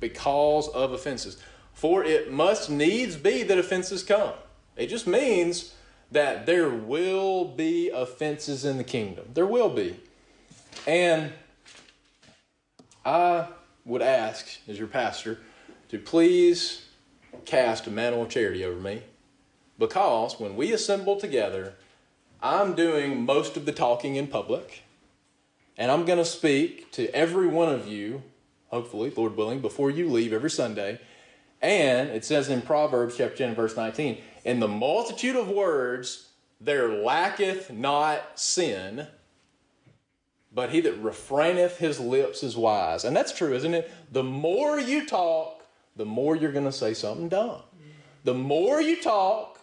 because 0.00 0.68
of 0.68 0.92
offenses. 0.92 1.42
For 1.72 2.04
it 2.04 2.30
must 2.30 2.70
needs 2.70 3.16
be 3.16 3.42
that 3.42 3.58
offenses 3.58 4.02
come. 4.02 4.34
It 4.76 4.86
just 4.86 5.06
means 5.06 5.74
that 6.10 6.46
there 6.46 6.68
will 6.68 7.44
be 7.44 7.88
offenses 7.88 8.64
in 8.64 8.76
the 8.76 8.84
kingdom. 8.84 9.26
There 9.34 9.46
will 9.46 9.70
be. 9.70 9.98
And 10.86 11.32
I 13.04 13.48
would 13.84 14.02
ask, 14.02 14.46
as 14.68 14.78
your 14.78 14.88
pastor, 14.88 15.40
to 15.88 15.98
please 15.98 16.86
cast 17.44 17.86
a 17.86 17.90
mantle 17.90 18.22
of 18.22 18.28
charity 18.28 18.64
over 18.64 18.80
me. 18.80 19.02
Because 19.78 20.38
when 20.38 20.54
we 20.54 20.72
assemble 20.72 21.16
together, 21.16 21.74
I'm 22.42 22.74
doing 22.74 23.24
most 23.24 23.56
of 23.56 23.64
the 23.64 23.72
talking 23.72 24.16
in 24.16 24.26
public. 24.26 24.82
And 25.76 25.90
I'm 25.90 26.04
going 26.04 26.18
to 26.18 26.24
speak 26.24 26.92
to 26.92 27.12
every 27.14 27.46
one 27.46 27.72
of 27.72 27.88
you, 27.88 28.22
hopefully, 28.68 29.12
Lord 29.16 29.36
willing, 29.36 29.60
before 29.60 29.90
you 29.90 30.08
leave 30.08 30.32
every 30.32 30.50
Sunday. 30.50 31.00
And 31.62 32.10
it 32.10 32.24
says 32.24 32.48
in 32.48 32.60
Proverbs 32.60 33.16
chapter 33.16 33.36
10, 33.36 33.54
verse 33.54 33.76
19, 33.76 34.18
in 34.44 34.58
the 34.60 34.68
multitude 34.68 35.36
of 35.36 35.48
words 35.48 36.28
there 36.60 36.88
lacketh 36.88 37.70
not 37.70 38.38
sin, 38.38 39.06
but 40.52 40.70
he 40.70 40.80
that 40.80 41.02
refraineth 41.02 41.76
his 41.76 41.98
lips 41.98 42.42
is 42.42 42.56
wise. 42.56 43.04
And 43.04 43.16
that's 43.16 43.32
true, 43.32 43.54
isn't 43.54 43.74
it? 43.74 43.90
The 44.10 44.24
more 44.24 44.78
you 44.78 45.06
talk, 45.06 45.64
the 45.96 46.04
more 46.04 46.36
you're 46.36 46.52
going 46.52 46.64
to 46.64 46.72
say 46.72 46.94
something 46.94 47.28
dumb. 47.28 47.62
The 48.24 48.34
more 48.34 48.80
you 48.80 49.00
talk, 49.02 49.58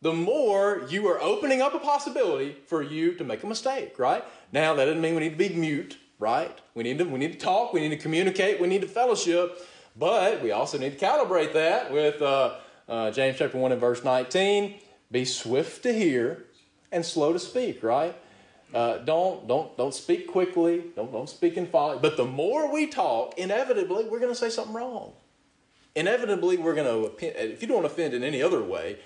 the 0.00 0.12
more 0.12 0.86
you 0.88 1.08
are 1.08 1.20
opening 1.20 1.62
up 1.62 1.74
a 1.74 1.78
possibility 1.78 2.56
for 2.66 2.82
you 2.82 3.14
to 3.14 3.24
make 3.24 3.42
a 3.42 3.46
mistake, 3.46 3.98
right? 3.98 4.22
Now, 4.52 4.74
that 4.74 4.84
doesn't 4.84 5.00
mean 5.00 5.14
we 5.14 5.22
need 5.22 5.38
to 5.38 5.48
be 5.48 5.54
mute, 5.54 5.96
right? 6.18 6.56
We 6.74 6.82
need 6.82 6.98
to, 6.98 7.04
we 7.04 7.18
need 7.18 7.32
to 7.32 7.38
talk, 7.38 7.72
we 7.72 7.80
need 7.80 7.88
to 7.90 7.96
communicate, 7.96 8.60
we 8.60 8.68
need 8.68 8.82
to 8.82 8.88
fellowship, 8.88 9.66
but 9.98 10.42
we 10.42 10.52
also 10.52 10.78
need 10.78 10.98
to 10.98 11.04
calibrate 11.04 11.52
that 11.54 11.92
with 11.92 12.22
uh, 12.22 12.54
uh, 12.88 13.10
James 13.10 13.36
chapter 13.38 13.58
1 13.58 13.72
and 13.72 13.80
verse 13.80 14.04
19. 14.04 14.74
Be 15.10 15.24
swift 15.24 15.82
to 15.82 15.92
hear 15.92 16.44
and 16.92 17.04
slow 17.04 17.32
to 17.32 17.38
speak, 17.38 17.82
right? 17.82 18.14
Uh, 18.72 18.98
don't 18.98 19.48
don't 19.48 19.74
don't 19.78 19.94
speak 19.94 20.26
quickly. 20.26 20.84
Don't 20.94 21.10
don't 21.10 21.28
speak 21.28 21.56
in 21.56 21.66
folly. 21.66 21.98
But 22.00 22.18
the 22.18 22.26
more 22.26 22.72
we 22.72 22.86
talk, 22.86 23.38
inevitably 23.38 24.04
we're 24.04 24.20
going 24.20 24.32
to 24.32 24.38
say 24.38 24.50
something 24.50 24.74
wrong. 24.74 25.12
Inevitably, 25.94 26.58
we're 26.58 26.74
going 26.74 26.86
to 27.18 27.26
if 27.50 27.62
you 27.62 27.68
don't 27.68 27.84
offend 27.84 28.14
in 28.14 28.22
any 28.22 28.42
other 28.42 28.62
way, 28.62 28.98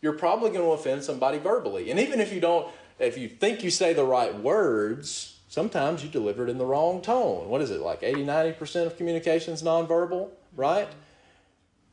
you're 0.00 0.14
probably 0.14 0.50
going 0.50 0.64
to 0.64 0.72
offend 0.72 1.04
somebody 1.04 1.38
verbally. 1.38 1.90
And 1.90 2.00
even 2.00 2.20
if 2.20 2.32
you 2.32 2.40
don't, 2.40 2.72
if 2.98 3.18
you 3.18 3.28
think 3.28 3.62
you 3.62 3.70
say 3.70 3.92
the 3.92 4.04
right 4.04 4.34
words, 4.34 5.31
sometimes 5.52 6.02
you 6.02 6.08
deliver 6.08 6.44
it 6.44 6.48
in 6.48 6.56
the 6.56 6.64
wrong 6.64 7.02
tone. 7.02 7.46
What 7.50 7.60
is 7.60 7.70
it 7.70 7.82
like? 7.82 8.02
80, 8.02 8.24
90 8.24 8.52
percent 8.52 8.86
of 8.86 8.96
communication 8.96 9.52
is 9.52 9.62
nonverbal, 9.62 10.30
right? 10.56 10.88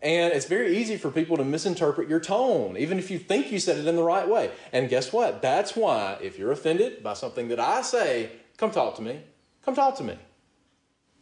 And 0.01 0.33
it's 0.33 0.45
very 0.45 0.77
easy 0.77 0.95
for 0.95 1.11
people 1.11 1.35
to 1.35 1.43
misinterpret 1.43 2.07
your 2.07 2.21
tone, 2.21 2.77
even 2.77 2.97
if 2.97 3.11
you 3.11 3.19
think 3.19 3.51
you 3.51 3.59
said 3.59 3.77
it 3.77 3.85
in 3.85 3.97
the 3.97 4.03
right 4.03 4.25
way. 4.29 4.49
And 4.71 4.87
guess 4.87 5.11
what? 5.11 5.41
That's 5.41 5.75
why, 5.75 6.17
if 6.21 6.39
you're 6.39 6.53
offended 6.53 7.03
by 7.03 7.15
something 7.15 7.49
that 7.49 7.59
I 7.59 7.81
say, 7.81 8.29
come 8.55 8.71
talk 8.71 8.95
to 8.95 9.01
me. 9.01 9.19
Come 9.65 9.75
talk 9.75 9.97
to 9.97 10.05
me. 10.05 10.17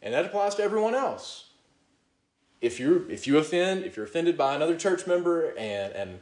And 0.03 0.13
that 0.13 0.23
applies 0.25 0.53
to 0.55 0.61
everyone 0.61 0.93
else. 0.93 1.45
If 2.61 2.79
you 2.79 3.07
if 3.09 3.25
you 3.25 3.39
offend, 3.39 3.83
if 3.83 3.97
you're 3.97 4.05
offended 4.05 4.37
by 4.37 4.53
another 4.53 4.75
church 4.75 5.07
member 5.07 5.55
and 5.57 5.91
and 5.93 6.19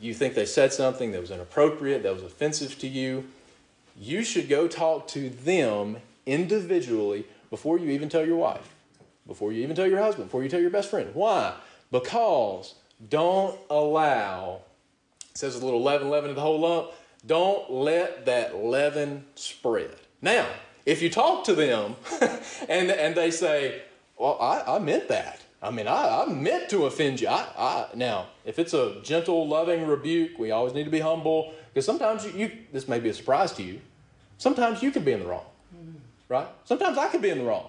you 0.00 0.14
think 0.14 0.34
they 0.34 0.46
said 0.46 0.72
something 0.72 1.12
that 1.12 1.20
was 1.20 1.30
inappropriate, 1.30 2.02
that 2.02 2.14
was 2.14 2.22
offensive 2.22 2.78
to 2.78 2.88
you, 2.88 3.24
you 3.96 4.22
should 4.24 4.48
go 4.48 4.68
talk 4.68 5.08
to 5.08 5.28
them 5.28 5.98
individually 6.26 7.26
before 7.50 7.78
you 7.78 7.90
even 7.90 8.08
tell 8.08 8.26
your 8.26 8.36
wife 8.36 8.72
before 9.26 9.52
you 9.52 9.62
even 9.62 9.76
tell 9.76 9.86
your 9.86 10.00
husband, 10.00 10.28
before 10.28 10.42
you 10.42 10.48
tell 10.48 10.60
your 10.60 10.70
best 10.70 10.90
friend. 10.90 11.10
Why? 11.14 11.54
Because 11.90 12.74
don't 13.08 13.58
allow, 13.70 14.60
it 15.30 15.38
says 15.38 15.54
a 15.54 15.64
little 15.64 15.82
leaven, 15.82 16.10
leaven 16.10 16.28
to 16.28 16.34
the 16.34 16.40
whole 16.40 16.60
lump, 16.60 16.90
don't 17.26 17.70
let 17.70 18.26
that 18.26 18.56
leaven 18.56 19.24
spread. 19.34 19.94
Now, 20.20 20.46
if 20.84 21.02
you 21.02 21.10
talk 21.10 21.44
to 21.44 21.54
them 21.54 21.96
and, 22.68 22.90
and 22.90 23.14
they 23.14 23.30
say, 23.30 23.82
well, 24.18 24.38
I, 24.40 24.76
I 24.76 24.78
meant 24.78 25.08
that. 25.08 25.40
I 25.62 25.70
mean, 25.70 25.86
I, 25.86 26.24
I 26.24 26.32
meant 26.32 26.68
to 26.70 26.86
offend 26.86 27.20
you. 27.20 27.28
I, 27.28 27.46
I, 27.56 27.86
now, 27.94 28.26
if 28.44 28.58
it's 28.58 28.74
a 28.74 29.00
gentle, 29.04 29.46
loving 29.46 29.86
rebuke, 29.86 30.36
we 30.36 30.50
always 30.50 30.74
need 30.74 30.84
to 30.84 30.90
be 30.90 30.98
humble 30.98 31.54
because 31.72 31.86
sometimes 31.86 32.24
you, 32.24 32.32
you, 32.32 32.50
this 32.72 32.88
may 32.88 33.00
be 33.00 33.08
a 33.08 33.14
surprise 33.14 33.52
to 33.52 33.62
you. 33.62 33.80
Sometimes 34.38 34.82
you 34.82 34.90
could 34.90 35.04
be 35.04 35.12
in 35.12 35.20
the 35.20 35.26
wrong, 35.26 35.46
right? 36.28 36.48
Sometimes 36.64 36.98
I 36.98 37.08
could 37.08 37.22
be 37.22 37.30
in 37.30 37.38
the 37.38 37.44
wrong. 37.44 37.68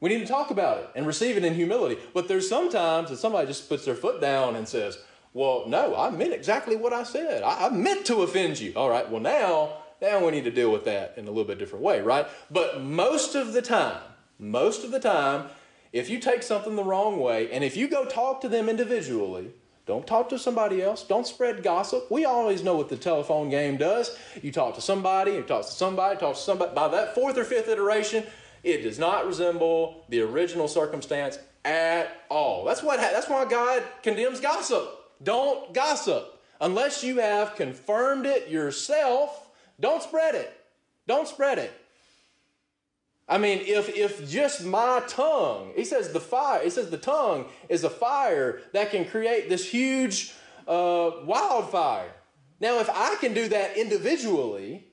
We 0.00 0.10
need 0.10 0.20
to 0.20 0.26
talk 0.26 0.50
about 0.50 0.78
it 0.78 0.90
and 0.94 1.06
receive 1.06 1.36
it 1.36 1.44
in 1.44 1.54
humility. 1.54 2.00
But 2.12 2.28
there's 2.28 2.48
sometimes 2.48 3.08
that 3.10 3.16
somebody 3.16 3.46
just 3.46 3.68
puts 3.68 3.84
their 3.84 3.94
foot 3.94 4.20
down 4.20 4.54
and 4.54 4.68
says, 4.68 4.98
Well, 5.32 5.64
no, 5.66 5.96
I 5.96 6.10
meant 6.10 6.34
exactly 6.34 6.76
what 6.76 6.92
I 6.92 7.02
said. 7.02 7.42
I, 7.42 7.66
I 7.66 7.70
meant 7.70 8.06
to 8.06 8.22
offend 8.22 8.60
you. 8.60 8.72
All 8.76 8.90
right, 8.90 9.10
well, 9.10 9.22
now, 9.22 9.78
now 10.02 10.24
we 10.24 10.32
need 10.32 10.44
to 10.44 10.50
deal 10.50 10.70
with 10.70 10.84
that 10.84 11.14
in 11.16 11.24
a 11.24 11.30
little 11.30 11.44
bit 11.44 11.58
different 11.58 11.82
way, 11.82 12.02
right? 12.02 12.26
But 12.50 12.82
most 12.82 13.34
of 13.34 13.54
the 13.54 13.62
time, 13.62 14.02
most 14.38 14.84
of 14.84 14.90
the 14.90 15.00
time, 15.00 15.48
if 15.92 16.10
you 16.10 16.18
take 16.18 16.42
something 16.42 16.76
the 16.76 16.84
wrong 16.84 17.18
way 17.18 17.50
and 17.50 17.64
if 17.64 17.76
you 17.76 17.88
go 17.88 18.04
talk 18.04 18.42
to 18.42 18.48
them 18.48 18.68
individually, 18.68 19.52
don't 19.86 20.06
talk 20.06 20.28
to 20.30 20.38
somebody 20.38 20.82
else. 20.82 21.04
Don't 21.04 21.26
spread 21.26 21.62
gossip. 21.62 22.10
We 22.10 22.24
always 22.24 22.64
know 22.64 22.76
what 22.76 22.88
the 22.88 22.96
telephone 22.96 23.50
game 23.50 23.76
does. 23.76 24.18
You 24.42 24.50
talk 24.50 24.74
to 24.74 24.80
somebody, 24.80 25.32
you 25.32 25.42
talk 25.42 25.64
to 25.64 25.70
somebody, 25.70 26.18
talk 26.18 26.34
to 26.34 26.40
somebody. 26.40 26.74
By 26.74 26.88
that 26.88 27.14
fourth 27.14 27.38
or 27.38 27.44
fifth 27.44 27.68
iteration, 27.68 28.24
it 28.64 28.82
does 28.82 28.98
not 28.98 29.26
resemble 29.26 30.04
the 30.08 30.22
original 30.22 30.66
circumstance 30.66 31.38
at 31.64 32.08
all. 32.28 32.64
That's 32.64 32.82
what 32.82 32.98
that's 32.98 33.28
why 33.28 33.44
God 33.44 33.84
condemns 34.02 34.40
gossip. 34.40 34.88
Don't 35.22 35.72
gossip 35.72 36.40
unless 36.60 37.04
you 37.04 37.18
have 37.18 37.54
confirmed 37.54 38.26
it 38.26 38.48
yourself. 38.48 39.50
Don't 39.78 40.02
spread 40.02 40.34
it. 40.34 40.52
Don't 41.06 41.28
spread 41.28 41.58
it. 41.58 41.72
I 43.28 43.38
mean, 43.38 43.60
if 43.62 43.88
if 43.88 44.28
just 44.28 44.64
my 44.64 45.02
tongue, 45.08 45.72
he 45.74 45.84
says 45.84 46.12
the 46.12 46.20
fire, 46.20 46.62
he 46.62 46.70
says 46.70 46.90
the 46.90 46.98
tongue 46.98 47.46
is 47.68 47.82
a 47.82 47.90
fire 47.90 48.60
that 48.72 48.90
can 48.90 49.04
create 49.04 49.48
this 49.48 49.68
huge 49.68 50.32
uh, 50.68 51.10
wildfire. 51.24 52.12
Now, 52.60 52.78
if 52.78 52.88
I 52.88 53.16
can 53.16 53.34
do 53.34 53.48
that 53.48 53.76
individually, 53.76 54.86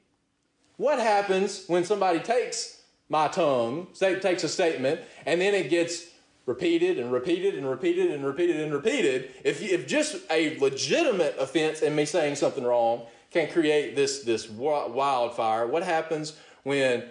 what 0.78 1.00
happens 1.00 1.66
when 1.68 1.86
somebody 1.86 2.20
takes 2.20 2.82
my 3.08 3.28
tongue, 3.28 3.88
say, 3.94 4.20
takes 4.20 4.44
a 4.44 4.50
statement, 4.50 5.02
and 5.26 5.40
then 5.40 5.54
it 5.54 5.70
gets 5.70 6.08
repeated 6.46 7.00
and 7.00 7.12
repeated 7.12 7.56
and 7.56 7.70
repeated 7.70 8.12
and 8.12 8.26
repeated 8.26 8.60
and 8.60 8.74
repeated. 8.74 9.32
If, 9.44 9.62
if 9.62 9.88
just 9.88 10.18
a 10.30 10.58
legitimate 10.60 11.36
offense 11.40 11.82
in 11.82 11.96
me 11.96 12.06
saying 12.06 12.36
something 12.36 12.64
wrong 12.64 13.06
can 13.32 13.50
create 13.50 13.96
this, 13.96 14.24
this 14.24 14.50
wildfire, 14.50 15.68
what 15.68 15.84
happens 15.84 16.34
when 16.64 17.04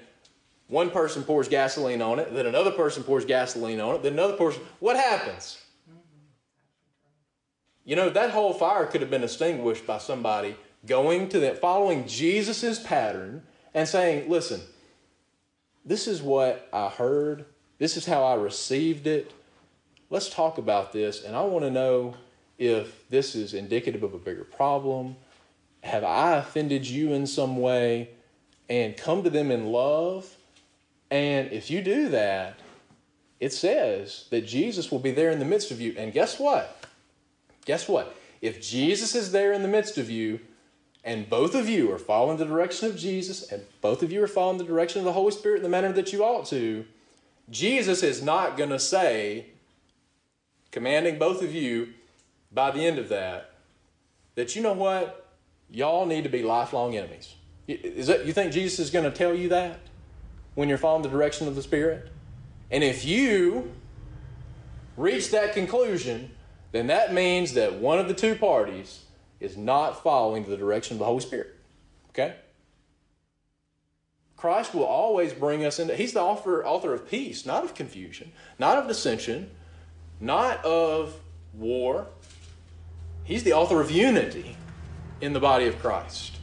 one 0.72 0.88
person 0.88 1.22
pours 1.22 1.48
gasoline 1.48 2.00
on 2.00 2.18
it, 2.18 2.32
then 2.32 2.46
another 2.46 2.70
person 2.70 3.04
pours 3.04 3.26
gasoline 3.26 3.78
on 3.78 3.94
it, 3.94 4.02
then 4.02 4.14
another 4.14 4.38
person, 4.38 4.62
what 4.80 4.96
happens? 4.96 5.62
You 7.84 7.94
know, 7.94 8.08
that 8.08 8.30
whole 8.30 8.54
fire 8.54 8.86
could 8.86 9.02
have 9.02 9.10
been 9.10 9.22
extinguished 9.22 9.86
by 9.86 9.98
somebody 9.98 10.56
going 10.86 11.28
to 11.28 11.40
that, 11.40 11.60
following 11.60 12.06
Jesus' 12.08 12.78
pattern 12.78 13.42
and 13.74 13.86
saying, 13.86 14.30
listen, 14.30 14.62
this 15.84 16.08
is 16.08 16.22
what 16.22 16.70
I 16.72 16.88
heard. 16.88 17.44
This 17.76 17.98
is 17.98 18.06
how 18.06 18.24
I 18.24 18.36
received 18.36 19.06
it. 19.06 19.30
Let's 20.08 20.30
talk 20.30 20.56
about 20.56 20.94
this. 20.94 21.22
And 21.22 21.36
I 21.36 21.42
want 21.42 21.66
to 21.66 21.70
know 21.70 22.14
if 22.56 23.06
this 23.10 23.34
is 23.34 23.52
indicative 23.52 24.02
of 24.02 24.14
a 24.14 24.18
bigger 24.18 24.44
problem. 24.44 25.16
Have 25.82 26.02
I 26.02 26.36
offended 26.36 26.86
you 26.86 27.12
in 27.12 27.26
some 27.26 27.58
way? 27.58 28.08
And 28.70 28.96
come 28.96 29.22
to 29.22 29.28
them 29.28 29.50
in 29.50 29.66
love. 29.66 30.34
And 31.12 31.52
if 31.52 31.70
you 31.70 31.82
do 31.82 32.08
that, 32.08 32.58
it 33.38 33.52
says 33.52 34.28
that 34.30 34.46
Jesus 34.46 34.90
will 34.90 34.98
be 34.98 35.10
there 35.10 35.30
in 35.30 35.40
the 35.40 35.44
midst 35.44 35.70
of 35.70 35.78
you. 35.78 35.94
And 35.98 36.10
guess 36.10 36.38
what? 36.40 36.86
Guess 37.66 37.86
what? 37.86 38.16
If 38.40 38.62
Jesus 38.62 39.14
is 39.14 39.30
there 39.30 39.52
in 39.52 39.60
the 39.60 39.68
midst 39.68 39.98
of 39.98 40.08
you, 40.08 40.40
and 41.04 41.28
both 41.28 41.54
of 41.54 41.68
you 41.68 41.92
are 41.92 41.98
following 41.98 42.38
the 42.38 42.46
direction 42.46 42.88
of 42.88 42.96
Jesus, 42.96 43.52
and 43.52 43.62
both 43.82 44.02
of 44.02 44.10
you 44.10 44.24
are 44.24 44.26
following 44.26 44.56
the 44.56 44.64
direction 44.64 45.00
of 45.00 45.04
the 45.04 45.12
Holy 45.12 45.32
Spirit 45.32 45.58
in 45.58 45.62
the 45.62 45.68
manner 45.68 45.92
that 45.92 46.14
you 46.14 46.24
ought 46.24 46.46
to, 46.46 46.86
Jesus 47.50 48.02
is 48.02 48.22
not 48.22 48.56
going 48.56 48.70
to 48.70 48.78
say, 48.78 49.48
commanding 50.70 51.18
both 51.18 51.42
of 51.42 51.54
you 51.54 51.92
by 52.50 52.70
the 52.70 52.86
end 52.86 52.98
of 52.98 53.10
that, 53.10 53.50
that 54.34 54.56
you 54.56 54.62
know 54.62 54.72
what? 54.72 55.28
Y'all 55.70 56.06
need 56.06 56.22
to 56.22 56.30
be 56.30 56.42
lifelong 56.42 56.96
enemies. 56.96 57.34
Is 57.68 58.06
that, 58.06 58.24
you 58.24 58.32
think 58.32 58.50
Jesus 58.54 58.78
is 58.78 58.90
going 58.90 59.04
to 59.04 59.10
tell 59.10 59.34
you 59.34 59.50
that 59.50 59.78
when 60.54 60.68
you're 60.68 60.78
following 60.78 61.02
the 61.02 61.08
direction 61.08 61.48
of 61.48 61.54
the 61.54 61.62
Spirit? 61.62 62.10
And 62.70 62.82
if 62.82 63.04
you 63.04 63.72
reach 64.96 65.30
that 65.30 65.52
conclusion, 65.52 66.30
then 66.72 66.86
that 66.88 67.12
means 67.12 67.54
that 67.54 67.74
one 67.74 67.98
of 67.98 68.08
the 68.08 68.14
two 68.14 68.34
parties 68.34 69.04
is 69.40 69.56
not 69.56 70.02
following 70.02 70.44
the 70.44 70.56
direction 70.56 70.94
of 70.94 70.98
the 71.00 71.04
Holy 71.04 71.20
Spirit. 71.20 71.54
Okay? 72.10 72.34
Christ 74.36 74.74
will 74.74 74.84
always 74.84 75.32
bring 75.32 75.64
us 75.64 75.78
into, 75.78 75.94
He's 75.94 76.14
the 76.14 76.20
author, 76.20 76.66
author 76.66 76.92
of 76.92 77.08
peace, 77.08 77.46
not 77.46 77.62
of 77.62 77.74
confusion, 77.74 78.32
not 78.58 78.76
of 78.76 78.88
dissension, 78.88 79.50
not 80.20 80.64
of 80.64 81.14
war. 81.54 82.06
He's 83.24 83.44
the 83.44 83.52
author 83.52 83.80
of 83.80 83.90
unity 83.90 84.56
in 85.20 85.32
the 85.32 85.40
body 85.40 85.66
of 85.66 85.78
Christ. 85.78 86.38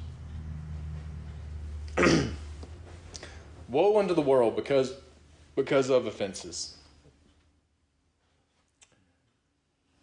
Woe 3.70 4.00
unto 4.00 4.14
the 4.14 4.22
world 4.22 4.56
because 4.56 4.94
because 5.56 5.90
of 5.90 6.06
offenses. 6.06 6.78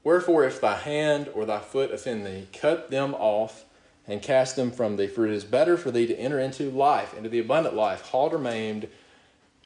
Wherefore, 0.04 0.44
if 0.44 0.60
thy 0.60 0.76
hand 0.76 1.28
or 1.34 1.44
thy 1.44 1.58
foot 1.58 1.90
offend 1.90 2.24
thee, 2.24 2.46
cut 2.52 2.90
them 2.90 3.12
off 3.14 3.64
and 4.06 4.22
cast 4.22 4.54
them 4.54 4.70
from 4.70 4.96
thee. 4.96 5.08
For 5.08 5.26
it 5.26 5.32
is 5.32 5.42
better 5.42 5.76
for 5.76 5.90
thee 5.90 6.06
to 6.06 6.16
enter 6.16 6.38
into 6.38 6.70
life, 6.70 7.12
into 7.12 7.28
the 7.28 7.40
abundant 7.40 7.74
life, 7.74 8.02
halt 8.02 8.32
or 8.32 8.38
maimed, 8.38 8.88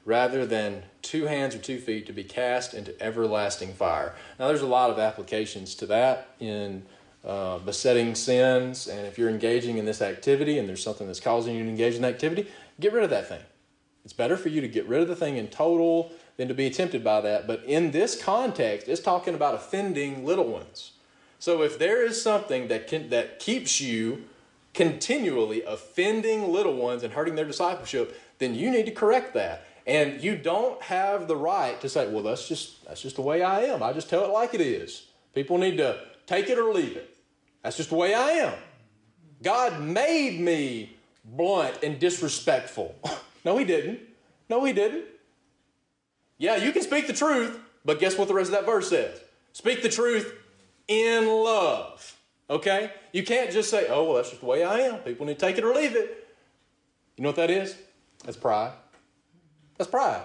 rather 0.07 0.47
than 0.47 0.85
two 1.03 1.27
hands 1.27 1.55
or 1.55 1.59
two 1.59 1.79
feet 1.79 2.07
to 2.07 2.15
be 2.15 2.25
cast 2.25 2.73
into 2.73 2.99
everlasting 3.03 3.75
fire. 3.75 4.15
Now, 4.39 4.49
there's 4.49 4.63
a 4.63 4.67
lot 4.67 4.89
of 4.89 4.99
applications 4.99 5.75
to 5.75 5.87
that 5.87 6.29
in 6.41 6.85
uh, 7.23 7.59
besetting 7.59 8.15
sins. 8.15 8.87
And 8.87 9.07
if 9.07 9.19
you're 9.19 9.29
engaging 9.29 9.77
in 9.77 9.85
this 9.85 10.01
activity 10.01 10.59
and 10.59 10.67
there's 10.67 10.83
something 10.83 11.07
that's 11.07 11.21
causing 11.21 11.55
you 11.55 11.65
to 11.65 11.69
engage 11.69 11.97
in 11.97 12.03
that 12.03 12.15
activity, 12.15 12.49
get 12.81 12.95
rid 12.95 13.05
of 13.05 13.11
that 13.11 13.29
thing. 13.29 13.41
It's 14.05 14.13
better 14.13 14.37
for 14.37 14.49
you 14.49 14.61
to 14.61 14.69
get 14.69 14.87
rid 14.89 15.03
of 15.03 15.09
the 15.09 15.17
thing 15.17 15.37
in 15.37 15.49
total 15.49 16.13
than 16.37 16.49
to 16.49 16.55
be 16.55 16.71
tempted 16.71 17.05
by 17.05 17.21
that. 17.21 17.47
But 17.47 17.65
in 17.65 17.91
this 17.91 18.21
context, 18.21 18.89
it's 18.89 19.01
talking 19.01 19.35
about 19.35 19.55
offending 19.55 20.25
little 20.25 20.47
ones. 20.47 20.93
So 21.39 21.63
if 21.63 21.79
there 21.79 22.05
is 22.05 22.21
something 22.21 22.69
that 22.69 22.87
can, 22.87 23.11
that 23.11 23.39
keeps 23.39 23.81
you 23.81 24.25
continually 24.73 25.63
offending 25.63 26.53
little 26.53 26.77
ones 26.77 27.03
and 27.03 27.13
hurting 27.13 27.35
their 27.35 27.45
discipleship, 27.45 28.19
then 28.39 28.55
you 28.55 28.71
need 28.71 28.87
to 28.87 28.93
correct 28.93 29.35
that. 29.35 29.65
And 29.87 30.23
you 30.23 30.37
don't 30.37 30.81
have 30.83 31.27
the 31.27 31.37
right 31.37 31.81
to 31.81 31.89
say, 31.89 32.07
"Well, 32.07 32.23
that's 32.23 32.47
just 32.47 32.85
that's 32.85 33.03
just 33.03 33.17
the 33.17 33.23
way 33.23 33.43
I 33.43 33.63
am. 33.63 33.83
I 33.83 33.93
just 33.93 34.09
tell 34.09 34.25
it 34.25 34.31
like 34.31 34.55
it 34.55 34.61
is." 34.61 35.07
People 35.35 35.59
need 35.59 35.79
to 35.79 35.99
take 36.27 36.49
it 36.49 36.59
or 36.59 36.73
leave 36.73 36.97
it. 36.97 37.17
That's 37.63 37.77
just 37.77 37.89
the 37.89 37.97
way 37.97 38.15
I 38.15 38.31
am. 38.31 38.55
God 39.43 39.81
made 39.81 40.39
me 40.41 40.97
blunt 41.25 41.83
and 41.83 41.99
disrespectful. 41.99 42.95
no, 43.45 43.57
He 43.57 43.65
didn't. 43.65 44.01
No, 44.49 44.65
He 44.65 44.73
didn't. 44.73 45.05
Yeah, 46.39 46.57
you 46.57 46.73
can 46.73 46.83
speak 46.83 47.07
the 47.07 47.13
truth, 47.13 47.59
but 47.85 48.01
guess 48.01 48.17
what 48.17 48.29
the 48.29 48.35
rest 48.35 48.49
of 48.49 48.53
that 48.53 48.67
verse 48.67 48.89
says? 48.89 49.21
Speak 49.53 49.83
the 49.83 49.89
truth 49.89 50.35
in 50.89 51.27
love. 51.27 52.17
Okay? 52.49 52.93
You 53.13 53.23
can't 53.25 53.51
just 53.51 53.71
say, 53.71 53.87
oh, 53.89 54.05
well, 54.05 54.15
that's 54.15 54.31
just 54.31 54.41
the 54.41 54.47
way 54.47 54.65
I 54.65 54.81
am. 54.81 54.99
People 55.01 55.27
need 55.27 55.39
to 55.39 55.47
take 55.47 55.59
it 55.59 55.65
or 55.65 55.75
leave 55.75 55.95
it. 55.95 56.29
You 57.17 57.23
know 57.23 57.29
what 57.29 57.37
that 57.37 57.51
is? 57.51 57.77
That's 58.25 58.37
pride. 58.37 58.73
That's 59.77 59.91
pride. 59.91 60.23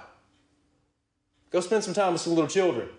Go 1.52 1.60
spend 1.60 1.84
some 1.84 1.94
time 1.94 2.14
with 2.14 2.22
some 2.22 2.34
little 2.34 2.50
children. 2.50 2.90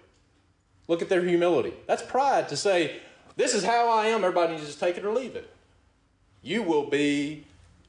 Look 0.89 1.03
at 1.03 1.09
their 1.09 1.25
humility. 1.25 1.75
That's 1.87 2.03
pride 2.03 2.49
to 2.51 2.57
say, 2.57 3.01
this 3.37 3.55
is 3.55 3.65
how 3.65 3.91
I 3.91 4.07
am. 4.07 4.25
Everybody 4.25 4.53
needs 4.53 4.63
to 4.63 4.69
just 4.69 4.81
take 4.81 4.97
it 4.97 5.05
or 5.05 5.13
leave 5.13 5.37
it. 5.37 5.51
You 6.43 6.63
will 6.63 6.89
be 6.89 7.45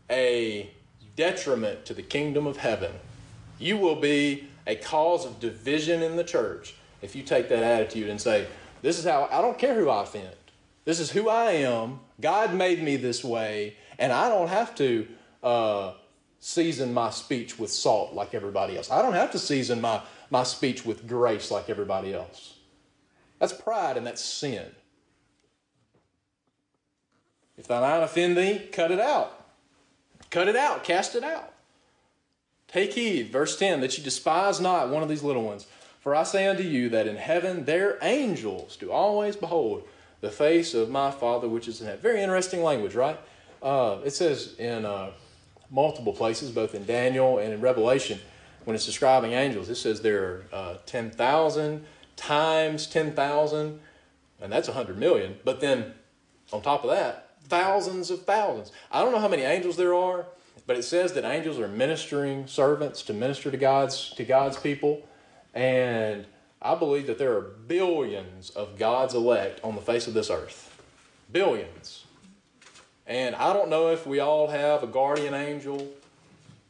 a 0.10 0.72
detriment 1.18 1.84
to 1.86 1.94
the 1.94 2.02
kingdom 2.02 2.48
of 2.48 2.58
heaven. 2.58 2.94
You 3.60 3.78
will 3.78 3.98
be 3.98 4.48
a 4.66 4.76
cause 4.76 5.26
of 5.26 5.42
division 5.42 6.02
in 6.02 6.16
the 6.16 6.24
church 6.24 6.76
if 7.02 7.16
you 7.16 7.24
take 7.24 7.50
that 7.50 7.64
attitude 7.64 8.10
and 8.10 8.22
say, 8.22 8.48
This 8.82 8.98
is 8.98 9.04
how 9.04 9.28
I 9.30 9.42
don't 9.42 9.58
care 9.58 9.76
who 9.76 9.90
I 9.90 10.04
offend. 10.04 10.36
This 10.86 11.02
is 11.02 11.12
who 11.12 11.28
I 11.28 11.52
am. 11.52 12.00
God 12.22 12.54
made 12.54 12.82
me 12.82 12.96
this 12.96 13.24
way, 13.24 13.76
and 14.00 14.14
I 14.14 14.30
don't 14.30 14.48
have 14.48 14.74
to 14.76 15.08
uh, 15.44 15.94
season 16.40 16.94
my 16.94 17.10
speech 17.10 17.60
with 17.60 17.72
salt 17.72 18.14
like 18.14 18.34
everybody 18.34 18.78
else. 18.78 18.90
I 18.90 19.02
don't 19.02 19.14
have 19.14 19.32
to 19.32 19.40
season 19.40 19.82
my, 19.82 20.02
my 20.30 20.44
speech 20.44 20.86
with 20.86 21.08
grace 21.08 21.52
like 21.52 21.70
everybody 21.70 22.14
else. 22.14 22.56
That's 23.40 23.54
pride 23.54 23.98
and 23.98 24.08
that's 24.08 24.24
sin. 24.24 24.66
If 27.58 27.68
thine 27.68 27.84
eye 27.84 27.98
offend 27.98 28.38
thee, 28.38 28.70
cut 28.72 28.92
it 28.92 29.00
out. 29.00 29.37
Cut 30.30 30.48
it 30.48 30.56
out, 30.56 30.84
cast 30.84 31.16
it 31.16 31.24
out. 31.24 31.54
Take 32.68 32.94
heed, 32.94 33.32
verse 33.32 33.58
10, 33.58 33.80
that 33.82 33.98
you 33.98 34.04
despise 34.04 34.60
not 34.60 34.90
one 34.90 35.02
of 35.02 35.10
these 35.10 35.24
little 35.24 35.44
ones. 35.44 35.68
For 36.02 36.14
I 36.16 36.24
say 36.24 36.48
unto 36.48 36.64
you 36.64 36.90
that 36.90 37.08
in 37.08 37.16
heaven 37.16 37.66
their 37.66 37.98
angels 38.02 38.76
do 38.76 38.92
always 38.92 39.36
behold 39.36 39.88
the 40.22 40.32
face 40.32 40.74
of 40.74 40.90
my 40.90 41.12
Father 41.12 41.48
which 41.48 41.68
is 41.68 41.80
in 41.80 41.88
heaven. 41.88 42.02
Very 42.02 42.22
interesting 42.22 42.64
language, 42.64 42.96
right? 42.96 43.20
Uh, 43.62 44.00
it 44.04 44.12
says 44.12 44.56
in 44.58 44.86
uh, 44.86 45.12
multiple 45.70 46.14
places, 46.14 46.52
both 46.52 46.76
in 46.76 46.86
Daniel 46.86 47.40
and 47.40 47.54
in 47.54 47.62
Revelation, 47.62 48.20
when 48.66 48.76
it's 48.76 48.86
describing 48.86 49.32
angels, 49.32 49.70
it 49.70 49.76
says 49.76 50.02
there 50.02 50.24
are 50.24 50.44
uh, 50.52 50.78
10,000 50.86 51.86
times 52.18 52.88
10,000, 52.88 53.80
and 54.42 54.52
that's 54.52 54.68
100 54.68 54.98
million. 54.98 55.38
But 55.46 55.62
then 55.62 55.94
on 56.52 56.62
top 56.62 56.84
of 56.84 56.90
that, 56.90 57.27
thousands 57.50 58.12
of 58.12 58.24
thousands. 58.24 58.72
I 58.92 59.02
don't 59.02 59.12
know 59.12 59.20
how 59.20 59.28
many 59.28 59.44
angels 59.44 59.78
there 59.78 59.94
are, 59.94 60.26
but 60.66 60.78
it 60.78 60.84
says 60.84 61.14
that 61.14 61.26
angels 61.26 61.60
are 61.60 61.68
ministering 61.68 62.48
servants 62.48 63.02
to 63.04 63.14
minister 63.14 63.52
to 63.52 63.58
God's 63.58 64.12
to 64.12 64.24
God's 64.24 64.58
people, 64.58 65.08
and 65.54 66.26
I 66.62 66.76
believe 66.76 67.08
that 67.08 67.18
there 67.18 67.36
are 67.36 67.42
billions 67.42 68.50
of 68.50 68.78
God's 68.78 69.14
elect 69.14 69.60
on 69.64 69.76
the 69.76 69.82
face 69.82 70.08
of 70.08 70.14
this 70.14 70.30
earth. 70.30 70.82
Billions. 71.32 72.06
And 73.06 73.36
I 73.36 73.54
don't 73.54 73.70
know 73.70 73.90
if 73.90 74.06
we 74.06 74.20
all 74.20 74.48
have 74.48 74.84
a 74.84 74.88
guardian 74.88 75.34
angel, 75.34 75.88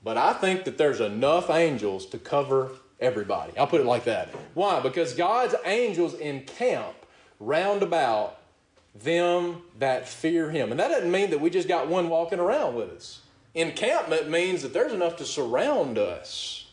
but 0.03 0.17
I 0.17 0.33
think 0.33 0.65
that 0.65 0.77
there's 0.77 0.99
enough 0.99 1.49
angels 1.49 2.05
to 2.07 2.19
cover 2.19 2.71
everybody. 2.99 3.57
I'll 3.57 3.67
put 3.67 3.81
it 3.81 3.87
like 3.87 4.03
that. 4.03 4.29
Why? 4.53 4.79
Because 4.79 5.13
God's 5.13 5.55
angels 5.65 6.13
encamp 6.15 6.95
round 7.39 7.81
about 7.81 8.36
them 9.03 9.63
that 9.79 10.07
fear 10.07 10.49
him. 10.49 10.71
And 10.71 10.79
that 10.79 10.89
doesn't 10.89 11.11
mean 11.11 11.29
that 11.31 11.41
we 11.41 11.49
just 11.49 11.67
got 11.67 11.87
one 11.87 12.09
walking 12.09 12.39
around 12.39 12.75
with 12.75 12.89
us 12.91 13.21
encampment 13.57 14.29
means 14.29 14.61
that 14.61 14.71
there's 14.71 14.93
enough 14.93 15.17
to 15.17 15.25
surround 15.25 15.97
us. 15.97 16.67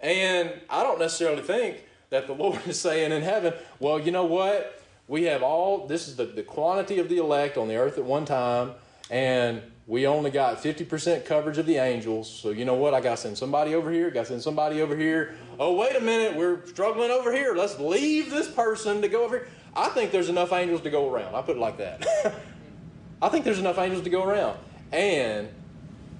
And 0.00 0.52
I 0.70 0.82
don't 0.82 0.98
necessarily 0.98 1.42
think 1.42 1.84
that 2.10 2.26
the 2.26 2.32
Lord 2.34 2.60
is 2.66 2.80
saying 2.80 3.12
in 3.12 3.22
heaven, 3.22 3.52
well, 3.80 3.98
you 3.98 4.12
know 4.12 4.24
what? 4.24 4.80
We 5.08 5.24
have 5.24 5.42
all, 5.42 5.86
this 5.86 6.08
is 6.08 6.16
the, 6.16 6.24
the 6.24 6.44
quantity 6.44 6.98
of 6.98 7.08
the 7.08 7.18
elect 7.18 7.58
on 7.58 7.68
the 7.68 7.76
earth 7.76 7.98
at 7.98 8.04
one 8.04 8.24
time, 8.24 8.72
and 9.10 9.60
we 9.86 10.06
only 10.06 10.30
got 10.30 10.62
50% 10.62 11.24
coverage 11.24 11.58
of 11.58 11.66
the 11.66 11.76
angels. 11.76 12.30
So, 12.30 12.50
you 12.50 12.64
know 12.64 12.74
what? 12.74 12.94
I 12.94 13.00
got 13.00 13.16
to 13.16 13.16
send 13.16 13.38
somebody 13.38 13.74
over 13.74 13.90
here, 13.90 14.10
got 14.10 14.22
to 14.22 14.26
send 14.26 14.42
somebody 14.42 14.80
over 14.80 14.96
here. 14.96 15.34
Oh, 15.58 15.74
wait 15.74 15.96
a 15.96 16.00
minute, 16.00 16.36
we're 16.36 16.64
struggling 16.66 17.10
over 17.10 17.32
here. 17.32 17.54
Let's 17.54 17.78
leave 17.78 18.30
this 18.30 18.48
person 18.48 19.02
to 19.02 19.08
go 19.08 19.24
over 19.24 19.38
here. 19.38 19.48
I 19.74 19.88
think 19.88 20.12
there's 20.12 20.28
enough 20.28 20.52
angels 20.52 20.82
to 20.82 20.90
go 20.90 21.12
around. 21.12 21.34
I 21.34 21.42
put 21.42 21.56
it 21.56 21.60
like 21.60 21.78
that. 21.78 22.06
I 23.22 23.28
think 23.28 23.44
there's 23.44 23.58
enough 23.58 23.78
angels 23.78 24.04
to 24.04 24.10
go 24.10 24.22
around. 24.22 24.58
And 24.92 25.48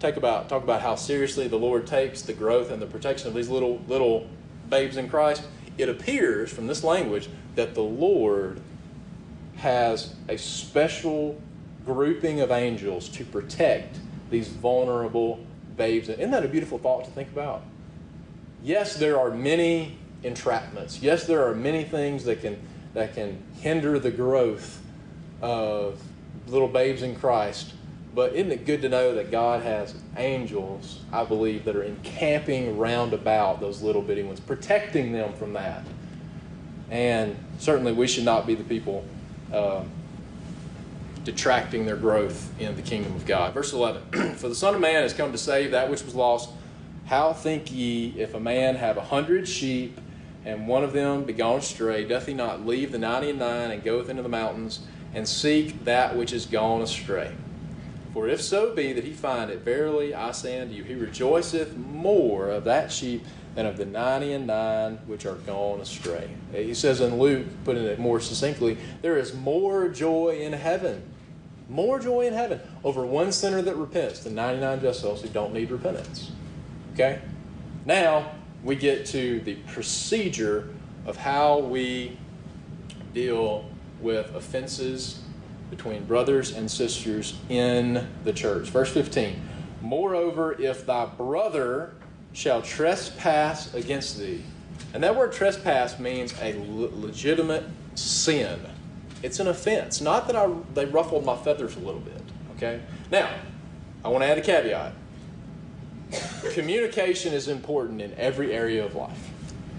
talk 0.01 0.17
about 0.17 0.49
talk 0.49 0.65
about 0.65 0.83
how 0.83 0.97
seriously 0.97 1.47
the 1.47 1.59
Lord 1.59 1.87
takes 1.87 2.23
the 2.23 2.33
growth 2.33 2.71
and 2.71 2.83
the 2.83 2.87
protection 2.87 3.29
of 3.29 3.35
these 3.35 3.49
little 3.49 3.81
little 3.87 4.29
babes 4.69 4.97
in 4.97 5.09
Christ. 5.09 5.45
It 5.79 5.89
appears 5.89 6.53
from 6.53 6.67
this 6.67 6.83
language 6.83 7.29
that 7.55 7.75
the 7.75 7.83
Lord 7.83 8.61
has 9.57 10.15
a 10.29 10.37
special 10.37 11.41
grouping 11.85 12.41
of 12.41 12.51
angels 12.51 13.09
to 13.11 13.25
protect 13.25 13.99
these 14.31 14.49
vulnerable 14.49 15.45
babes. 15.77 16.09
Isn't 16.09 16.31
that 16.31 16.45
a 16.45 16.49
beautiful 16.49 16.79
thought 16.79 17.05
to 17.05 17.11
think 17.11 17.31
about? 17.31 17.63
Yes, 18.63 18.97
there 18.97 19.19
are 19.19 19.31
many 19.31 19.99
entrapments. 20.23 21.03
Yes, 21.03 21.27
there 21.27 21.47
are 21.47 21.55
many 21.55 21.85
things 21.85 22.25
that 22.25 22.41
can 22.41 22.59
that 22.95 23.15
can 23.15 23.43
hinder 23.61 23.99
the 23.99 24.11
growth 24.11 24.81
of 25.41 26.01
little 26.47 26.69
babes 26.69 27.03
in 27.03 27.17
Christ. 27.17 27.73
But 28.15 28.35
isn't 28.35 28.53
it 28.53 28.67
good 28.67 28.83
to 28.83 28.91
know 28.91 29.15
that 29.15 29.31
God 29.31 29.63
has 29.63 29.95
angels, 30.19 31.01
I 31.11 31.25
believe, 31.25 31.65
that 31.65 31.75
are 31.75 31.83
encamping 31.83 32.77
round 32.77 33.15
about 33.15 33.61
those 33.61 33.81
little 33.81 34.03
bitty 34.03 34.23
ones, 34.23 34.39
protecting 34.39 35.13
them 35.13 35.33
from 35.33 35.55
that? 35.55 35.83
And 36.91 37.37
certainly 37.59 37.93
we 37.93 38.07
should 38.07 38.25
not 38.25 38.47
be 38.47 38.55
the 38.55 38.65
people 38.65 39.03
uh, 39.51 39.85
detracting 41.25 41.87
their 41.87 41.97
growth 41.97 42.53
in 42.59 42.75
the 42.77 42.83
kingdom 42.83 43.15
of 43.15 43.27
God. 43.27 43.55
Verse 43.55 43.73
11 43.73 44.35
For 44.37 44.49
the 44.49 44.55
Son 44.55 44.75
of 44.75 44.81
Man 44.81 45.03
has 45.03 45.13
come 45.13 45.33
to 45.33 45.39
save 45.39 45.71
that 45.71 45.91
which 45.91 46.05
was 46.05 46.15
lost. 46.15 46.51
How 47.07 47.33
think 47.33 47.71
ye 47.71 48.15
if 48.17 48.35
a 48.35 48.41
man 48.41 48.77
have 48.77 48.97
a 48.97 49.03
hundred 49.03 49.47
sheep 49.47 50.01
and 50.45 50.67
one 50.67 50.83
of 50.83 50.93
them 50.93 51.25
be 51.25 51.33
gone 51.33 51.59
astray, 51.59 52.05
doth 52.05 52.27
he 52.27 52.35
not 52.35 52.67
leave 52.67 52.91
the 52.93 52.99
ninety 52.99 53.31
and 53.31 53.39
nine 53.39 53.71
and 53.71 53.83
goeth 53.83 54.09
into 54.09 54.23
the 54.23 54.29
mountains 54.29 54.81
and 55.15 55.29
seek 55.29 55.85
that 55.85 56.17
which 56.17 56.33
is 56.33 56.47
gone 56.47 56.83
astray? 56.83 57.33
For 58.13 58.29
if 58.29 58.43
so 58.43 58.75
be 58.75 58.93
that 58.93 59.05
he 59.05 59.13
find 59.13 59.51
it, 59.51 59.61
verily 59.61 60.15
I 60.15 60.33
say 60.33 60.61
unto 60.61 60.75
you, 60.75 60.85
he 60.85 60.95
rejoiceth 60.95 61.77
more 61.77 62.49
of 62.49 62.65
that 62.65 62.93
sheep 62.93 63.25
than 63.55 63.67
of 63.67 63.77
the 63.77 63.85
ninety 63.85 64.33
and 64.33 64.47
nine 64.47 64.99
which 65.07 65.27
are 65.27 65.35
gone 65.35 65.81
astray. 65.81 66.31
He 66.53 66.75
says 66.75 67.01
in 67.01 67.19
Luke, 67.19 67.47
putting 67.65 67.85
it 67.85 67.99
more 67.99 68.21
succinctly, 68.21 68.79
there 69.03 69.19
is 69.19 69.35
more 69.35 69.89
joy 69.89 70.39
in 70.41 70.53
heaven, 70.53 71.03
more 71.69 71.99
joy 71.99 72.27
in 72.27 72.35
heaven 72.35 72.61
over 72.85 73.05
one 73.05 73.33
sinner 73.33 73.63
that 73.63 73.77
repents 73.77 74.21
than 74.21 74.35
99 74.35 74.81
just 74.81 75.01
souls 75.01 75.23
who 75.23 75.29
don't 75.29 75.53
need 75.53 75.71
repentance. 75.71 76.33
Okay? 76.95 77.21
Now 77.85 78.33
we 78.63 78.77
get 78.77 79.07
to 79.07 79.41
the 79.41 79.55
procedure 79.69 80.71
of 81.05 81.17
how 81.17 81.59
we 81.59 82.17
deal 83.13 83.69
with 84.01 84.35
offenses 84.35 85.23
between 85.71 86.05
brothers 86.05 86.53
and 86.53 86.71
sisters 86.71 87.35
in 87.49 88.07
the 88.25 88.33
church. 88.33 88.69
Verse 88.69 88.91
15 88.93 89.41
Moreover, 89.81 90.53
if 90.61 90.87
thy 90.87 91.07
brother 91.07 91.95
shall 92.33 92.63
trespass 92.63 93.73
against 93.75 94.19
thee. 94.19 94.43
And 94.95 95.03
that 95.03 95.17
word 95.17 95.33
trespass 95.33 95.99
means 95.99 96.35
a 96.41 96.55
legitimate 96.59 97.65
sin. 97.95 98.61
It's 99.23 99.41
an 99.41 99.49
offense. 99.49 100.01
Not 100.01 100.27
that 100.27 100.37
I, 100.37 100.51
they 100.75 100.85
ruffled 100.85 101.25
my 101.25 101.37
feathers 101.37 101.77
a 101.77 101.81
little 101.81 102.01
bit. 102.01 102.21
Okay? 102.57 102.81
Now, 103.11 103.31
I 104.05 104.09
want 104.09 104.25
to 104.25 104.29
add 104.29 104.39
a 104.39 104.43
caveat. 104.43 104.93
Communication 106.53 107.33
is 107.33 107.49
important 107.49 108.03
in 108.03 108.13
every 108.15 108.53
area 108.53 108.85
of 108.85 108.95
life. 108.95 109.31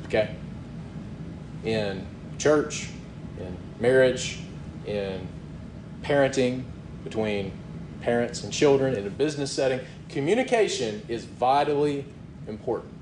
Okay? 0.06 0.36
In 1.64 2.06
church, 2.38 2.89
in 3.39 3.56
marriage, 3.80 4.39
in 4.86 5.28
parenting, 6.01 6.64
between 7.04 7.51
parents 8.01 8.43
and 8.43 8.51
children, 8.51 8.95
in 8.95 9.06
a 9.06 9.10
business 9.10 9.51
setting. 9.51 9.80
Communication 10.10 11.01
is 11.08 11.26
vitally 11.26 12.06
important. 12.47 12.93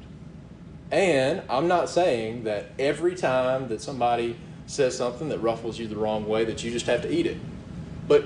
And 0.91 1.41
I'm 1.49 1.67
not 1.67 1.89
saying 1.89 2.43
that 2.43 2.71
every 2.77 3.15
time 3.15 3.69
that 3.69 3.81
somebody 3.81 4.35
says 4.67 4.97
something 4.97 5.29
that 5.29 5.39
ruffles 5.39 5.79
you 5.79 5.87
the 5.87 5.95
wrong 5.95 6.27
way 6.27 6.45
that 6.45 6.63
you 6.63 6.71
just 6.71 6.85
have 6.85 7.01
to 7.03 7.13
eat 7.13 7.25
it. 7.25 7.37
But 8.07 8.25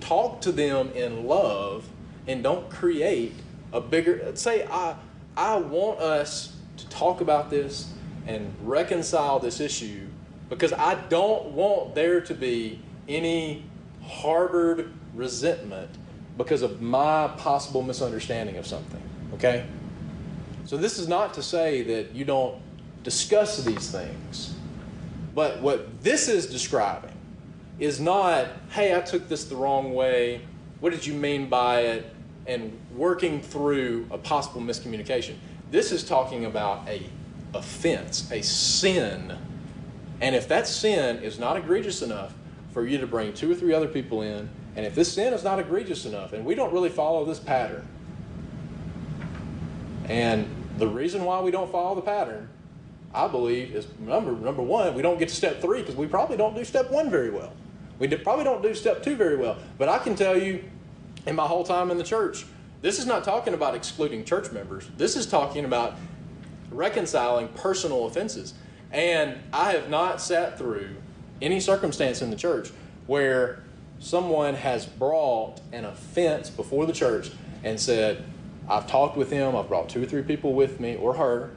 talk 0.00 0.40
to 0.42 0.52
them 0.52 0.90
in 0.92 1.26
love 1.26 1.88
and 2.26 2.42
don't 2.42 2.68
create 2.70 3.32
a 3.72 3.80
bigger 3.80 4.34
say 4.34 4.66
I 4.66 4.96
I 5.36 5.56
want 5.56 6.00
us 6.00 6.56
to 6.78 6.88
talk 6.88 7.20
about 7.20 7.50
this 7.50 7.92
and 8.26 8.54
reconcile 8.62 9.38
this 9.38 9.60
issue 9.60 10.06
because 10.48 10.72
I 10.72 10.94
don't 11.08 11.52
want 11.52 11.94
there 11.94 12.20
to 12.20 12.34
be 12.34 12.80
any 13.08 13.64
harbored 14.04 14.92
resentment 15.14 15.90
because 16.36 16.62
of 16.62 16.80
my 16.80 17.28
possible 17.36 17.82
misunderstanding 17.82 18.56
of 18.56 18.66
something. 18.66 19.02
Okay? 19.34 19.66
So, 20.68 20.76
this 20.76 20.98
is 20.98 21.08
not 21.08 21.32
to 21.32 21.42
say 21.42 21.80
that 21.80 22.14
you 22.14 22.26
don't 22.26 22.60
discuss 23.02 23.64
these 23.64 23.90
things. 23.90 24.54
But 25.34 25.62
what 25.62 26.02
this 26.02 26.28
is 26.28 26.44
describing 26.44 27.14
is 27.78 27.98
not, 27.98 28.48
hey, 28.68 28.94
I 28.94 29.00
took 29.00 29.30
this 29.30 29.44
the 29.44 29.56
wrong 29.56 29.94
way. 29.94 30.42
What 30.80 30.90
did 30.90 31.06
you 31.06 31.14
mean 31.14 31.48
by 31.48 31.80
it? 31.80 32.14
And 32.46 32.78
working 32.94 33.40
through 33.40 34.08
a 34.10 34.18
possible 34.18 34.60
miscommunication. 34.60 35.36
This 35.70 35.90
is 35.90 36.04
talking 36.04 36.44
about 36.44 36.86
a 36.86 37.02
offense, 37.54 38.30
a 38.30 38.42
sin. 38.42 39.38
And 40.20 40.36
if 40.36 40.48
that 40.48 40.66
sin 40.66 41.22
is 41.22 41.38
not 41.38 41.56
egregious 41.56 42.02
enough 42.02 42.34
for 42.74 42.86
you 42.86 42.98
to 42.98 43.06
bring 43.06 43.32
two 43.32 43.50
or 43.50 43.54
three 43.54 43.72
other 43.72 43.88
people 43.88 44.20
in, 44.20 44.50
and 44.76 44.84
if 44.84 44.94
this 44.94 45.10
sin 45.10 45.32
is 45.32 45.42
not 45.42 45.60
egregious 45.60 46.04
enough, 46.04 46.34
and 46.34 46.44
we 46.44 46.54
don't 46.54 46.74
really 46.74 46.90
follow 46.90 47.24
this 47.24 47.40
pattern, 47.40 47.88
and 50.10 50.46
the 50.78 50.88
reason 50.88 51.24
why 51.24 51.40
we 51.40 51.50
don't 51.50 51.70
follow 51.70 51.94
the 51.94 52.02
pattern, 52.02 52.48
I 53.14 53.28
believe, 53.28 53.74
is 53.74 53.86
number 53.98 54.32
number 54.32 54.62
one, 54.62 54.94
we 54.94 55.02
don't 55.02 55.18
get 55.18 55.28
to 55.28 55.34
step 55.34 55.60
three 55.60 55.80
because 55.80 55.96
we 55.96 56.06
probably 56.06 56.36
don't 56.36 56.54
do 56.54 56.64
step 56.64 56.90
one 56.90 57.10
very 57.10 57.30
well. 57.30 57.52
We 57.98 58.08
probably 58.08 58.44
don't 58.44 58.62
do 58.62 58.74
step 58.74 59.02
two 59.02 59.16
very 59.16 59.36
well. 59.36 59.56
But 59.76 59.88
I 59.88 59.98
can 59.98 60.14
tell 60.14 60.38
you, 60.38 60.64
in 61.26 61.34
my 61.34 61.46
whole 61.46 61.64
time 61.64 61.90
in 61.90 61.98
the 61.98 62.04
church, 62.04 62.46
this 62.80 62.98
is 62.98 63.06
not 63.06 63.24
talking 63.24 63.54
about 63.54 63.74
excluding 63.74 64.24
church 64.24 64.52
members. 64.52 64.88
This 64.96 65.16
is 65.16 65.26
talking 65.26 65.64
about 65.64 65.96
reconciling 66.70 67.48
personal 67.48 68.06
offenses. 68.06 68.54
And 68.92 69.36
I 69.52 69.72
have 69.72 69.90
not 69.90 70.20
sat 70.20 70.58
through 70.58 70.96
any 71.42 71.60
circumstance 71.60 72.22
in 72.22 72.30
the 72.30 72.36
church 72.36 72.70
where 73.06 73.62
someone 73.98 74.54
has 74.54 74.86
brought 74.86 75.60
an 75.72 75.84
offense 75.84 76.50
before 76.50 76.86
the 76.86 76.92
church 76.92 77.30
and 77.64 77.80
said, 77.80 78.24
I've 78.68 78.86
talked 78.86 79.16
with 79.16 79.30
him, 79.30 79.56
I've 79.56 79.68
brought 79.68 79.88
two 79.88 80.02
or 80.02 80.06
three 80.06 80.22
people 80.22 80.52
with 80.52 80.78
me 80.78 80.96
or 80.96 81.14
her, 81.14 81.50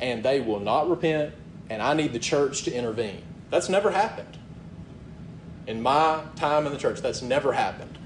and 0.00 0.22
they 0.22 0.40
will 0.40 0.60
not 0.60 0.88
repent, 0.88 1.34
and 1.68 1.82
I 1.82 1.94
need 1.94 2.12
the 2.12 2.18
church 2.18 2.62
to 2.62 2.72
intervene. 2.72 3.22
That's 3.50 3.68
never 3.68 3.90
happened. 3.90 4.38
In 5.66 5.82
my 5.82 6.22
time 6.36 6.66
in 6.66 6.72
the 6.72 6.78
church, 6.78 7.00
that's 7.00 7.20
never 7.20 7.52
happened. 7.52 7.98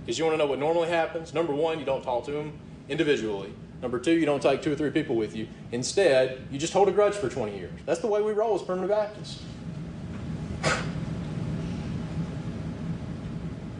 Because 0.00 0.18
you 0.18 0.24
want 0.24 0.34
to 0.34 0.38
know 0.38 0.46
what 0.46 0.58
normally 0.58 0.88
happens? 0.88 1.34
Number 1.34 1.52
one, 1.54 1.78
you 1.78 1.84
don't 1.84 2.02
talk 2.02 2.24
to 2.26 2.30
them 2.30 2.58
individually. 2.88 3.52
Number 3.82 3.98
two, 3.98 4.12
you 4.12 4.24
don't 4.24 4.40
take 4.40 4.62
two 4.62 4.72
or 4.72 4.76
three 4.76 4.90
people 4.90 5.16
with 5.16 5.36
you. 5.36 5.46
Instead, 5.72 6.46
you 6.50 6.58
just 6.58 6.72
hold 6.72 6.88
a 6.88 6.92
grudge 6.92 7.14
for 7.14 7.28
20 7.28 7.56
years. 7.56 7.72
That's 7.84 8.00
the 8.00 8.06
way 8.06 8.22
we 8.22 8.32
roll 8.32 8.54
as 8.54 8.62
Primitive 8.62 8.88
Baptists. 8.90 9.42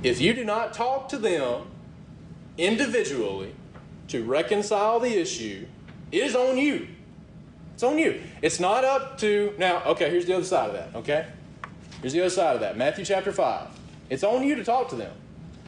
if 0.03 0.21
you 0.21 0.35
do 0.35 0.45
not 0.45 0.75
talk 0.75 1.09
to 1.09 1.17
them 1.17 1.63
individually, 2.59 3.55
to 4.09 4.25
reconcile 4.25 5.01
the 5.01 5.19
issue 5.19 5.67
is 6.13 6.35
on 6.35 6.57
you. 6.57 6.89
It's 7.75 7.83
on 7.83 7.99
you. 7.99 8.21
It's 8.43 8.61
not 8.61 8.85
up 8.85 9.19
to, 9.19 9.55
now, 9.59 9.83
okay, 9.85 10.11
here's 10.11 10.27
the 10.27 10.35
other 10.35 10.45
side 10.45 10.71
of 10.71 10.75
that, 10.75 10.95
okay? 10.99 11.27
Here's 12.01 12.13
the 12.13 12.21
other 12.21 12.31
side 12.31 12.55
of 12.55 12.61
that. 12.61 12.77
Matthew 12.77 13.05
chapter 13.05 13.33
5. 13.33 13.69
It's 14.11 14.23
on 14.23 14.45
you 14.45 14.55
to 14.57 14.65
talk 14.65 14.91
to 14.91 14.97
them. 14.97 15.13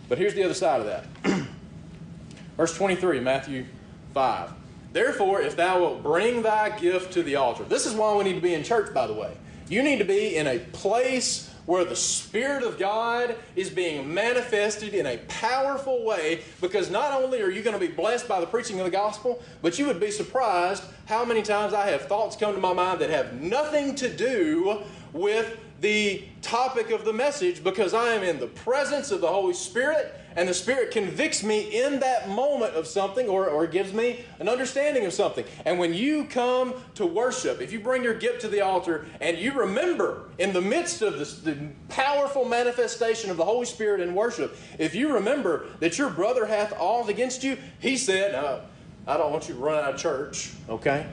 But 0.08 0.18
here's 0.18 0.34
the 0.34 0.44
other 0.44 0.54
side 0.54 0.80
of 0.80 0.86
that. 0.86 1.06
Verse 2.56 2.76
23, 2.76 3.20
Matthew 3.20 3.66
5. 4.14 4.52
Therefore, 4.92 5.40
if 5.40 5.56
thou 5.56 5.80
wilt 5.80 6.02
bring 6.02 6.42
thy 6.42 6.78
gift 6.78 7.12
to 7.14 7.22
the 7.22 7.36
altar. 7.36 7.64
This 7.64 7.86
is 7.86 7.94
why 7.94 8.14
we 8.14 8.24
need 8.24 8.34
to 8.34 8.40
be 8.40 8.54
in 8.54 8.62
church, 8.62 8.94
by 8.94 9.06
the 9.06 9.12
way. 9.12 9.36
You 9.68 9.82
need 9.82 9.98
to 9.98 10.04
be 10.04 10.36
in 10.36 10.46
a 10.46 10.58
place 10.58 11.50
where 11.66 11.84
the 11.84 11.96
Spirit 11.96 12.62
of 12.62 12.78
God 12.78 13.36
is 13.54 13.70
being 13.70 14.12
manifested 14.12 14.94
in 14.94 15.06
a 15.06 15.18
powerful 15.28 16.04
way 16.04 16.42
because 16.60 16.90
not 16.90 17.12
only 17.12 17.42
are 17.42 17.50
you 17.50 17.62
going 17.62 17.78
to 17.78 17.86
be 17.86 17.92
blessed 17.92 18.26
by 18.28 18.40
the 18.40 18.46
preaching 18.46 18.78
of 18.78 18.84
the 18.84 18.90
gospel, 18.90 19.42
but 19.62 19.78
you 19.78 19.86
would 19.86 20.00
be 20.00 20.10
surprised 20.10 20.82
how 21.06 21.24
many 21.24 21.42
times 21.42 21.74
I 21.74 21.88
have 21.88 22.02
thoughts 22.02 22.36
come 22.36 22.54
to 22.54 22.60
my 22.60 22.72
mind 22.72 23.00
that 23.00 23.10
have 23.10 23.40
nothing 23.40 23.94
to 23.96 24.08
do 24.08 24.82
with 25.12 25.58
the 25.80 26.24
topic 26.42 26.90
of 26.90 27.04
the 27.04 27.12
message 27.12 27.62
because 27.62 27.92
I 27.92 28.14
am 28.14 28.22
in 28.22 28.38
the 28.38 28.46
presence 28.46 29.10
of 29.10 29.20
the 29.20 29.28
Holy 29.28 29.54
Spirit 29.54 30.14
and 30.36 30.46
the 30.48 30.54
Spirit 30.54 30.90
convicts 30.90 31.42
me 31.42 31.82
in 31.82 32.00
that 32.00 32.28
moment 32.28 32.74
of 32.74 32.86
something 32.86 33.26
or, 33.26 33.48
or 33.48 33.66
gives 33.66 33.92
me 33.94 34.24
an 34.38 34.48
understanding 34.48 35.06
of 35.06 35.14
something. 35.14 35.46
And 35.64 35.78
when 35.78 35.94
you 35.94 36.26
come 36.26 36.74
to 36.94 37.06
worship, 37.06 37.62
if 37.62 37.72
you 37.72 37.80
bring 37.80 38.04
your 38.04 38.14
gift 38.14 38.42
to 38.42 38.48
the 38.48 38.60
altar 38.60 39.06
and 39.20 39.38
you 39.38 39.52
remember 39.52 40.28
in 40.38 40.52
the 40.52 40.60
midst 40.60 41.00
of 41.00 41.18
this, 41.18 41.38
the 41.38 41.56
powerful 41.88 42.44
manifestation 42.44 43.30
of 43.30 43.38
the 43.38 43.44
Holy 43.44 43.64
Spirit 43.64 44.00
in 44.00 44.14
worship, 44.14 44.56
if 44.78 44.94
you 44.94 45.14
remember 45.14 45.66
that 45.80 45.96
your 45.96 46.10
brother 46.10 46.44
hath 46.44 46.72
all 46.78 47.08
against 47.08 47.42
you, 47.42 47.56
he 47.80 47.96
said, 47.96 48.32
no, 48.32 48.60
I 49.06 49.16
don't 49.16 49.32
want 49.32 49.48
you 49.48 49.54
to 49.54 49.60
run 49.60 49.82
out 49.82 49.94
of 49.94 50.00
church, 50.00 50.52
okay? 50.68 51.06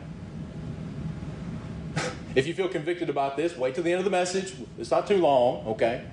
If 2.36 2.48
you 2.48 2.54
feel 2.54 2.68
convicted 2.68 3.10
about 3.10 3.38
this, 3.38 3.56
wait 3.58 3.76
till 3.76 3.84
the 3.84 3.92
end 3.92 4.00
of 4.00 4.06
the 4.06 4.12
message. 4.12 4.54
It's 4.80 4.92
not 4.92 5.08
too 5.08 5.18
long, 5.18 5.66
okay? 5.68 6.06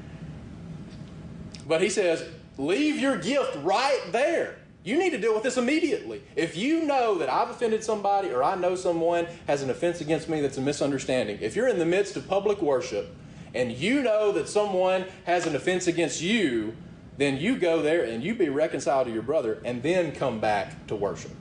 But 1.66 1.80
he 1.80 1.88
says, 1.88 2.24
Leave 2.60 2.98
your 2.98 3.16
gift 3.16 3.56
right 3.62 4.00
there. 4.12 4.56
You 4.84 4.98
need 4.98 5.10
to 5.10 5.18
deal 5.18 5.32
with 5.32 5.42
this 5.42 5.56
immediately. 5.56 6.22
If 6.36 6.56
you 6.56 6.84
know 6.84 7.16
that 7.16 7.30
I've 7.30 7.48
offended 7.48 7.82
somebody 7.82 8.30
or 8.30 8.42
I 8.42 8.54
know 8.54 8.74
someone 8.74 9.26
has 9.46 9.62
an 9.62 9.70
offense 9.70 10.02
against 10.02 10.28
me 10.28 10.42
that's 10.42 10.58
a 10.58 10.60
misunderstanding, 10.60 11.38
if 11.40 11.56
you're 11.56 11.68
in 11.68 11.78
the 11.78 11.86
midst 11.86 12.16
of 12.16 12.28
public 12.28 12.60
worship 12.60 13.14
and 13.54 13.72
you 13.72 14.02
know 14.02 14.32
that 14.32 14.48
someone 14.48 15.06
has 15.24 15.46
an 15.46 15.56
offense 15.56 15.86
against 15.86 16.20
you, 16.20 16.74
then 17.16 17.38
you 17.38 17.56
go 17.56 17.82
there 17.82 18.04
and 18.04 18.22
you 18.22 18.34
be 18.34 18.48
reconciled 18.48 19.06
to 19.06 19.12
your 19.12 19.22
brother 19.22 19.60
and 19.64 19.82
then 19.82 20.12
come 20.12 20.38
back 20.38 20.86
to 20.86 20.96
worship. 20.96 21.32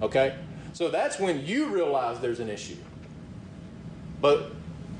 Okay? 0.00 0.36
So 0.72 0.88
that's 0.88 1.18
when 1.18 1.44
you 1.44 1.66
realize 1.66 2.20
there's 2.20 2.40
an 2.40 2.48
issue. 2.48 2.76
But 4.22 4.52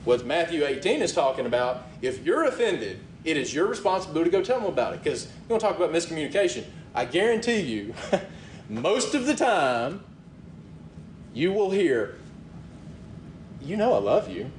what 0.05 0.27
Matthew 0.27 0.67
18 0.67 1.01
is 1.01 1.15
talking 1.15 1.47
about, 1.47 1.85
if 2.03 2.27
you're 2.27 2.45
offended 2.45 3.01
it 3.25 3.37
is 3.37 3.55
your 3.55 3.67
responsibility 3.67 4.31
to 4.31 4.37
go 4.37 4.43
tell 4.43 4.59
them 4.59 4.69
about 4.69 4.95
it. 4.95 5.03
Because 5.03 5.27
we're 5.27 5.49
going 5.51 5.61
to 5.61 5.67
talk 5.67 5.77
about 5.77 5.93
miscommunication. 5.93 6.65
I 6.95 7.05
guarantee 7.05 7.61
you, 7.61 7.95
most 8.69 9.15
of 9.15 9.27
the 9.27 9.35
time, 9.35 10.03
you 11.33 11.53
will 11.53 11.71
hear, 11.71 12.17
You 13.63 13.77
know, 13.77 13.95
I 13.95 13.99
love 13.99 14.29
you. 14.29 14.51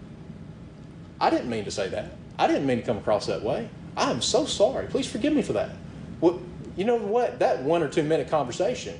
I 1.19 1.29
didn't 1.29 1.49
mean 1.49 1.65
to 1.65 1.71
say 1.71 1.89
that. 1.89 2.13
I 2.39 2.47
didn't 2.47 2.65
mean 2.65 2.77
to 2.77 2.83
come 2.83 2.97
across 2.97 3.27
that 3.27 3.43
way. 3.43 3.69
I 3.95 4.09
am 4.09 4.21
so 4.21 4.45
sorry. 4.45 4.87
Please 4.87 5.07
forgive 5.07 5.33
me 5.33 5.41
for 5.41 5.53
that. 5.53 5.71
Well, 6.19 6.41
you 6.75 6.85
know 6.85 6.95
what? 6.95 7.39
That 7.39 7.61
one 7.63 7.83
or 7.83 7.87
two 7.87 8.01
minute 8.01 8.29
conversation 8.29 8.99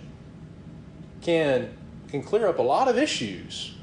can, 1.22 1.74
can 2.09 2.22
clear 2.22 2.47
up 2.47 2.59
a 2.59 2.61
lot 2.61 2.88
of 2.88 2.97
issues 2.97 3.74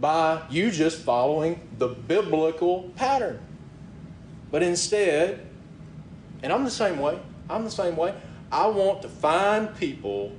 by 0.00 0.42
you 0.50 0.70
just 0.70 0.98
following 0.98 1.60
the 1.78 1.88
biblical 1.88 2.90
pattern. 2.96 3.40
But 4.50 4.62
instead, 4.62 5.46
and 6.42 6.52
I'm 6.52 6.64
the 6.64 6.70
same 6.70 6.98
way, 6.98 7.18
I'm 7.48 7.64
the 7.64 7.70
same 7.70 7.96
way, 7.96 8.14
I 8.50 8.66
want 8.66 9.02
to 9.02 9.08
find 9.08 9.74
people 9.76 10.32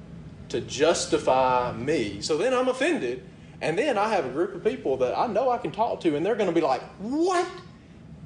to 0.50 0.62
justify 0.62 1.74
me. 1.74 2.22
So 2.22 2.38
then 2.38 2.54
I'm 2.54 2.68
offended, 2.68 3.24
and 3.62 3.78
then 3.78 3.98
I 3.98 4.10
have 4.10 4.26
a 4.26 4.30
group 4.30 4.56
of 4.56 4.64
people 4.64 4.98
that 4.98 5.18
I 5.18 5.28
know 5.28 5.50
I 5.50 5.58
can 5.58 5.72
talk 5.72 6.02
to, 6.02 6.16
and 6.16 6.26
they're 6.26 6.36
going 6.36 6.50
to 6.50 6.56
be 6.56 6.62
like, 6.62 6.82
What? 7.00 7.48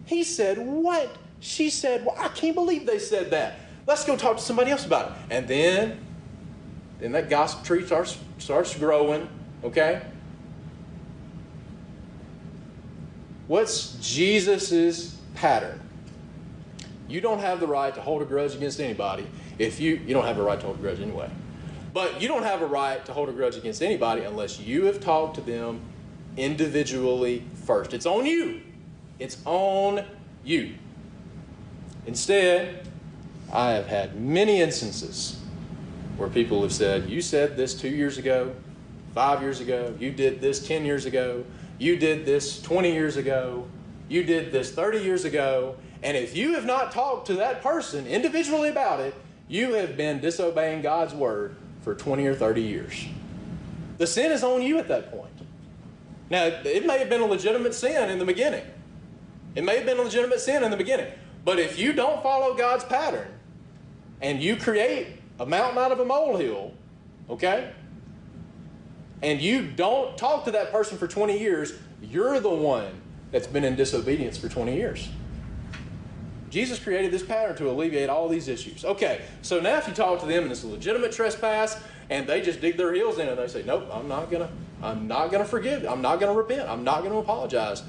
He 0.05 0.23
said, 0.23 0.57
What? 0.57 1.15
She 1.39 1.69
said, 1.69 2.05
Well, 2.05 2.15
I 2.19 2.27
can't 2.29 2.55
believe 2.55 2.85
they 2.85 2.99
said 2.99 3.31
that. 3.31 3.55
Let's 3.87 4.05
go 4.05 4.15
talk 4.15 4.37
to 4.37 4.43
somebody 4.43 4.71
else 4.71 4.85
about 4.85 5.11
it. 5.11 5.17
And 5.31 5.47
then 5.47 5.99
then 6.99 7.13
that 7.13 7.29
gossip 7.29 7.63
tree 7.63 7.85
starts 7.85 8.17
starts 8.37 8.77
growing, 8.77 9.27
okay? 9.63 10.03
What's 13.51 13.97
Jesus's 13.99 15.17
pattern? 15.35 15.77
You 17.09 17.19
don't 17.19 17.39
have 17.39 17.59
the 17.59 17.67
right 17.67 17.93
to 17.93 17.99
hold 17.99 18.21
a 18.21 18.25
grudge 18.25 18.55
against 18.55 18.79
anybody 18.79 19.27
if 19.59 19.77
you 19.77 19.95
you 20.07 20.13
don't 20.13 20.23
have 20.23 20.37
a 20.37 20.41
right 20.41 20.57
to 20.57 20.65
hold 20.67 20.79
a 20.79 20.81
grudge 20.81 21.01
anyway. 21.01 21.29
But 21.93 22.21
you 22.21 22.29
don't 22.29 22.43
have 22.43 22.61
a 22.61 22.65
right 22.65 23.03
to 23.03 23.11
hold 23.11 23.27
a 23.27 23.33
grudge 23.33 23.57
against 23.57 23.83
anybody 23.83 24.21
unless 24.21 24.57
you 24.57 24.85
have 24.85 25.01
talked 25.01 25.35
to 25.35 25.41
them 25.41 25.81
individually 26.37 27.43
first. 27.65 27.93
It's 27.93 28.05
on 28.05 28.25
you. 28.25 28.61
It's 29.19 29.37
on 29.43 30.05
you. 30.45 30.75
Instead, 32.05 32.87
I 33.51 33.71
have 33.71 33.87
had 33.87 34.15
many 34.15 34.61
instances 34.61 35.41
where 36.15 36.29
people 36.29 36.61
have 36.61 36.71
said, 36.71 37.09
You 37.09 37.19
said 37.19 37.57
this 37.57 37.73
two 37.73 37.89
years 37.89 38.17
ago, 38.17 38.55
five 39.13 39.41
years 39.41 39.59
ago, 39.59 39.93
you 39.99 40.11
did 40.11 40.39
this 40.39 40.65
10 40.65 40.85
years 40.85 41.05
ago, 41.05 41.43
you 41.81 41.95
did 41.95 42.25
this 42.25 42.61
20 42.61 42.93
years 42.93 43.17
ago, 43.17 43.65
you 44.07 44.23
did 44.23 44.51
this 44.51 44.71
30 44.71 44.99
years 44.99 45.25
ago, 45.25 45.75
and 46.03 46.15
if 46.15 46.37
you 46.37 46.53
have 46.53 46.65
not 46.65 46.91
talked 46.91 47.25
to 47.27 47.33
that 47.35 47.63
person 47.63 48.05
individually 48.05 48.69
about 48.69 48.99
it, 48.99 49.15
you 49.47 49.73
have 49.73 49.97
been 49.97 50.19
disobeying 50.19 50.83
God's 50.83 51.15
word 51.15 51.55
for 51.81 51.95
20 51.95 52.25
or 52.27 52.35
30 52.35 52.61
years. 52.61 53.05
The 53.97 54.05
sin 54.05 54.31
is 54.31 54.43
on 54.43 54.61
you 54.61 54.77
at 54.77 54.87
that 54.89 55.09
point. 55.09 55.31
Now, 56.29 56.45
it 56.45 56.85
may 56.85 56.99
have 56.99 57.09
been 57.09 57.21
a 57.21 57.25
legitimate 57.25 57.73
sin 57.73 58.11
in 58.11 58.19
the 58.19 58.25
beginning. 58.25 58.63
It 59.55 59.63
may 59.63 59.77
have 59.77 59.85
been 59.85 59.97
a 59.97 60.03
legitimate 60.03 60.39
sin 60.39 60.63
in 60.63 60.69
the 60.69 60.77
beginning. 60.77 61.11
But 61.43 61.57
if 61.57 61.79
you 61.79 61.93
don't 61.93 62.21
follow 62.21 62.55
God's 62.55 62.83
pattern 62.83 63.27
and 64.21 64.41
you 64.41 64.55
create 64.55 65.07
a 65.39 65.47
mountain 65.47 65.79
out 65.79 65.91
of 65.91 65.99
a 65.99 66.05
molehill, 66.05 66.73
okay? 67.27 67.71
And 69.21 69.41
you 69.41 69.67
don't 69.67 70.17
talk 70.17 70.45
to 70.45 70.51
that 70.51 70.71
person 70.71 70.97
for 70.97 71.07
20 71.07 71.39
years, 71.39 71.73
you're 72.01 72.39
the 72.39 72.49
one 72.49 73.01
that's 73.31 73.47
been 73.47 73.63
in 73.63 73.75
disobedience 73.75 74.37
for 74.37 74.49
20 74.49 74.75
years. 74.75 75.09
Jesus 76.49 76.79
created 76.79 77.11
this 77.11 77.23
pattern 77.23 77.55
to 77.57 77.69
alleviate 77.69 78.09
all 78.09 78.27
these 78.27 78.49
issues. 78.49 78.83
Okay, 78.83 79.21
so 79.41 79.61
now 79.61 79.77
if 79.77 79.87
you 79.87 79.93
talk 79.93 80.19
to 80.19 80.25
them 80.25 80.43
and 80.43 80.51
it's 80.51 80.63
a 80.63 80.67
legitimate 80.67 81.13
trespass 81.13 81.81
and 82.09 82.27
they 82.27 82.41
just 82.41 82.59
dig 82.59 82.75
their 82.75 82.93
heels 82.93 83.19
in 83.19 83.29
and 83.29 83.37
they 83.37 83.47
say, 83.47 83.63
Nope, 83.65 83.87
I'm 83.91 84.09
not 84.09 84.29
gonna, 84.29 84.49
I'm 84.83 85.07
not 85.07 85.31
gonna 85.31 85.45
forgive, 85.45 85.85
I'm 85.85 86.01
not 86.01 86.19
gonna 86.19 86.33
repent, 86.33 86.67
I'm 86.67 86.83
not 86.83 87.03
gonna 87.03 87.17
apologize. 87.17 87.83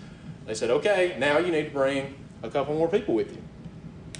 They 0.46 0.54
said, 0.54 0.70
Okay, 0.70 1.16
now 1.18 1.38
you 1.38 1.50
need 1.50 1.64
to 1.64 1.70
bring 1.70 2.14
a 2.44 2.50
couple 2.50 2.74
more 2.74 2.88
people 2.88 3.14
with 3.14 3.32
you. 3.32 3.42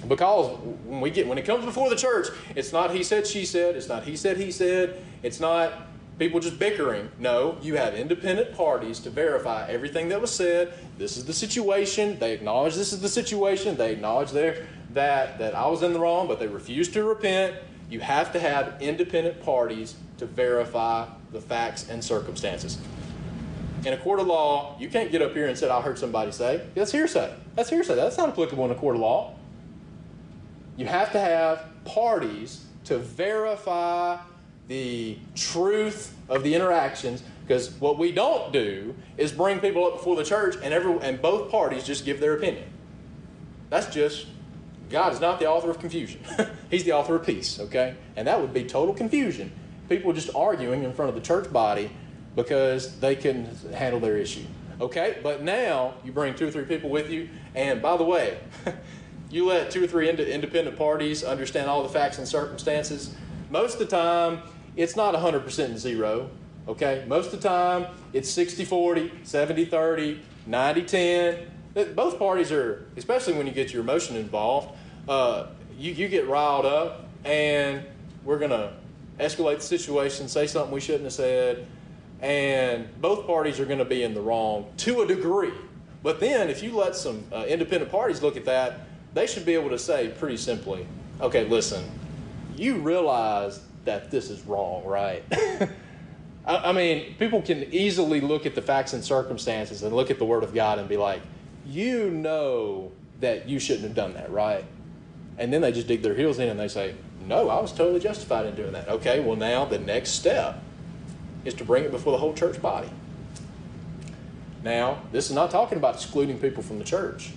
Because 0.09 0.57
when 0.85 0.99
we 0.99 1.09
get 1.09 1.25
when 1.25 1.37
it 1.37 1.45
comes 1.45 1.63
before 1.63 1.89
the 1.89 1.95
church, 1.95 2.27
it's 2.53 2.73
not 2.73 2.93
he 2.93 3.03
said, 3.03 3.25
she 3.25 3.45
said, 3.45 3.77
it's 3.77 3.87
not 3.87 4.03
he 4.03 4.17
said, 4.17 4.35
he 4.35 4.51
said, 4.51 5.01
it's 5.21 5.39
not 5.39 5.71
people 6.19 6.39
just 6.39 6.59
bickering. 6.59 7.09
No, 7.19 7.57
you 7.61 7.75
have 7.75 7.93
independent 7.95 8.55
parties 8.55 8.99
to 9.01 9.09
verify 9.09 9.67
everything 9.67 10.09
that 10.09 10.21
was 10.21 10.31
said. 10.31 10.73
This 10.97 11.17
is 11.17 11.25
the 11.25 11.33
situation. 11.33 12.19
They 12.19 12.33
acknowledge 12.33 12.75
this 12.75 12.93
is 12.93 13.01
the 13.01 13.09
situation. 13.09 13.75
They 13.75 13.91
acknowledge 13.91 14.31
there 14.31 14.67
that 14.91 15.39
that 15.39 15.55
I 15.55 15.67
was 15.67 15.83
in 15.83 15.93
the 15.93 15.99
wrong, 15.99 16.27
but 16.27 16.39
they 16.39 16.47
refuse 16.47 16.89
to 16.89 17.03
repent. 17.03 17.55
You 17.89 17.99
have 17.99 18.31
to 18.33 18.39
have 18.39 18.81
independent 18.81 19.43
parties 19.43 19.95
to 20.17 20.25
verify 20.25 21.07
the 21.31 21.41
facts 21.41 21.89
and 21.89 22.03
circumstances. 22.03 22.77
In 23.85 23.93
a 23.93 23.97
court 23.97 24.19
of 24.19 24.27
law, 24.27 24.77
you 24.79 24.89
can't 24.89 25.11
get 25.11 25.21
up 25.21 25.33
here 25.33 25.47
and 25.47 25.57
say, 25.57 25.69
I 25.69 25.81
heard 25.81 25.99
somebody 25.99 26.31
say. 26.31 26.65
That's 26.73 26.91
hearsay. 26.91 27.33
That's 27.55 27.69
hearsay. 27.69 27.95
That's 27.95 28.17
not 28.17 28.29
applicable 28.29 28.63
in 28.65 28.71
a 28.71 28.75
court 28.75 28.95
of 28.95 29.01
law. 29.01 29.35
You 30.77 30.85
have 30.85 31.11
to 31.11 31.19
have 31.19 31.65
parties 31.83 32.65
to 32.85 32.97
verify 32.97 34.17
the 34.67 35.17
truth 35.35 36.15
of 36.29 36.43
the 36.43 36.55
interactions 36.55 37.23
because 37.45 37.71
what 37.73 37.97
we 37.97 38.11
don't 38.11 38.53
do 38.53 38.95
is 39.17 39.31
bring 39.31 39.59
people 39.59 39.85
up 39.85 39.93
before 39.93 40.15
the 40.15 40.23
church 40.23 40.55
and 40.63 40.73
every 40.73 40.97
and 41.01 41.21
both 41.21 41.51
parties 41.51 41.83
just 41.83 42.05
give 42.05 42.19
their 42.19 42.35
opinion. 42.35 42.65
That's 43.69 43.87
just 43.93 44.27
God 44.89 45.11
is 45.11 45.19
not 45.19 45.39
the 45.39 45.47
author 45.47 45.69
of 45.69 45.79
confusion. 45.79 46.21
He's 46.69 46.83
the 46.83 46.93
author 46.93 47.15
of 47.15 47.25
peace, 47.25 47.59
okay? 47.59 47.95
And 48.15 48.27
that 48.27 48.39
would 48.39 48.53
be 48.53 48.63
total 48.63 48.93
confusion. 48.93 49.51
People 49.89 50.13
just 50.13 50.33
arguing 50.35 50.83
in 50.83 50.93
front 50.93 51.09
of 51.09 51.15
the 51.15 51.21
church 51.21 51.51
body 51.51 51.91
because 52.35 52.99
they 52.99 53.15
couldn't 53.15 53.73
handle 53.73 53.99
their 53.99 54.17
issue. 54.17 54.45
Okay? 54.79 55.17
But 55.21 55.43
now 55.43 55.95
you 56.03 56.11
bring 56.11 56.35
two 56.35 56.47
or 56.47 56.51
three 56.51 56.65
people 56.65 56.89
with 56.89 57.09
you, 57.09 57.29
and 57.55 57.81
by 57.81 57.97
the 57.97 58.03
way, 58.03 58.37
you 59.29 59.45
let 59.45 59.71
two 59.71 59.83
or 59.83 59.87
three 59.87 60.09
ind- 60.09 60.19
independent 60.19 60.77
parties 60.77 61.23
understand 61.23 61.69
all 61.69 61.83
the 61.83 61.89
facts 61.89 62.17
and 62.17 62.27
circumstances. 62.27 63.15
Most 63.49 63.73
of 63.73 63.79
the 63.79 63.85
time, 63.85 64.41
it's 64.75 64.95
not 64.95 65.13
100% 65.13 65.77
zero. 65.77 66.29
Okay? 66.67 67.03
Most 67.07 67.33
of 67.33 67.41
the 67.41 67.47
time, 67.47 67.87
it's 68.13 68.29
60 68.29 68.65
40, 68.65 69.11
70 69.23 69.65
30, 69.65 70.21
90 70.45 70.81
10. 70.83 71.95
Both 71.95 72.19
parties 72.19 72.51
are, 72.51 72.85
especially 72.97 73.33
when 73.33 73.47
you 73.47 73.53
get 73.53 73.73
your 73.73 73.81
emotion 73.81 74.15
involved, 74.15 74.75
uh, 75.09 75.47
you, 75.77 75.91
you 75.91 76.07
get 76.07 76.27
riled 76.27 76.65
up, 76.65 77.07
and 77.25 77.83
we're 78.23 78.37
going 78.37 78.51
to 78.51 78.73
escalate 79.19 79.57
the 79.57 79.63
situation, 79.63 80.27
say 80.27 80.47
something 80.47 80.71
we 80.71 80.79
shouldn't 80.79 81.05
have 81.05 81.13
said, 81.13 81.67
and 82.21 82.87
both 83.01 83.25
parties 83.27 83.59
are 83.59 83.65
going 83.65 83.79
to 83.79 83.85
be 83.85 84.03
in 84.03 84.13
the 84.13 84.21
wrong 84.21 84.71
to 84.77 85.01
a 85.01 85.07
degree. 85.07 85.53
But 86.03 86.19
then, 86.19 86.49
if 86.49 86.61
you 86.61 86.75
let 86.75 86.95
some 86.95 87.23
uh, 87.31 87.45
independent 87.47 87.91
parties 87.91 88.21
look 88.21 88.37
at 88.37 88.45
that, 88.45 88.81
they 89.13 89.27
should 89.27 89.45
be 89.45 89.53
able 89.53 89.69
to 89.69 89.79
say 89.79 90.13
pretty 90.19 90.37
simply, 90.37 90.85
okay, 91.21 91.47
listen, 91.47 91.83
you 92.55 92.75
realize 92.75 93.61
that 93.85 94.11
this 94.11 94.29
is 94.29 94.41
wrong, 94.43 94.83
right? 94.85 95.23
I, 96.45 96.69
I 96.69 96.71
mean, 96.71 97.15
people 97.19 97.41
can 97.41 97.73
easily 97.73 98.21
look 98.21 98.45
at 98.45 98.55
the 98.55 98.61
facts 98.61 98.93
and 98.93 99.03
circumstances 99.03 99.83
and 99.83 99.95
look 99.95 100.11
at 100.11 100.19
the 100.19 100.25
Word 100.25 100.43
of 100.43 100.53
God 100.53 100.79
and 100.79 100.87
be 100.87 100.97
like, 100.97 101.21
you 101.65 102.09
know 102.09 102.91
that 103.19 103.47
you 103.47 103.59
shouldn't 103.59 103.85
have 103.85 103.95
done 103.95 104.13
that, 104.15 104.31
right? 104.31 104.65
And 105.37 105.51
then 105.51 105.61
they 105.61 105.71
just 105.71 105.87
dig 105.87 106.01
their 106.01 106.15
heels 106.15 106.39
in 106.39 106.49
and 106.49 106.59
they 106.59 106.67
say, 106.67 106.95
no, 107.25 107.49
I 107.49 107.61
was 107.61 107.71
totally 107.71 107.99
justified 107.99 108.45
in 108.45 108.55
doing 108.55 108.73
that. 108.73 108.89
Okay, 108.89 109.19
well, 109.19 109.37
now 109.37 109.65
the 109.65 109.79
next 109.79 110.11
step 110.11 110.61
is 111.45 111.53
to 111.55 111.65
bring 111.65 111.83
it 111.83 111.91
before 111.91 112.11
the 112.11 112.17
whole 112.17 112.33
church 112.33 112.61
body. 112.61 112.89
Now, 114.63 115.01
this 115.11 115.29
is 115.29 115.35
not 115.35 115.51
talking 115.51 115.77
about 115.77 115.95
excluding 115.95 116.39
people 116.39 116.63
from 116.63 116.79
the 116.79 116.85
church. 116.85 117.31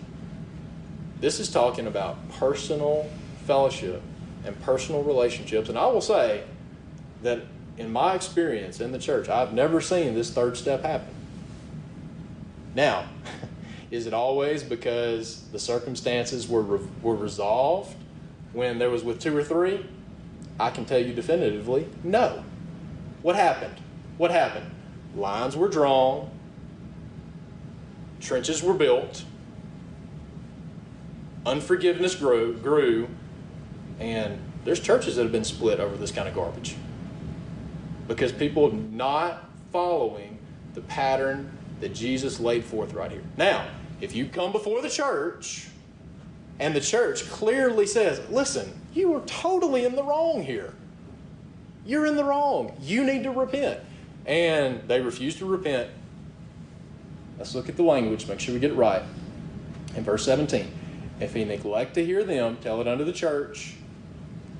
This 1.21 1.41
is 1.41 1.51
talking 1.51 1.87
about 1.87 2.17
personal 2.33 3.09
fellowship 3.47 4.03
and 4.47 4.61
personal 4.63 5.03
relationships. 5.03 5.69
And 5.69 5.77
I 5.77 5.87
will 5.87 6.01
say 6.01 6.45
that 7.23 7.43
in 7.77 7.93
my 7.93 8.15
experience 8.15 8.81
in 8.81 8.93
the 8.93 8.99
church, 8.99 9.29
I've 9.29 9.53
never 9.53 9.81
seen 9.81 10.15
this 10.15 10.31
third 10.31 10.57
step 10.57 10.83
happen. 10.83 11.09
Now, 12.75 13.07
is 13.91 14.07
it 14.07 14.15
always 14.15 14.63
because 14.63 15.43
the 15.53 15.59
circumstances 15.59 16.49
were, 16.49 16.81
were 17.03 17.17
resolved 17.17 17.95
when 18.53 18.79
there 18.79 18.91
was 18.91 19.03
with 19.03 19.21
two 19.21 19.37
or 19.37 19.43
three? 19.43 19.85
I 20.59 20.71
can 20.71 20.85
tell 20.85 20.99
you 20.99 21.13
definitively 21.13 21.87
no. 22.03 22.45
What 23.23 23.37
happened? 23.37 23.75
What 24.17 24.31
happened? 24.31 24.71
Lines 25.15 25.57
were 25.57 25.69
drawn, 25.69 26.31
trenches 28.21 28.63
were 28.63 28.75
built, 28.75 29.25
unforgiveness 31.45 32.15
grew, 32.15 32.55
grew, 32.55 33.09
and 33.99 34.39
there's 34.65 34.81
churches 34.81 35.17
that 35.17 35.23
have 35.23 35.33
been 35.33 35.45
split 35.45 35.81
over 35.81 35.97
this 35.97 36.11
kind 36.11 36.29
of 36.29 36.35
garbage 36.35 36.77
because 38.09 38.33
people 38.33 38.73
not 38.73 39.45
following 39.73 40.39
the 40.75 40.81
pattern 40.83 41.51
that 41.81 41.95
Jesus 41.95 42.41
laid 42.41 42.65
forth 42.65 42.93
right 42.93 43.11
here. 43.11 43.23
Now, 43.37 43.67
if 44.01 44.15
you 44.15 44.27
come 44.27 44.53
before 44.53 44.83
the 44.83 44.89
church 44.89 45.69
and 46.59 46.75
the 46.75 46.81
church 46.81 47.29
clearly 47.29 47.87
says, 47.87 48.21
listen, 48.31 48.73
you 48.95 49.15
are 49.15 49.21
totally 49.23 49.85
in 49.85 49.95
the 49.95 50.03
wrong 50.03 50.43
here. 50.43 50.73
You're 51.85 52.07
in 52.07 52.17
the 52.17 52.25
wrong. 52.25 52.77
You 52.81 53.05
need 53.05 53.23
to 53.25 53.31
repent. 53.31 53.81
And 54.25 54.81
they 54.89 55.01
refuse 55.01 55.37
to 55.37 55.47
repent. 55.47 55.91
Let's 57.39 57.55
look 57.55 57.69
at 57.69 57.77
the 57.77 57.83
language, 57.83 58.27
make 58.27 58.41
sure 58.41 58.55
we 58.55 58.61
get 58.61 58.71
it 58.71 58.77
right. 58.77 59.03
In 59.95 60.03
verse 60.03 60.25
17, 60.25 60.71
if 61.21 61.35
he 61.35 61.45
neglect 61.45 61.95
to 61.95 62.05
hear 62.05 62.25
them, 62.25 62.57
tell 62.61 62.81
it 62.81 62.89
unto 62.89 63.05
the 63.05 63.13
church. 63.13 63.75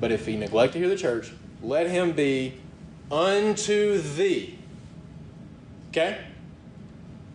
But 0.01 0.13
if 0.13 0.27
he 0.27 0.37
neglect 0.37 0.75
to 0.75 0.79
hear 0.79 0.89
the 0.89 0.97
church, 0.97 1.33
let 1.63 1.89
him 1.89 2.13
be 2.13 2.55
unto 3.11 3.99
thee. 3.99 4.59
Okay? 5.91 6.19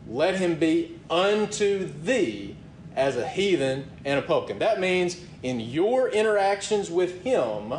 Let 0.08 0.36
him 0.36 0.56
be 0.56 1.00
unto 1.10 1.92
thee 2.04 2.56
as 2.96 3.18
a 3.18 3.28
heathen 3.28 3.90
and 4.06 4.20
a 4.20 4.22
publican. 4.22 4.60
That 4.60 4.80
means 4.80 5.18
in 5.44 5.60
your 5.60 6.10
interactions 6.10 6.92
with 6.92 7.24
him, 7.24 7.74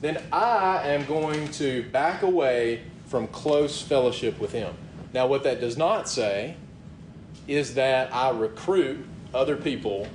then 0.00 0.22
I 0.32 0.88
am 0.88 1.04
going 1.06 1.48
to 1.52 1.84
back 1.90 2.22
away 2.22 2.82
from 3.06 3.26
close 3.28 3.80
fellowship 3.80 4.38
with 4.38 4.52
him. 4.52 4.74
Now, 5.12 5.26
what 5.26 5.44
that 5.44 5.60
does 5.60 5.76
not 5.76 6.08
say 6.08 6.56
is 7.46 7.74
that 7.74 8.14
I 8.14 8.30
recruit 8.30 9.04
other 9.34 9.56
people 9.56 10.06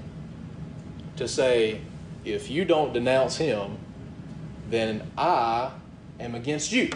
to 1.18 1.28
say, 1.28 1.82
if 2.26 2.50
you 2.50 2.66
don't 2.66 2.94
denounce 2.94 3.38
him, 3.38 3.78
then 4.70 5.10
I 5.18 5.72
am 6.20 6.36
against 6.36 6.72
you. 6.72 6.92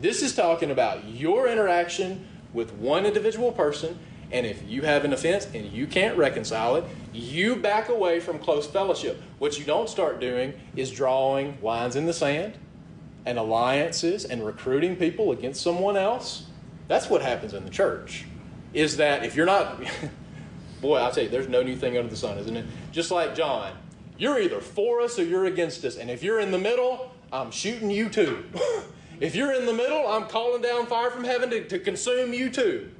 This 0.00 0.22
is 0.22 0.34
talking 0.34 0.70
about 0.70 1.04
your 1.04 1.48
interaction 1.48 2.26
with 2.52 2.72
one 2.74 3.06
individual 3.06 3.52
person, 3.52 3.98
and 4.32 4.46
if 4.46 4.68
you 4.68 4.82
have 4.82 5.04
an 5.04 5.12
offense 5.12 5.46
and 5.54 5.66
you 5.66 5.86
can't 5.86 6.16
reconcile 6.16 6.76
it, 6.76 6.84
you 7.12 7.56
back 7.56 7.88
away 7.88 8.20
from 8.20 8.38
close 8.38 8.66
fellowship. 8.66 9.20
What 9.38 9.58
you 9.58 9.64
don't 9.64 9.88
start 9.88 10.20
doing 10.20 10.54
is 10.74 10.90
drawing 10.90 11.58
lines 11.62 11.96
in 11.96 12.06
the 12.06 12.12
sand 12.12 12.58
and 13.26 13.38
alliances 13.38 14.24
and 14.24 14.44
recruiting 14.44 14.96
people 14.96 15.32
against 15.32 15.62
someone 15.62 15.96
else. 15.96 16.46
That's 16.88 17.08
what 17.08 17.22
happens 17.22 17.54
in 17.54 17.64
the 17.64 17.70
church. 17.70 18.24
Is 18.72 18.96
that 18.96 19.24
if 19.24 19.36
you're 19.36 19.46
not, 19.46 19.80
boy, 20.80 20.96
I'll 20.96 21.12
tell 21.12 21.24
you, 21.24 21.30
there's 21.30 21.48
no 21.48 21.62
new 21.62 21.76
thing 21.76 21.96
under 21.96 22.10
the 22.10 22.16
sun, 22.16 22.38
isn't 22.38 22.56
it? 22.56 22.66
Just 22.92 23.10
like 23.10 23.34
John, 23.34 23.72
you're 24.16 24.40
either 24.40 24.60
for 24.60 25.00
us 25.00 25.18
or 25.18 25.24
you're 25.24 25.46
against 25.46 25.84
us. 25.84 25.96
And 25.96 26.10
if 26.10 26.22
you're 26.22 26.40
in 26.40 26.50
the 26.50 26.58
middle, 26.58 27.12
I'm 27.32 27.50
shooting 27.50 27.90
you 27.90 28.08
too. 28.08 28.44
if 29.20 29.34
you're 29.34 29.52
in 29.52 29.66
the 29.66 29.72
middle, 29.72 30.06
I'm 30.06 30.26
calling 30.26 30.62
down 30.62 30.86
fire 30.86 31.10
from 31.10 31.24
heaven 31.24 31.50
to, 31.50 31.66
to 31.68 31.78
consume 31.78 32.32
you 32.32 32.50
too. 32.50 32.90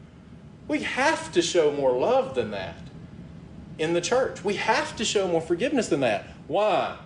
We 0.67 0.83
have 0.83 1.31
to 1.33 1.43
show 1.43 1.73
more 1.73 1.97
love 1.97 2.35
than 2.35 2.51
that 2.53 2.77
in 3.79 3.93
the 3.93 4.01
church. 4.01 4.43
We 4.45 4.55
have 4.55 4.97
to 4.97 5.05
show 5.05 5.29
more 5.29 5.41
forgiveness 5.41 5.89
than 5.89 6.01
that. 6.01 6.27
Why? 6.47 6.97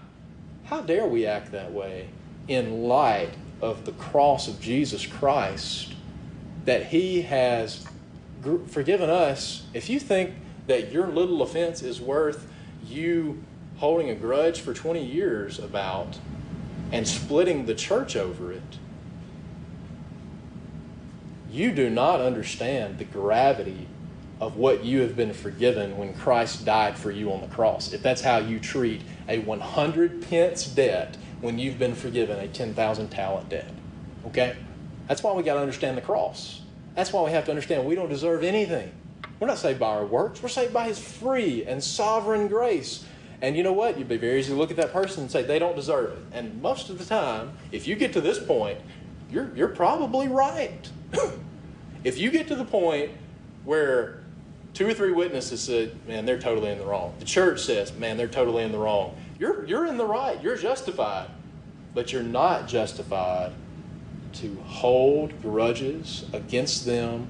How 0.64 0.80
dare 0.80 1.06
we 1.06 1.26
act 1.26 1.52
that 1.52 1.72
way 1.72 2.08
in 2.46 2.84
light 2.84 3.30
of 3.60 3.84
the 3.84 3.92
cross 3.92 4.48
of 4.48 4.60
Jesus 4.60 5.06
Christ 5.06 5.94
that 6.64 6.86
He 6.86 7.22
has 7.22 7.86
forgiven 8.68 9.10
us? 9.10 9.64
If 9.74 9.88
you 9.88 9.98
think 9.98 10.34
that 10.66 10.92
your 10.92 11.08
little 11.08 11.42
offense 11.42 11.82
is 11.82 12.00
worth 12.00 12.46
you 12.86 13.42
holding 13.78 14.10
a 14.10 14.14
grudge 14.14 14.60
for 14.60 14.74
20 14.74 15.04
years 15.04 15.58
about 15.58 16.18
and 16.92 17.06
splitting 17.06 17.66
the 17.66 17.74
church 17.74 18.16
over 18.16 18.52
it, 18.52 18.78
you 21.50 21.72
do 21.72 21.88
not 21.88 22.20
understand 22.20 22.98
the 22.98 23.04
gravity 23.04 23.88
of 24.40 24.56
what 24.56 24.84
you 24.84 25.00
have 25.00 25.16
been 25.16 25.32
forgiven 25.32 25.96
when 25.96 26.14
Christ 26.14 26.64
died 26.64 26.96
for 26.96 27.10
you 27.10 27.32
on 27.32 27.40
the 27.40 27.48
cross. 27.48 27.92
If 27.92 28.02
that's 28.02 28.20
how 28.20 28.38
you 28.38 28.60
treat 28.60 29.02
a 29.28 29.40
100 29.40 30.28
pence 30.28 30.66
debt 30.66 31.16
when 31.40 31.58
you've 31.58 31.78
been 31.78 31.94
forgiven 31.94 32.38
a 32.38 32.48
10,000 32.48 33.08
talent 33.08 33.48
debt. 33.48 33.70
Okay? 34.26 34.56
That's 35.08 35.22
why 35.22 35.32
we 35.32 35.42
got 35.42 35.54
to 35.54 35.60
understand 35.60 35.96
the 35.96 36.02
cross. 36.02 36.62
That's 36.94 37.12
why 37.12 37.22
we 37.22 37.30
have 37.30 37.44
to 37.46 37.50
understand 37.50 37.86
we 37.86 37.94
don't 37.94 38.08
deserve 38.08 38.44
anything. 38.44 38.92
We're 39.40 39.46
not 39.46 39.58
saved 39.58 39.78
by 39.78 39.88
our 39.88 40.04
works, 40.04 40.42
we're 40.42 40.48
saved 40.48 40.72
by 40.72 40.84
His 40.88 40.98
free 40.98 41.64
and 41.64 41.82
sovereign 41.82 42.48
grace. 42.48 43.04
And 43.40 43.56
you 43.56 43.62
know 43.62 43.72
what? 43.72 43.98
You'd 43.98 44.08
be 44.08 44.16
very 44.16 44.40
easy 44.40 44.52
to 44.52 44.58
look 44.58 44.70
at 44.70 44.76
that 44.78 44.92
person 44.92 45.22
and 45.22 45.30
say 45.30 45.42
they 45.42 45.58
don't 45.58 45.76
deserve 45.76 46.12
it. 46.12 46.18
And 46.32 46.60
most 46.60 46.90
of 46.90 46.98
the 46.98 47.04
time, 47.04 47.52
if 47.70 47.86
you 47.86 47.94
get 47.94 48.12
to 48.14 48.20
this 48.20 48.38
point, 48.38 48.78
you're, 49.30 49.50
you're 49.54 49.68
probably 49.68 50.26
right. 50.26 50.90
if 52.04 52.18
you 52.18 52.30
get 52.30 52.48
to 52.48 52.56
the 52.56 52.64
point 52.64 53.12
where 53.64 54.24
two 54.74 54.88
or 54.88 54.94
three 54.94 55.12
witnesses 55.12 55.60
said, 55.60 55.94
man, 56.08 56.26
they're 56.26 56.38
totally 56.38 56.72
in 56.72 56.78
the 56.78 56.84
wrong. 56.84 57.14
The 57.20 57.24
church 57.24 57.60
says, 57.60 57.92
man, 57.94 58.16
they're 58.16 58.26
totally 58.26 58.64
in 58.64 58.72
the 58.72 58.78
wrong. 58.78 59.16
You're, 59.38 59.64
you're 59.66 59.86
in 59.86 59.98
the 59.98 60.06
right. 60.06 60.42
You're 60.42 60.56
justified. 60.56 61.28
But 61.94 62.12
you're 62.12 62.22
not 62.22 62.66
justified 62.66 63.52
to 64.34 64.56
hold 64.66 65.40
grudges 65.42 66.24
against 66.32 66.86
them 66.86 67.28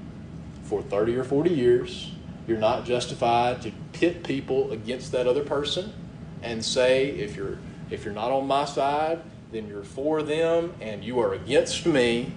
for 0.63 0.81
30 0.81 1.17
or 1.17 1.23
40 1.23 1.51
years. 1.51 2.11
You're 2.47 2.57
not 2.57 2.85
justified 2.85 3.61
to 3.61 3.71
pit 3.93 4.23
people 4.23 4.71
against 4.71 5.11
that 5.11 5.27
other 5.27 5.43
person 5.43 5.93
and 6.41 6.63
say, 6.63 7.09
if 7.09 7.35
you're, 7.35 7.57
if 7.89 8.05
you're 8.05 8.13
not 8.13 8.31
on 8.31 8.47
my 8.47 8.65
side, 8.65 9.21
then 9.51 9.67
you're 9.67 9.83
for 9.83 10.21
them 10.21 10.73
and 10.79 11.03
you 11.03 11.19
are 11.19 11.33
against 11.33 11.85
me. 11.85 12.31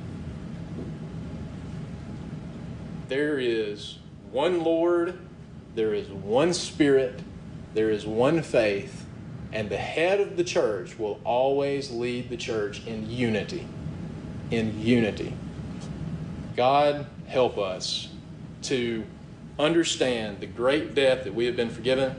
There 3.09 3.39
is 3.39 3.99
one 4.31 4.65
Lord, 4.65 5.19
there 5.75 5.93
is 5.93 6.09
one 6.09 6.55
Spirit, 6.55 7.21
there 7.75 7.91
is 7.91 8.07
one 8.07 8.43
faith, 8.43 9.05
and 9.53 9.69
the 9.69 9.77
head 9.77 10.21
of 10.21 10.37
the 10.37 10.45
church 10.45 10.99
will 10.99 11.21
always 11.25 11.91
lead 11.91 12.31
the 12.31 12.37
church 12.37 12.87
in 12.87 13.11
unity. 13.11 13.67
In 14.51 14.81
unity. 14.81 15.35
God 16.57 17.07
help 17.27 17.59
us 17.59 18.09
to 18.63 19.05
understand 19.59 20.41
the 20.41 20.47
great 20.47 20.95
debt 20.95 21.25
that 21.25 21.35
we 21.35 21.45
have 21.47 21.57
been 21.57 21.71
forgiven 21.71 22.15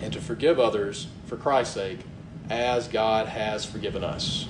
and 0.00 0.12
to 0.12 0.20
forgive 0.20 0.58
others 0.58 1.08
for 1.26 1.36
Christ's 1.36 1.74
sake 1.74 2.00
as 2.48 2.88
God 2.88 3.28
has 3.28 3.64
forgiven 3.64 4.02
us. 4.02 4.46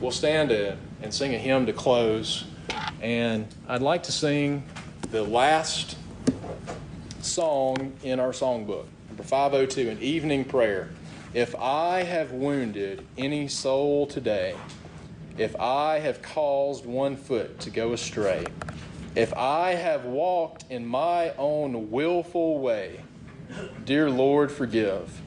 We'll 0.00 0.10
stand 0.10 0.50
and 0.50 1.12
sing 1.12 1.34
a 1.34 1.38
hymn 1.38 1.66
to 1.66 1.72
close, 1.72 2.44
and 3.00 3.46
I'd 3.68 3.82
like 3.82 4.02
to 4.04 4.12
sing 4.12 4.64
the 5.10 5.22
last 5.22 5.96
song 7.20 7.92
in 8.02 8.20
our 8.20 8.30
songbook, 8.30 8.86
number 9.08 9.22
502, 9.22 9.88
an 9.90 9.98
evening 10.00 10.44
prayer. 10.44 10.90
If 11.34 11.54
I 11.56 12.02
have 12.02 12.32
wounded 12.32 13.06
any 13.18 13.48
soul 13.48 14.06
today, 14.06 14.54
if 15.38 15.54
I 15.60 15.98
have 15.98 16.22
caused 16.22 16.86
one 16.86 17.16
foot 17.16 17.60
to 17.60 17.70
go 17.70 17.92
astray, 17.92 18.46
if 19.14 19.34
I 19.34 19.72
have 19.72 20.04
walked 20.04 20.64
in 20.70 20.86
my 20.86 21.32
own 21.36 21.90
willful 21.90 22.58
way, 22.58 23.00
dear 23.84 24.10
Lord, 24.10 24.50
forgive. 24.50 25.20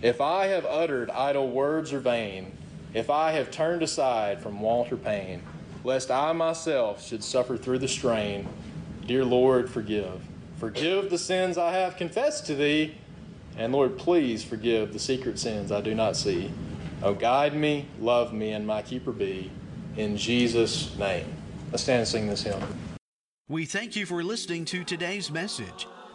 If 0.00 0.20
I 0.20 0.46
have 0.46 0.64
uttered 0.64 1.10
idle 1.10 1.50
words 1.50 1.92
or 1.92 1.98
vain, 1.98 2.52
if 2.94 3.10
I 3.10 3.32
have 3.32 3.50
turned 3.50 3.82
aside 3.82 4.40
from 4.40 4.60
want 4.60 4.92
or 4.92 4.96
pain, 4.96 5.42
lest 5.84 6.10
I 6.10 6.32
myself 6.32 7.04
should 7.04 7.22
suffer 7.22 7.56
through 7.56 7.78
the 7.78 7.88
strain, 7.88 8.48
dear 9.06 9.24
Lord, 9.24 9.68
forgive. 9.68 10.22
Forgive 10.58 11.10
the 11.10 11.18
sins 11.18 11.58
I 11.58 11.72
have 11.72 11.96
confessed 11.96 12.46
to 12.46 12.54
thee, 12.54 12.94
and 13.56 13.72
Lord, 13.72 13.98
please 13.98 14.42
forgive 14.44 14.92
the 14.92 14.98
secret 14.98 15.38
sins 15.38 15.72
I 15.72 15.80
do 15.80 15.94
not 15.94 16.16
see. 16.16 16.50
Oh, 17.02 17.14
guide 17.14 17.54
me, 17.54 17.86
love 18.00 18.32
me, 18.32 18.52
and 18.52 18.66
my 18.66 18.82
keeper 18.82 19.12
be. 19.12 19.50
In 19.96 20.16
Jesus' 20.16 20.96
name. 20.96 21.26
Let's 21.70 21.82
stand 21.82 22.00
and 22.00 22.08
sing 22.08 22.26
this 22.28 22.42
hymn. 22.42 22.62
We 23.48 23.66
thank 23.66 23.96
you 23.96 24.06
for 24.06 24.22
listening 24.22 24.64
to 24.66 24.84
today's 24.84 25.30
message 25.30 25.86